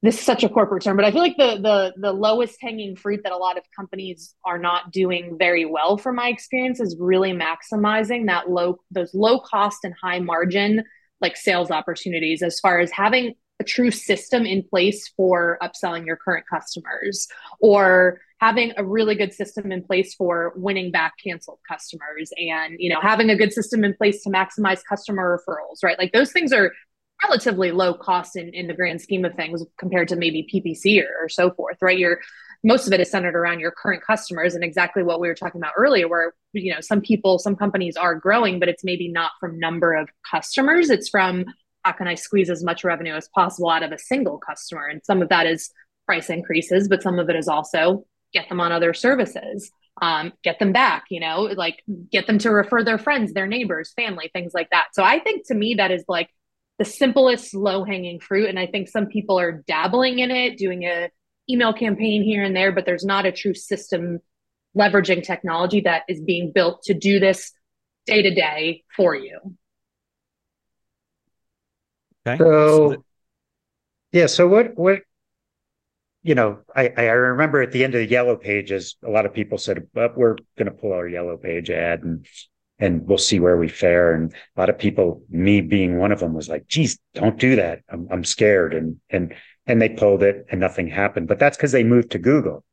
this 0.03 0.19
is 0.19 0.25
such 0.25 0.45
a 0.45 0.49
corporate 0.49 0.85
term, 0.85 0.97
but 0.97 1.05
I 1.05 1.11
feel 1.11 1.23
like 1.23 1.37
the 1.37 1.59
the 1.61 1.93
the 2.01 2.13
lowest 2.13 2.59
hanging 2.61 2.95
fruit 2.95 3.21
that 3.25 3.33
a 3.33 3.37
lot 3.37 3.59
of 3.59 3.65
companies 3.75 4.35
are 4.45 4.59
not 4.59 4.93
doing 4.93 5.37
very 5.39 5.65
well, 5.65 5.99
from 5.99 6.17
my 6.17 6.29
experience, 6.29 6.79
is 6.79 6.97
really 7.01 7.33
maximizing 7.33 8.27
that 8.27 8.49
low 8.49 8.79
those 8.93 9.13
low 9.13 9.41
cost 9.41 9.81
and 9.83 9.95
high 10.01 10.21
margin 10.21 10.85
like 11.21 11.37
sales 11.37 11.73
opportunities 11.73 12.43
as 12.43 12.61
far 12.61 12.79
as 12.79 12.93
having 12.93 13.35
a 13.61 13.65
true 13.65 13.91
system 13.91 14.47
in 14.47 14.63
place 14.63 15.09
for 15.17 15.59
upselling 15.61 16.07
your 16.07 16.17
current 16.17 16.47
customers 16.49 17.27
or 17.61 18.21
having 18.41 18.73
a 18.77 18.85
really 18.85 19.17
good 19.17 19.33
system 19.33 19.73
in 19.73 19.83
place 19.83 20.15
for 20.15 20.53
winning 20.55 20.93
back 20.93 21.15
canceled 21.23 21.59
customers 21.69 22.31
and 22.37 22.77
you 22.79 22.89
know 22.89 23.01
having 23.01 23.31
a 23.31 23.37
good 23.37 23.53
system 23.53 23.83
in 23.83 23.93
place 23.95 24.23
to 24.23 24.31
maximize 24.31 24.81
customer 24.89 25.37
referrals 25.37 25.83
right? 25.83 25.99
Like 25.99 26.13
those 26.13 26.31
things 26.31 26.53
are 26.53 26.73
relatively 27.25 27.73
low 27.73 27.95
cost 27.95 28.37
in, 28.37 28.51
in 28.55 28.67
the 28.67 28.75
grand 28.75 29.01
scheme 29.01 29.25
of 29.25 29.35
things 29.35 29.65
compared 29.79 30.09
to 30.09 30.17
maybe 30.17 30.49
PPC 30.53 31.03
or, 31.03 31.25
or 31.25 31.29
so 31.29 31.51
forth, 31.51 31.79
right? 31.81 31.99
You're 31.99 32.21
most 32.65 32.87
of 32.87 32.93
it 32.93 33.01
is 33.01 33.11
centered 33.11 33.37
around 33.37 33.61
your 33.61 33.71
current 33.71 34.03
customers 34.03 34.55
and 34.55 34.65
exactly 34.65 35.03
what 35.03 35.21
we 35.21 35.29
were 35.29 35.35
talking 35.35 35.61
about 35.61 35.75
earlier 35.77 36.09
where 36.09 36.35
you 36.53 36.75
know 36.75 36.81
some 36.81 37.01
people 37.01 37.39
some 37.39 37.55
companies 37.55 37.97
are 37.97 38.17
growing 38.17 38.59
but 38.59 38.69
it's 38.69 38.83
maybe 38.83 39.09
not 39.09 39.33
from 39.39 39.59
number 39.59 39.95
of 39.95 40.09
customers. 40.29 40.91
It's 40.91 41.09
from 41.09 41.45
how 41.85 41.93
can 41.93 42.09
i 42.09 42.15
squeeze 42.15 42.51
as 42.51 42.65
much 42.65 42.85
revenue 42.85 43.15
as 43.15 43.29
possible 43.29 43.71
out 43.71 43.83
of 43.83 43.93
a 43.93 43.99
single 43.99 44.39
customer? 44.39 44.87
And 44.87 45.05
some 45.05 45.23
of 45.23 45.29
that 45.29 45.47
is 45.47 45.71
price 46.07 46.31
increases 46.31 46.89
but 46.89 47.03
some 47.03 47.19
of 47.19 47.29
it 47.31 47.37
is 47.37 47.49
also 47.49 48.05
get 48.33 48.49
them 48.49 48.61
on 48.61 48.73
other 48.73 48.93
services 48.93 49.71
um, 50.01 50.33
get 50.45 50.59
them 50.59 50.73
back 50.73 51.05
you 51.11 51.21
know 51.21 51.43
like 51.43 51.83
get 52.11 52.27
them 52.27 52.39
to 52.39 52.51
refer 52.51 52.83
their 52.83 52.99
friends 52.99 53.33
their 53.33 53.47
neighbors 53.47 53.93
family 53.95 54.31
things 54.33 54.53
like 54.55 54.71
that. 54.71 54.89
So 54.93 55.05
i 55.05 55.19
think 55.19 55.47
to 55.49 55.55
me 55.55 55.75
that 55.75 55.91
is 55.91 56.05
like 56.09 56.29
the 56.79 56.85
simplest 56.85 57.55
low 57.55 57.85
hanging 57.85 58.21
fruit 58.21 58.49
and 58.49 58.59
i 58.59 58.67
think 58.67 58.89
some 58.89 59.07
people 59.07 59.39
are 59.39 59.65
dabbling 59.67 60.19
in 60.21 60.31
it 60.31 60.57
doing 60.57 60.85
a 60.85 61.11
email 61.51 61.73
campaign 61.73 62.23
here 62.23 62.43
and 62.43 62.55
there 62.55 62.73
but 62.73 62.87
there's 62.87 63.05
not 63.05 63.27
a 63.27 63.33
true 63.33 63.55
system 63.55 64.21
leveraging 64.77 65.23
technology 65.23 65.81
that 65.81 66.03
is 66.09 66.21
being 66.21 66.53
built 66.55 66.83
to 66.85 66.95
do 66.95 67.19
this 67.19 67.53
day 68.07 68.23
to 68.23 68.35
day 68.35 68.85
for 68.97 69.15
you. 69.15 69.39
Okay. 72.27 72.39
So 72.39 73.05
yeah 74.13 74.27
so 74.27 74.47
what 74.47 74.77
what 74.77 75.01
you 76.23 76.35
know 76.35 76.59
i 76.75 76.93
i 76.97 77.03
remember 77.05 77.63
at 77.63 77.73
the 77.73 77.85
end 77.85 77.95
of 77.95 78.01
the 78.01 78.07
yellow 78.07 78.37
pages 78.37 78.97
a 79.05 79.11
lot 79.11 79.27
of 79.27 79.33
people 79.33 79.59
said 79.59 79.87
but 79.95 80.17
we're 80.17 80.37
going 80.57 80.67
to 80.67 80.71
pull 80.71 80.93
our 80.93 81.09
yellow 81.09 81.37
page 81.37 81.71
ad 81.71 82.03
and 82.03 82.27
and 82.79 83.07
we'll 83.07 83.19
see 83.19 83.41
where 83.41 83.57
we 83.57 83.69
fare. 83.69 84.15
And 84.15 84.33
a 84.33 84.61
lot 84.61 84.71
of 84.71 84.79
people, 84.79 85.23
me 85.29 85.61
being 85.61 85.99
one 85.99 86.13
of 86.13 86.21
them, 86.21 86.35
was 86.35 86.49
like, 86.49 86.69
geez, 86.69 86.99
don't 87.15 87.39
do 87.39 87.57
that. 87.57 87.81
I'm, 87.89 88.09
I'm 88.11 88.25
scared. 88.25 88.75
And, 88.75 88.97
and, 89.11 89.35
and 89.67 89.83
they 89.83 89.89
pulled 89.89 90.23
it 90.23 90.47
and 90.51 90.61
nothing 90.61 90.89
happened. 90.89 91.29
But 91.29 91.39
that's 91.39 91.57
because 91.57 91.73
they 91.73 91.85
moved 91.85 92.13
to 92.13 92.19
Google. 92.19 92.65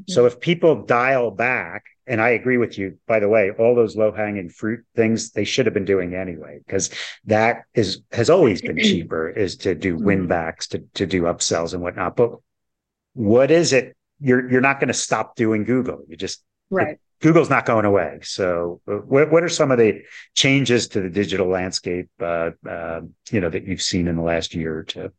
Mm-hmm. 0.00 0.12
So 0.12 0.26
if 0.26 0.40
people 0.40 0.84
dial 0.84 1.30
back, 1.30 1.84
and 2.06 2.20
I 2.20 2.30
agree 2.30 2.56
with 2.56 2.78
you, 2.78 2.98
by 3.06 3.20
the 3.20 3.28
way, 3.28 3.50
all 3.50 3.74
those 3.74 3.96
low 3.96 4.10
hanging 4.10 4.48
fruit 4.48 4.84
things 4.96 5.30
they 5.30 5.44
should 5.44 5.66
have 5.66 5.74
been 5.74 5.84
doing 5.84 6.14
anyway, 6.14 6.60
because 6.66 6.90
that 7.26 7.62
is 7.74 8.02
has 8.10 8.28
always 8.28 8.60
been 8.60 8.78
cheaper 8.82 9.28
is 9.28 9.56
to 9.58 9.74
do 9.74 9.94
mm-hmm. 9.94 10.04
win 10.04 10.26
backs, 10.26 10.66
to, 10.68 10.80
to 10.94 11.06
do 11.06 11.22
upsells 11.22 11.74
and 11.74 11.82
whatnot. 11.82 12.16
But 12.16 12.32
what 13.14 13.50
is 13.50 13.72
it? 13.72 13.96
You're 14.20 14.50
you're 14.50 14.60
not 14.60 14.80
going 14.80 14.88
to 14.88 14.94
stop 14.94 15.36
doing 15.36 15.64
Google. 15.64 16.02
You 16.08 16.16
just 16.16 16.42
right. 16.70 16.98
Google's 17.22 17.48
not 17.48 17.64
going 17.64 17.84
away. 17.84 18.18
So, 18.22 18.80
uh, 18.88 18.96
what, 18.96 19.30
what 19.30 19.44
are 19.44 19.48
some 19.48 19.70
of 19.70 19.78
the 19.78 20.02
changes 20.34 20.88
to 20.88 21.00
the 21.00 21.08
digital 21.08 21.48
landscape, 21.48 22.10
uh, 22.20 22.50
uh, 22.68 23.02
you 23.30 23.40
know, 23.40 23.48
that 23.48 23.66
you've 23.66 23.80
seen 23.80 24.08
in 24.08 24.16
the 24.16 24.22
last 24.22 24.54
year 24.54 24.78
or 24.78 24.82
2 24.82 25.12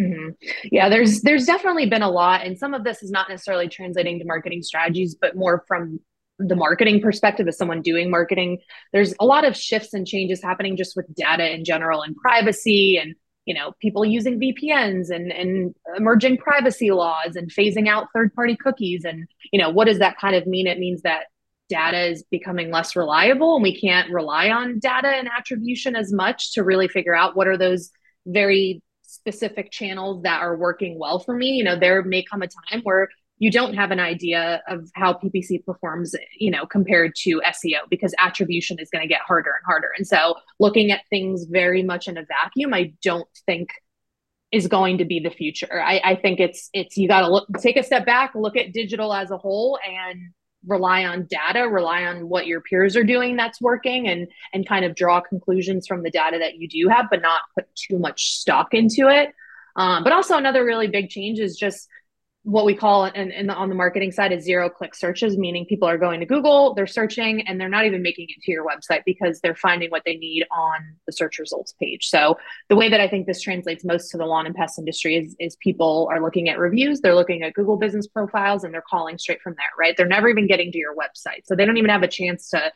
mm-hmm. 0.00 0.28
Yeah, 0.72 0.88
there's 0.88 1.20
there's 1.20 1.44
definitely 1.44 1.86
been 1.86 2.02
a 2.02 2.10
lot, 2.10 2.44
and 2.44 2.58
some 2.58 2.72
of 2.74 2.84
this 2.84 3.02
is 3.02 3.10
not 3.10 3.28
necessarily 3.28 3.68
translating 3.68 4.18
to 4.18 4.24
marketing 4.24 4.62
strategies, 4.62 5.14
but 5.14 5.36
more 5.36 5.62
from 5.68 6.00
the 6.38 6.56
marketing 6.56 7.00
perspective 7.02 7.46
as 7.46 7.58
someone 7.58 7.82
doing 7.82 8.10
marketing. 8.10 8.58
There's 8.92 9.14
a 9.20 9.26
lot 9.26 9.44
of 9.44 9.54
shifts 9.54 9.92
and 9.92 10.06
changes 10.06 10.42
happening 10.42 10.76
just 10.76 10.96
with 10.96 11.14
data 11.14 11.54
in 11.54 11.64
general 11.64 12.02
and 12.02 12.16
privacy 12.16 12.96
and 12.96 13.14
you 13.44 13.54
know 13.54 13.72
people 13.80 14.04
using 14.04 14.38
vpns 14.38 15.10
and 15.10 15.32
and 15.32 15.74
emerging 15.96 16.38
privacy 16.38 16.92
laws 16.92 17.34
and 17.34 17.50
phasing 17.50 17.88
out 17.88 18.06
third 18.14 18.32
party 18.34 18.56
cookies 18.56 19.04
and 19.04 19.26
you 19.52 19.60
know 19.60 19.68
what 19.68 19.86
does 19.86 19.98
that 19.98 20.16
kind 20.16 20.36
of 20.36 20.46
mean 20.46 20.68
it 20.68 20.78
means 20.78 21.02
that 21.02 21.24
data 21.68 22.10
is 22.10 22.24
becoming 22.30 22.70
less 22.70 22.94
reliable 22.96 23.54
and 23.54 23.62
we 23.62 23.78
can't 23.78 24.10
rely 24.10 24.50
on 24.50 24.78
data 24.78 25.08
and 25.08 25.28
attribution 25.28 25.96
as 25.96 26.12
much 26.12 26.52
to 26.54 26.62
really 26.62 26.88
figure 26.88 27.14
out 27.14 27.36
what 27.36 27.48
are 27.48 27.56
those 27.56 27.90
very 28.26 28.82
specific 29.02 29.70
channels 29.70 30.22
that 30.22 30.40
are 30.40 30.56
working 30.56 30.98
well 30.98 31.18
for 31.18 31.34
me. 31.34 31.50
You 31.50 31.64
know 31.64 31.78
there 31.78 32.02
may 32.02 32.22
come 32.22 32.42
a 32.42 32.48
time 32.48 32.82
where 32.82 33.08
you 33.38 33.50
don't 33.50 33.74
have 33.74 33.90
an 33.90 33.98
idea 33.98 34.62
of 34.68 34.88
how 34.94 35.14
ppc 35.14 35.64
performs 35.64 36.14
you 36.38 36.50
know 36.50 36.64
compared 36.64 37.12
to 37.16 37.42
seo 37.46 37.78
because 37.90 38.14
attribution 38.18 38.78
is 38.78 38.88
going 38.90 39.02
to 39.02 39.08
get 39.08 39.20
harder 39.26 39.50
and 39.50 39.64
harder. 39.66 39.88
And 39.96 40.06
so 40.06 40.36
looking 40.60 40.90
at 40.90 41.00
things 41.10 41.44
very 41.44 41.82
much 41.82 42.08
in 42.08 42.16
a 42.16 42.24
vacuum 42.24 42.72
i 42.72 42.92
don't 43.02 43.28
think 43.46 43.70
is 44.52 44.68
going 44.68 44.98
to 44.98 45.06
be 45.06 45.18
the 45.18 45.30
future. 45.30 45.82
I, 45.82 46.00
I 46.04 46.14
think 46.14 46.38
it's 46.38 46.68
it's 46.74 46.96
you 46.96 47.08
got 47.08 47.22
to 47.22 47.28
look 47.28 47.48
take 47.58 47.76
a 47.76 47.82
step 47.82 48.04
back 48.04 48.34
look 48.34 48.56
at 48.56 48.72
digital 48.72 49.12
as 49.12 49.30
a 49.30 49.38
whole 49.38 49.78
and 49.84 50.20
rely 50.66 51.04
on 51.04 51.26
data 51.28 51.68
rely 51.68 52.04
on 52.04 52.28
what 52.28 52.46
your 52.46 52.60
peers 52.60 52.96
are 52.96 53.04
doing 53.04 53.36
that's 53.36 53.60
working 53.60 54.08
and 54.08 54.28
and 54.52 54.68
kind 54.68 54.84
of 54.84 54.94
draw 54.94 55.20
conclusions 55.20 55.86
from 55.86 56.02
the 56.02 56.10
data 56.10 56.38
that 56.38 56.56
you 56.56 56.68
do 56.68 56.88
have 56.88 57.06
but 57.10 57.20
not 57.20 57.40
put 57.54 57.66
too 57.74 57.98
much 57.98 58.34
stock 58.34 58.72
into 58.72 59.08
it. 59.08 59.34
Um, 59.74 60.04
but 60.04 60.12
also 60.12 60.36
another 60.36 60.64
really 60.64 60.88
big 60.88 61.08
change 61.08 61.38
is 61.38 61.56
just 61.56 61.88
what 62.44 62.64
we 62.64 62.74
call 62.74 63.04
the, 63.04 63.54
on 63.54 63.68
the 63.68 63.74
marketing 63.74 64.10
side 64.10 64.32
is 64.32 64.42
zero 64.42 64.68
click 64.68 64.96
searches, 64.96 65.38
meaning 65.38 65.64
people 65.64 65.88
are 65.88 65.98
going 65.98 66.18
to 66.18 66.26
Google, 66.26 66.74
they're 66.74 66.88
searching, 66.88 67.46
and 67.46 67.60
they're 67.60 67.68
not 67.68 67.84
even 67.84 68.02
making 68.02 68.26
it 68.28 68.42
to 68.42 68.50
your 68.50 68.66
website 68.66 69.02
because 69.06 69.40
they're 69.40 69.54
finding 69.54 69.90
what 69.90 70.02
they 70.04 70.16
need 70.16 70.44
on 70.50 70.80
the 71.06 71.12
search 71.12 71.38
results 71.38 71.72
page. 71.80 72.08
So 72.08 72.36
the 72.68 72.74
way 72.74 72.88
that 72.88 73.00
I 73.00 73.06
think 73.06 73.26
this 73.26 73.40
translates 73.40 73.84
most 73.84 74.10
to 74.10 74.18
the 74.18 74.26
lawn 74.26 74.46
and 74.46 74.54
pest 74.54 74.78
industry 74.78 75.16
is, 75.16 75.36
is 75.38 75.56
people 75.56 76.08
are 76.10 76.20
looking 76.20 76.48
at 76.48 76.58
reviews, 76.58 77.00
they're 77.00 77.14
looking 77.14 77.42
at 77.42 77.54
Google 77.54 77.76
business 77.76 78.08
profiles, 78.08 78.64
and 78.64 78.74
they're 78.74 78.82
calling 78.90 79.18
straight 79.18 79.40
from 79.40 79.54
there, 79.56 79.66
right? 79.78 79.96
They're 79.96 80.06
never 80.06 80.28
even 80.28 80.48
getting 80.48 80.72
to 80.72 80.78
your 80.78 80.96
website. 80.96 81.42
So 81.44 81.54
they 81.54 81.64
don't 81.64 81.76
even 81.76 81.90
have 81.90 82.02
a 82.02 82.08
chance 82.08 82.50
to 82.50 82.72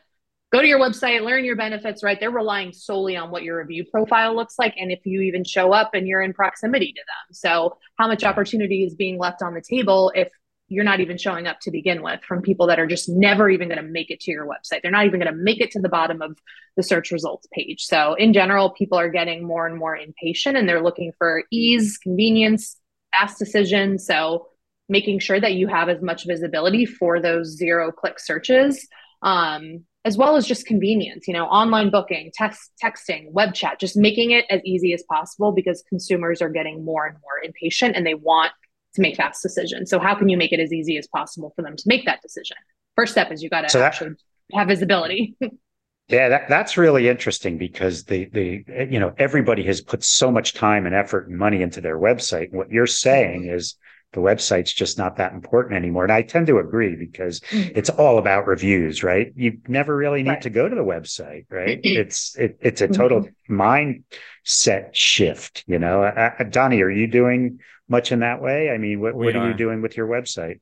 go 0.51 0.61
to 0.61 0.67
your 0.67 0.79
website, 0.79 1.23
learn 1.23 1.43
your 1.43 1.55
benefits, 1.55 2.03
right? 2.03 2.19
They're 2.19 2.31
relying 2.31 2.71
solely 2.71 3.17
on 3.17 3.31
what 3.31 3.43
your 3.43 3.57
review 3.57 3.85
profile 3.85 4.35
looks 4.35 4.55
like 4.57 4.75
and 4.77 4.91
if 4.91 5.05
you 5.05 5.21
even 5.21 5.43
show 5.43 5.73
up 5.73 5.91
and 5.93 6.07
you're 6.07 6.21
in 6.21 6.33
proximity 6.33 6.93
to 6.93 7.01
them. 7.01 7.33
So, 7.33 7.77
how 7.97 8.07
much 8.07 8.23
opportunity 8.23 8.83
is 8.83 8.95
being 8.95 9.17
left 9.17 9.41
on 9.41 9.53
the 9.53 9.61
table 9.61 10.11
if 10.15 10.29
you're 10.69 10.83
not 10.83 10.99
even 10.99 11.17
showing 11.17 11.47
up 11.47 11.59
to 11.61 11.71
begin 11.71 12.03
with 12.03 12.21
from 12.23 12.41
people 12.41 12.67
that 12.67 12.79
are 12.79 12.87
just 12.87 13.07
never 13.07 13.49
even 13.49 13.69
going 13.69 13.81
to 13.81 13.89
make 13.89 14.11
it 14.11 14.19
to 14.19 14.31
your 14.31 14.45
website. 14.45 14.81
They're 14.81 14.91
not 14.91 15.05
even 15.05 15.21
going 15.21 15.31
to 15.31 15.37
make 15.37 15.61
it 15.61 15.71
to 15.71 15.79
the 15.79 15.87
bottom 15.87 16.21
of 16.21 16.37
the 16.75 16.83
search 16.83 17.11
results 17.11 17.47
page. 17.53 17.85
So, 17.85 18.13
in 18.13 18.33
general, 18.33 18.69
people 18.69 18.97
are 18.97 19.09
getting 19.09 19.45
more 19.45 19.67
and 19.67 19.77
more 19.77 19.95
impatient 19.95 20.57
and 20.57 20.67
they're 20.67 20.83
looking 20.83 21.11
for 21.17 21.43
ease, 21.51 21.97
convenience, 21.97 22.77
fast 23.11 23.37
decision. 23.39 23.99
So, 23.99 24.47
making 24.89 25.19
sure 25.19 25.39
that 25.39 25.55
you 25.55 25.67
have 25.67 25.89
as 25.89 26.01
much 26.01 26.25
visibility 26.25 26.85
for 26.85 27.21
those 27.21 27.57
zero 27.57 27.91
click 27.91 28.19
searches 28.19 28.87
um, 29.21 29.83
as 30.07 30.17
well 30.17 30.37
as 30.37 30.47
just 30.47 30.65
convenience, 30.65 31.27
you 31.27 31.33
know, 31.33 31.45
online 31.47 31.89
booking, 31.91 32.31
text, 32.33 32.71
texting, 32.81 33.29
web 33.31 33.53
chat, 33.53 33.77
just 33.77 33.97
making 33.97 34.31
it 34.31 34.45
as 34.49 34.61
easy 34.63 34.93
as 34.93 35.03
possible 35.11 35.51
because 35.51 35.83
consumers 35.89 36.41
are 36.41 36.47
getting 36.47 36.85
more 36.85 37.05
and 37.05 37.17
more 37.21 37.43
impatient 37.43 37.93
and 37.93 38.07
they 38.07 38.13
want 38.13 38.53
to 38.95 39.01
make 39.01 39.17
fast 39.17 39.43
decisions. 39.43 39.89
So 39.89 39.99
how 39.99 40.15
can 40.15 40.29
you 40.29 40.37
make 40.37 40.53
it 40.53 40.61
as 40.61 40.71
easy 40.71 40.97
as 40.97 41.07
possible 41.07 41.51
for 41.57 41.61
them 41.61 41.75
to 41.75 41.83
make 41.85 42.05
that 42.05 42.21
decision? 42.21 42.55
First 42.95 43.11
step 43.11 43.33
is 43.33 43.43
you 43.43 43.49
got 43.49 43.63
to 43.63 43.69
so 43.69 43.81
actually 43.81 44.11
have 44.53 44.69
visibility. 44.69 45.35
yeah, 46.07 46.29
that, 46.29 46.47
that's 46.47 46.77
really 46.77 47.09
interesting 47.09 47.57
because 47.57 48.05
the 48.05 48.29
the 48.31 48.63
you 48.89 49.01
know 49.01 49.13
everybody 49.17 49.63
has 49.63 49.81
put 49.81 50.05
so 50.05 50.31
much 50.31 50.53
time 50.53 50.85
and 50.85 50.95
effort 50.95 51.27
and 51.27 51.37
money 51.37 51.61
into 51.61 51.81
their 51.81 51.99
website. 51.99 52.53
What 52.53 52.71
you're 52.71 52.87
saying 52.87 53.49
is 53.49 53.75
the 54.17 54.23
website's 54.23 54.73
just 54.73 54.97
not 54.97 55.17
that 55.17 55.33
important 55.33 55.75
anymore. 55.75 56.01
And 56.01 56.11
I 56.11 56.23
tend 56.23 56.47
to 56.47 56.57
agree 56.57 56.95
because 56.95 57.39
mm-hmm. 57.39 57.77
it's 57.77 57.91
all 57.91 58.17
about 58.17 58.47
reviews, 58.47 59.03
right? 59.03 59.31
You 59.35 59.59
never 59.67 59.95
really 59.95 60.23
need 60.23 60.29
right. 60.29 60.41
to 60.41 60.49
go 60.49 60.67
to 60.67 60.75
the 60.75 60.81
website, 60.81 61.45
right? 61.51 61.79
it's 61.83 62.35
it, 62.35 62.57
it's 62.59 62.81
a 62.81 62.87
total 62.87 63.21
mm-hmm. 63.21 63.61
mindset 63.61 64.89
shift, 64.91 65.63
you 65.67 65.77
know. 65.77 66.01
Uh, 66.01 66.31
uh, 66.39 66.43
Donnie, 66.45 66.81
are 66.81 66.89
you 66.89 67.05
doing 67.05 67.59
much 67.87 68.11
in 68.11 68.21
that 68.21 68.41
way? 68.41 68.71
I 68.71 68.79
mean, 68.79 69.01
what, 69.01 69.13
what 69.13 69.35
are. 69.35 69.41
are 69.41 69.47
you 69.49 69.53
doing 69.53 69.83
with 69.83 69.95
your 69.95 70.07
website? 70.07 70.61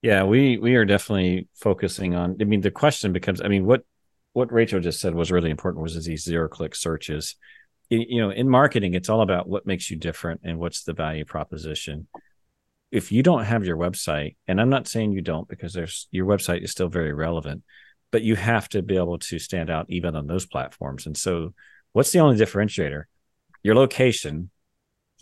Yeah, 0.00 0.22
we 0.24 0.56
we 0.56 0.74
are 0.76 0.86
definitely 0.86 1.46
focusing 1.54 2.14
on. 2.14 2.38
I 2.40 2.44
mean, 2.44 2.62
the 2.62 2.70
question 2.70 3.12
becomes, 3.12 3.42
I 3.42 3.48
mean, 3.48 3.66
what 3.66 3.82
what 4.32 4.50
Rachel 4.50 4.80
just 4.80 4.98
said 4.98 5.14
was 5.14 5.30
really 5.30 5.50
important 5.50 5.82
was 5.82 6.02
these 6.06 6.24
zero 6.24 6.48
click 6.48 6.74
searches. 6.74 7.36
You 7.90 8.22
know, 8.22 8.30
in 8.30 8.48
marketing, 8.48 8.94
it's 8.94 9.10
all 9.10 9.20
about 9.20 9.46
what 9.46 9.66
makes 9.66 9.90
you 9.90 9.98
different 9.98 10.40
and 10.42 10.58
what's 10.58 10.84
the 10.84 10.94
value 10.94 11.26
proposition 11.26 12.08
if 12.94 13.10
you 13.10 13.24
don't 13.24 13.44
have 13.44 13.66
your 13.66 13.76
website, 13.76 14.36
and 14.46 14.60
I'm 14.60 14.70
not 14.70 14.86
saying 14.86 15.10
you 15.10 15.20
don't 15.20 15.48
because 15.48 15.72
there's 15.72 16.06
your 16.12 16.26
website 16.26 16.62
is 16.62 16.70
still 16.70 16.88
very 16.88 17.12
relevant, 17.12 17.64
but 18.12 18.22
you 18.22 18.36
have 18.36 18.68
to 18.68 18.82
be 18.82 18.96
able 18.96 19.18
to 19.18 19.40
stand 19.40 19.68
out 19.68 19.86
even 19.88 20.14
on 20.14 20.28
those 20.28 20.46
platforms. 20.46 21.04
And 21.04 21.16
so, 21.16 21.54
what's 21.92 22.12
the 22.12 22.20
only 22.20 22.38
differentiator? 22.38 23.04
Your 23.64 23.74
location. 23.74 24.50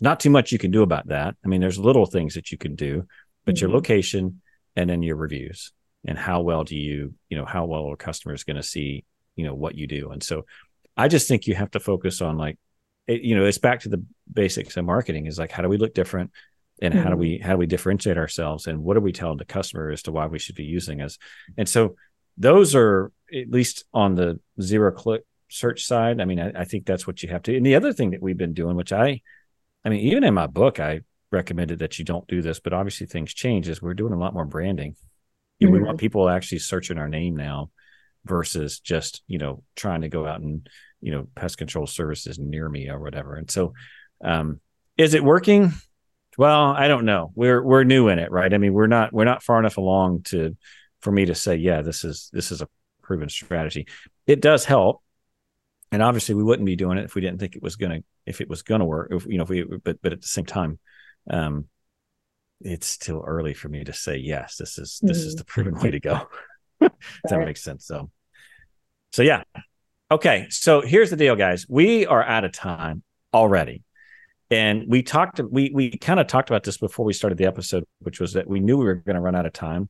Not 0.01 0.19
too 0.19 0.29
much 0.29 0.51
you 0.51 0.59
can 0.59 0.69
do 0.69 0.83
about 0.83 1.07
that. 1.07 1.35
I 1.43 1.47
mean, 1.47 1.61
there's 1.61 1.79
little 1.79 2.05
things 2.05 2.35
that 2.35 2.51
you 2.51 2.59
can 2.59 2.75
do, 2.75 3.07
but 3.43 3.55
mm-hmm. 3.55 3.65
your 3.65 3.73
location 3.73 4.41
and 4.75 4.87
then 4.87 5.01
your 5.01 5.15
reviews 5.15 5.71
and 6.05 6.17
how 6.17 6.41
well 6.41 6.63
do 6.63 6.77
you, 6.77 7.15
you 7.29 7.37
know, 7.37 7.45
how 7.45 7.65
well 7.65 7.91
a 7.91 7.97
customer 7.97 8.35
is 8.35 8.43
going 8.43 8.57
to 8.57 8.63
see, 8.63 9.03
you 9.35 9.45
know, 9.45 9.55
what 9.55 9.75
you 9.75 9.87
do. 9.87 10.11
And 10.11 10.21
so, 10.21 10.45
I 10.95 11.07
just 11.07 11.27
think 11.27 11.47
you 11.47 11.55
have 11.55 11.71
to 11.71 11.79
focus 11.79 12.21
on 12.21 12.37
like, 12.37 12.59
it, 13.07 13.21
you 13.21 13.35
know, 13.35 13.45
it's 13.45 13.57
back 13.57 13.79
to 13.81 13.89
the 13.89 14.03
basics 14.31 14.77
of 14.77 14.85
marketing 14.85 15.25
is 15.25 15.39
like, 15.39 15.49
how 15.49 15.63
do 15.63 15.69
we 15.69 15.77
look 15.77 15.95
different? 15.95 16.29
And 16.83 16.93
mm-hmm. 16.93 17.03
how 17.03 17.09
do 17.09 17.15
mm-hmm. 17.15 17.21
we 17.21 17.37
how 17.39 17.53
do 17.53 17.57
we 17.57 17.65
differentiate 17.65 18.17
ourselves 18.17 18.67
and 18.67 18.83
what 18.83 18.93
do 18.93 18.99
we 18.99 19.11
tell 19.11 19.35
the 19.35 19.45
customer 19.45 19.89
as 19.89 20.03
to 20.03 20.11
why 20.11 20.27
we 20.27 20.37
should 20.37 20.55
be 20.55 20.65
using 20.65 21.01
us 21.01 21.17
and 21.57 21.67
so 21.67 21.95
those 22.37 22.75
are 22.75 23.11
at 23.33 23.49
least 23.49 23.85
on 23.93 24.15
the 24.15 24.39
zero 24.61 24.91
click 24.91 25.23
search 25.49 25.85
side 25.85 26.19
i 26.19 26.25
mean 26.25 26.39
I, 26.39 26.61
I, 26.61 26.65
think 26.65 26.85
that's 26.85 27.07
what 27.07 27.23
you 27.23 27.29
have 27.29 27.43
to 27.43 27.55
and 27.55 27.65
the 27.65 27.75
other 27.75 27.93
thing 27.93 28.11
that 28.11 28.21
we've 28.21 28.37
been 28.37 28.53
doing 28.53 28.75
which 28.75 28.91
i 28.91 29.21
i 29.85 29.89
mean 29.89 30.01
even 30.01 30.23
in 30.23 30.33
my 30.33 30.47
book 30.47 30.79
i 30.79 31.01
recommended 31.31 31.79
that 31.79 31.97
you 31.97 32.05
don't 32.05 32.27
do 32.27 32.41
this 32.41 32.59
but 32.59 32.73
obviously 32.73 33.07
things 33.07 33.33
change 33.33 33.67
is 33.67 33.81
we're 33.81 33.93
doing 33.93 34.13
a 34.13 34.19
lot 34.19 34.33
more 34.33 34.45
branding 34.45 34.91
mm-hmm. 34.93 35.71
we 35.71 35.79
want 35.79 35.97
mm-hmm. 35.97 35.97
people 35.97 36.29
actually 36.29 36.59
searching 36.59 36.97
our 36.97 37.07
name 37.07 37.35
now 37.35 37.69
versus 38.25 38.79
just 38.79 39.21
you 39.27 39.37
know 39.37 39.63
trying 39.75 40.01
to 40.01 40.09
go 40.09 40.25
out 40.25 40.41
and 40.41 40.67
you 41.01 41.11
know 41.11 41.27
pest 41.35 41.57
control 41.57 41.85
services 41.87 42.39
near 42.39 42.67
me 42.67 42.89
or 42.89 42.99
whatever 42.99 43.35
and 43.35 43.49
so 43.49 43.73
um 44.23 44.59
is 44.97 45.13
it 45.13 45.23
working 45.23 45.71
well, 46.37 46.71
I 46.71 46.87
don't 46.87 47.05
know. 47.05 47.31
We're 47.35 47.61
we're 47.61 47.83
new 47.83 48.07
in 48.07 48.19
it, 48.19 48.31
right? 48.31 48.53
I 48.53 48.57
mean, 48.57 48.73
we're 48.73 48.87
not 48.87 49.13
we're 49.13 49.25
not 49.25 49.43
far 49.43 49.59
enough 49.59 49.77
along 49.77 50.23
to 50.23 50.57
for 51.01 51.11
me 51.11 51.25
to 51.25 51.35
say, 51.35 51.55
yeah, 51.55 51.81
this 51.81 52.03
is 52.03 52.29
this 52.33 52.51
is 52.51 52.61
a 52.61 52.69
proven 53.01 53.29
strategy. 53.29 53.87
It 54.25 54.41
does 54.41 54.65
help, 54.65 55.01
and 55.91 56.01
obviously, 56.01 56.35
we 56.35 56.43
wouldn't 56.43 56.65
be 56.65 56.75
doing 56.75 56.97
it 56.97 57.05
if 57.05 57.15
we 57.15 57.21
didn't 57.21 57.39
think 57.39 57.55
it 57.55 57.61
was 57.61 57.75
gonna 57.75 57.99
if 58.25 58.41
it 58.41 58.49
was 58.49 58.63
gonna 58.63 58.85
work. 58.85 59.11
If 59.11 59.25
you 59.25 59.37
know, 59.37 59.43
if 59.43 59.49
we 59.49 59.63
but 59.63 60.01
but 60.01 60.13
at 60.13 60.21
the 60.21 60.27
same 60.27 60.45
time, 60.45 60.79
um, 61.29 61.65
it's 62.61 62.87
still 62.87 63.23
early 63.25 63.53
for 63.53 63.69
me 63.69 63.83
to 63.83 63.93
say 63.93 64.17
yes. 64.17 64.55
This 64.57 64.77
is 64.77 64.99
this 65.01 65.19
mm-hmm. 65.19 65.27
is 65.27 65.35
the 65.35 65.45
proven 65.45 65.79
way 65.79 65.91
to 65.91 65.99
go. 65.99 66.27
Does 66.81 66.91
that 67.29 67.39
makes 67.39 67.61
sense? 67.61 67.85
So, 67.85 68.09
so 69.11 69.21
yeah. 69.21 69.43
Okay, 70.09 70.47
so 70.49 70.81
here's 70.81 71.09
the 71.09 71.15
deal, 71.15 71.35
guys. 71.35 71.65
We 71.67 72.05
are 72.05 72.23
out 72.23 72.43
of 72.43 72.51
time 72.51 73.03
already. 73.33 73.83
And 74.53 74.85
we 74.87 75.01
talked, 75.01 75.39
we 75.39 75.71
we 75.73 75.89
kind 75.97 76.19
of 76.19 76.27
talked 76.27 76.49
about 76.49 76.63
this 76.63 76.77
before 76.77 77.05
we 77.05 77.13
started 77.13 77.39
the 77.39 77.45
episode, 77.45 77.85
which 77.99 78.19
was 78.19 78.33
that 78.33 78.47
we 78.47 78.59
knew 78.59 78.77
we 78.77 78.85
were 78.85 78.95
going 78.95 79.15
to 79.15 79.21
run 79.21 79.35
out 79.35 79.47
of 79.47 79.53
time. 79.53 79.89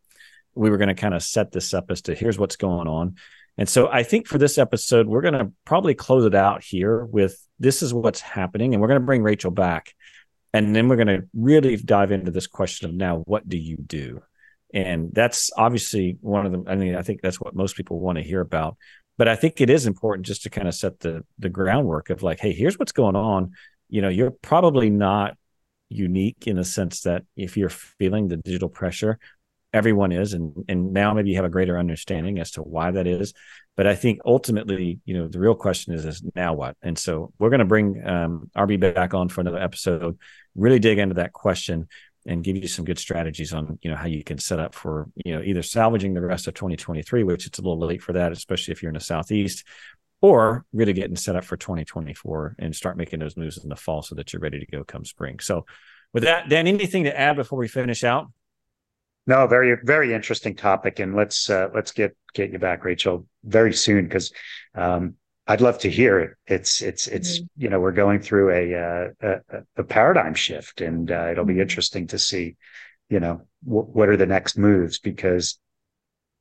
We 0.56 0.69
were 0.69 0.78
going 0.78 0.88
to 0.88 0.95
kind 0.95 1.13
of 1.13 1.21
set 1.21 1.52
this 1.52 1.73
up 1.73 1.91
as 1.91 2.02
to 2.04 2.15
here's 2.15 2.39
what's 2.39 2.56
going 2.56 2.88
on. 2.88 3.15
And 3.58 3.67
so 3.67 3.89
I 3.89 4.04
think 4.04 4.26
for 4.26 4.38
this 4.38 4.58
episode, 4.58 5.08
we're 5.08 5.21
going 5.21 5.34
to 5.34 5.52
probably 5.65 5.95
close 5.95 6.23
it 6.26 6.34
out 6.34 6.63
here 6.63 7.04
with 7.04 7.38
this 7.60 7.84
is 7.84 7.93
what's 7.93 8.21
happening. 8.21 8.73
And 8.73 8.82
we're 8.82 8.88
going 8.88 9.02
to 9.02 9.06
bring 9.06 9.21
Rachel 9.21 9.52
back. 9.52 9.93
And 10.54 10.73
then 10.73 10.88
we're 10.88 10.95
going 10.95 11.08
to 11.08 11.28
really 11.34 11.76
dive 11.76 12.12
into 12.12 12.32
this 12.32 12.47
question 12.47 12.89
of 12.89 12.95
now, 12.95 13.17
what 13.26 13.47
do 13.47 13.58
you 13.58 13.76
do? 13.78 14.21
And 14.73 15.12
that's 15.12 15.52
obviously 15.58 16.17
one 16.21 16.45
of 16.45 16.52
the, 16.52 16.63
I 16.71 16.76
mean, 16.76 16.95
I 16.95 17.02
think 17.02 17.21
that's 17.21 17.41
what 17.41 17.54
most 17.54 17.76
people 17.76 17.99
want 17.99 18.17
to 18.17 18.23
hear 18.23 18.39
about. 18.39 18.78
But 19.17 19.28
I 19.28 19.36
think 19.36 19.62
it 19.62 19.69
is 19.69 19.86
important 19.86 20.26
just 20.26 20.43
to 20.43 20.49
kind 20.49 20.67
of 20.67 20.73
set 20.73 20.99
the 21.02 21.23
the 21.38 21.49
groundwork 21.49 22.10
of 22.10 22.23
like, 22.23 22.39
hey, 22.39 22.52
here's 22.52 22.80
what's 22.80 22.91
going 22.91 23.15
on 23.15 23.52
you 23.93 24.01
know 24.01 24.10
you're 24.10 24.32
probably 24.32 24.89
not 24.89 25.38
unique 25.88 26.47
in 26.47 26.56
the 26.56 26.63
sense 26.63 27.01
that 27.01 27.23
if 27.36 27.56
you're 27.56 27.69
feeling 27.69 28.27
the 28.27 28.38
digital 28.38 28.67
pressure 28.67 29.19
everyone 29.71 30.12
is 30.12 30.34
and 30.34 30.65
and 30.67 30.93
now 30.93 31.13
maybe 31.13 31.29
you 31.29 31.36
have 31.36 31.45
a 31.45 31.49
greater 31.49 31.77
understanding 31.77 32.39
as 32.39 32.51
to 32.51 32.62
why 32.62 32.91
that 32.91 33.06
is. 33.08 33.34
But 33.77 33.88
i 33.88 33.95
think 33.95 34.19
ultimately 34.25 34.99
you 35.06 35.13
know 35.15 35.27
the 35.27 35.39
real 35.39 35.56
question 35.56 35.93
is 35.93 36.06
is 36.06 36.23
now 36.36 36.53
what? 36.53 36.75
And 36.82 36.97
so 36.97 37.34
we're 37.38 37.49
going 37.49 37.60
to 37.60 37.65
bring 37.65 38.06
um, 38.06 38.49
rb 38.58 38.79
back 38.79 39.13
on 39.13 39.29
for 39.29 39.41
another 39.41 39.60
episode 39.60 40.17
really 40.56 40.79
dig 40.79 40.97
into 40.97 41.15
that 41.15 41.34
question 41.34 41.88
and 42.25 42.43
give 42.43 42.56
you 42.56 42.67
some 42.67 42.86
good 42.86 42.99
strategies 42.99 43.53
on 43.53 43.77
you 43.84 43.91
know 43.91 43.97
how 43.97 44.08
you 44.08 44.23
can 44.23 44.39
set 44.39 44.60
up 44.60 44.73
for 44.73 45.10
you 45.23 45.34
know 45.36 45.41
either 45.43 45.62
salvaging 45.62 46.13
the 46.13 46.21
rest 46.21 46.47
of 46.47 46.53
2023 46.56 47.23
which 47.23 47.45
it's 47.45 47.60
a 47.60 47.62
little 47.62 47.79
late 47.79 48.01
for 48.01 48.13
that 48.13 48.32
especially 48.32 48.71
if 48.71 48.82
you're 48.82 48.91
in 48.91 48.95
the 48.95 48.99
southeast 49.13 49.65
or 50.23 50.65
really 50.71 50.93
getting 50.93 51.17
set 51.17 51.36
up 51.36 51.43
for 51.43 51.57
2024 51.57 52.55
and 52.57 52.73
start 52.73 52.95
making 52.95 53.19
those 53.19 53.36
moves 53.36 53.62
in 53.62 53.67
the 53.67 53.75
fall 53.75 54.01
so 54.01 54.15
that 54.15 54.31
you're 54.31 54.39
ready 54.39 54.57
to 54.57 54.65
go 54.65 54.81
come 54.81 55.03
spring. 55.03 55.38
So, 55.39 55.65
with 56.13 56.23
that, 56.23 56.47
Dan, 56.47 56.65
anything 56.65 57.03
to 57.03 57.19
add 57.19 57.36
before 57.36 57.59
we 57.59 57.67
finish 57.67 58.03
out? 58.05 58.31
No, 59.27 59.45
very 59.47 59.77
very 59.83 60.13
interesting 60.13 60.55
topic, 60.55 60.99
and 60.99 61.13
let's 61.15 61.49
uh, 61.49 61.67
let's 61.75 61.91
get 61.91 62.15
get 62.33 62.51
you 62.51 62.59
back, 62.59 62.86
Rachel, 62.86 63.27
very 63.43 63.73
soon 63.73 64.05
because 64.05 64.31
um, 64.75 65.15
I'd 65.45 65.62
love 65.62 65.79
to 65.79 65.89
hear 65.89 66.19
it. 66.19 66.31
It's 66.48 66.81
it's 66.81 67.08
it's 67.08 67.39
mm-hmm. 67.39 67.63
you 67.63 67.69
know 67.69 67.79
we're 67.81 67.91
going 67.91 68.19
through 68.19 68.52
a 68.52 68.75
uh, 68.75 69.08
a, 69.50 69.62
a, 69.77 69.83
paradigm 69.83 70.35
shift, 70.35 70.79
and 70.79 71.12
uh, 71.12 71.29
it'll 71.31 71.45
be 71.45 71.54
mm-hmm. 71.54 71.62
interesting 71.63 72.08
to 72.08 72.19
see, 72.19 72.56
you 73.10 73.19
know, 73.19 73.41
w- 73.65 73.85
what 73.85 74.08
are 74.08 74.17
the 74.17 74.25
next 74.25 74.58
moves 74.58 75.00
because 75.00 75.60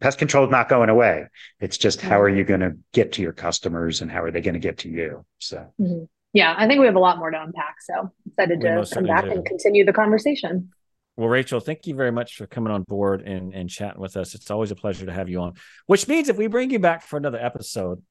pest 0.03 0.19
control 0.19 0.45
is 0.45 0.51
not 0.51 0.69
going 0.69 0.91
away. 0.91 1.27
It's 1.61 1.79
just 1.79 2.01
how 2.01 2.21
are 2.21 2.29
you 2.29 2.45
going 2.45 2.61
to 2.61 2.77
get 2.93 3.13
to 3.13 3.23
your 3.23 3.33
customers 3.33 4.03
and 4.03 4.11
how 4.11 4.23
are 4.23 4.31
they 4.31 4.41
going 4.41 4.55
to 4.55 4.61
get 4.61 4.79
to 4.79 4.89
you? 4.89 5.25
So, 5.39 5.73
mm-hmm. 5.81 6.05
yeah, 6.33 6.55
I 6.57 6.67
think 6.67 6.81
we 6.81 6.87
have 6.87 6.97
a 6.97 7.01
lot 7.01 7.19
more 7.19 7.31
to 7.31 7.41
unpack. 7.41 7.77
So 7.81 8.13
excited 8.27 8.59
we 8.59 8.65
to 8.65 8.87
come 8.93 9.05
back 9.05 9.25
do. 9.25 9.31
and 9.31 9.45
continue 9.47 9.85
the 9.85 9.93
conversation. 9.93 10.71
Well, 11.17 11.29
Rachel, 11.29 11.61
thank 11.61 11.87
you 11.87 11.95
very 11.95 12.11
much 12.11 12.37
for 12.37 12.47
coming 12.47 12.73
on 12.73 12.83
board 12.83 13.23
and, 13.23 13.55
and 13.55 13.71
chatting 13.71 14.01
with 14.01 14.17
us. 14.17 14.35
It's 14.35 14.51
always 14.51 14.71
a 14.71 14.77
pleasure 14.77 15.07
to 15.07 15.13
have 15.13 15.29
you 15.29 15.41
on, 15.41 15.55
which 15.87 16.09
means 16.09 16.29
if 16.29 16.37
we 16.37 16.47
bring 16.49 16.71
you 16.71 16.79
back 16.79 17.03
for 17.03 17.17
another 17.17 17.39
episode, 17.39 18.03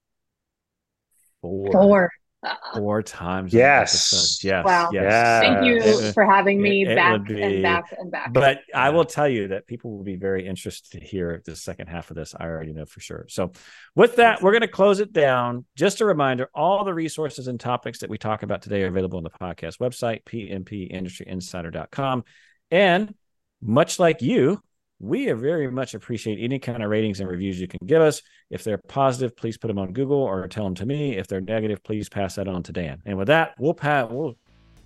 four, 1.41 1.71
four. 1.71 2.11
Four 2.75 3.03
times. 3.03 3.53
Yes. 3.53 4.43
Yes. 4.43 4.65
Wow. 4.65 4.89
Yes. 4.91 5.03
Yeah. 5.03 5.39
Thank 5.41 5.65
you 5.65 5.77
It- 5.77 6.13
for 6.13 6.25
having 6.25 6.61
me 6.61 6.83
it- 6.83 6.91
it 6.91 6.95
back 6.95 7.11
would 7.11 7.25
be- 7.25 7.41
and 7.41 7.61
back 7.61 7.93
and 7.97 8.11
back. 8.11 8.33
But 8.33 8.61
I 8.73 8.89
will 8.89 9.05
tell 9.05 9.27
you 9.27 9.49
that 9.49 9.67
people 9.67 9.95
will 9.95 10.03
be 10.03 10.15
very 10.15 10.47
interested 10.47 10.99
to 10.99 11.05
hear 11.05 11.41
the 11.45 11.55
second 11.55 11.87
half 11.87 12.09
of 12.09 12.15
this. 12.15 12.33
I 12.35 12.45
already 12.45 12.73
know 12.73 12.85
for 12.85 12.99
sure. 12.99 13.25
So, 13.29 13.51
with 13.95 14.15
that, 14.15 14.41
we're 14.41 14.51
going 14.51 14.61
to 14.61 14.67
close 14.67 14.99
it 14.99 15.13
down. 15.13 15.65
Just 15.75 16.01
a 16.01 16.05
reminder 16.05 16.49
all 16.55 16.83
the 16.83 16.93
resources 16.93 17.47
and 17.47 17.59
topics 17.59 17.99
that 17.99 18.09
we 18.09 18.17
talk 18.17 18.41
about 18.43 18.61
today 18.63 18.83
are 18.83 18.87
available 18.87 19.17
on 19.17 19.23
the 19.23 19.29
podcast 19.29 19.77
website, 19.79 20.23
pmpindustryinsider.com. 20.23 22.23
And 22.71 23.13
much 23.61 23.99
like 23.99 24.21
you, 24.21 24.61
we 25.01 25.31
very 25.31 25.69
much 25.71 25.93
appreciate 25.95 26.37
any 26.41 26.59
kind 26.59 26.83
of 26.83 26.89
ratings 26.89 27.19
and 27.19 27.29
reviews 27.29 27.59
you 27.59 27.67
can 27.67 27.79
give 27.85 28.01
us. 28.01 28.21
If 28.49 28.63
they're 28.63 28.77
positive, 28.77 29.35
please 29.35 29.57
put 29.57 29.67
them 29.67 29.79
on 29.79 29.93
Google 29.93 30.21
or 30.21 30.47
tell 30.47 30.63
them 30.63 30.75
to 30.75 30.85
me. 30.85 31.17
If 31.17 31.27
they're 31.27 31.41
negative, 31.41 31.83
please 31.83 32.07
pass 32.07 32.35
that 32.35 32.47
on 32.47 32.63
to 32.63 32.71
Dan. 32.71 33.01
And 33.05 33.17
with 33.17 33.27
that, 33.27 33.55
we'll 33.57 33.73
pa- 33.73 34.05
we'll 34.05 34.35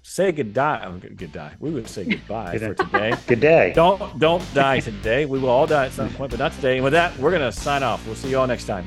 say 0.04 0.32
goodbye. 0.32 0.84
Oh, 0.86 0.94
good- 0.94 1.18
goodbye. 1.18 1.54
We 1.60 1.72
would 1.72 1.88
say 1.88 2.06
goodbye 2.06 2.58
for 2.58 2.74
today. 2.76 3.14
Good 3.28 3.42
day. 3.42 3.74
Don't 3.76 4.20
don't 4.20 4.44
die 4.54 4.80
today. 4.80 5.26
We 5.26 5.40
will 5.40 5.50
all 5.50 5.68
die 5.68 5.88
at 5.88 5.92
some 5.92 6.10
point, 6.14 6.32
but 6.32 6.40
not 6.40 6.54
today. 6.54 6.76
And 6.76 6.84
with 6.84 6.94
that, 6.94 7.18
we're 7.20 7.32
gonna 7.32 7.52
sign 7.52 7.84
off. 7.84 8.06
We'll 8.06 8.16
see 8.16 8.30
you 8.30 8.40
all 8.40 8.48
next 8.48 8.66
time. 8.66 8.86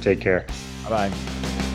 Take 0.00 0.20
care. 0.20 0.46
Bye 0.88 1.08
bye. 1.10 1.69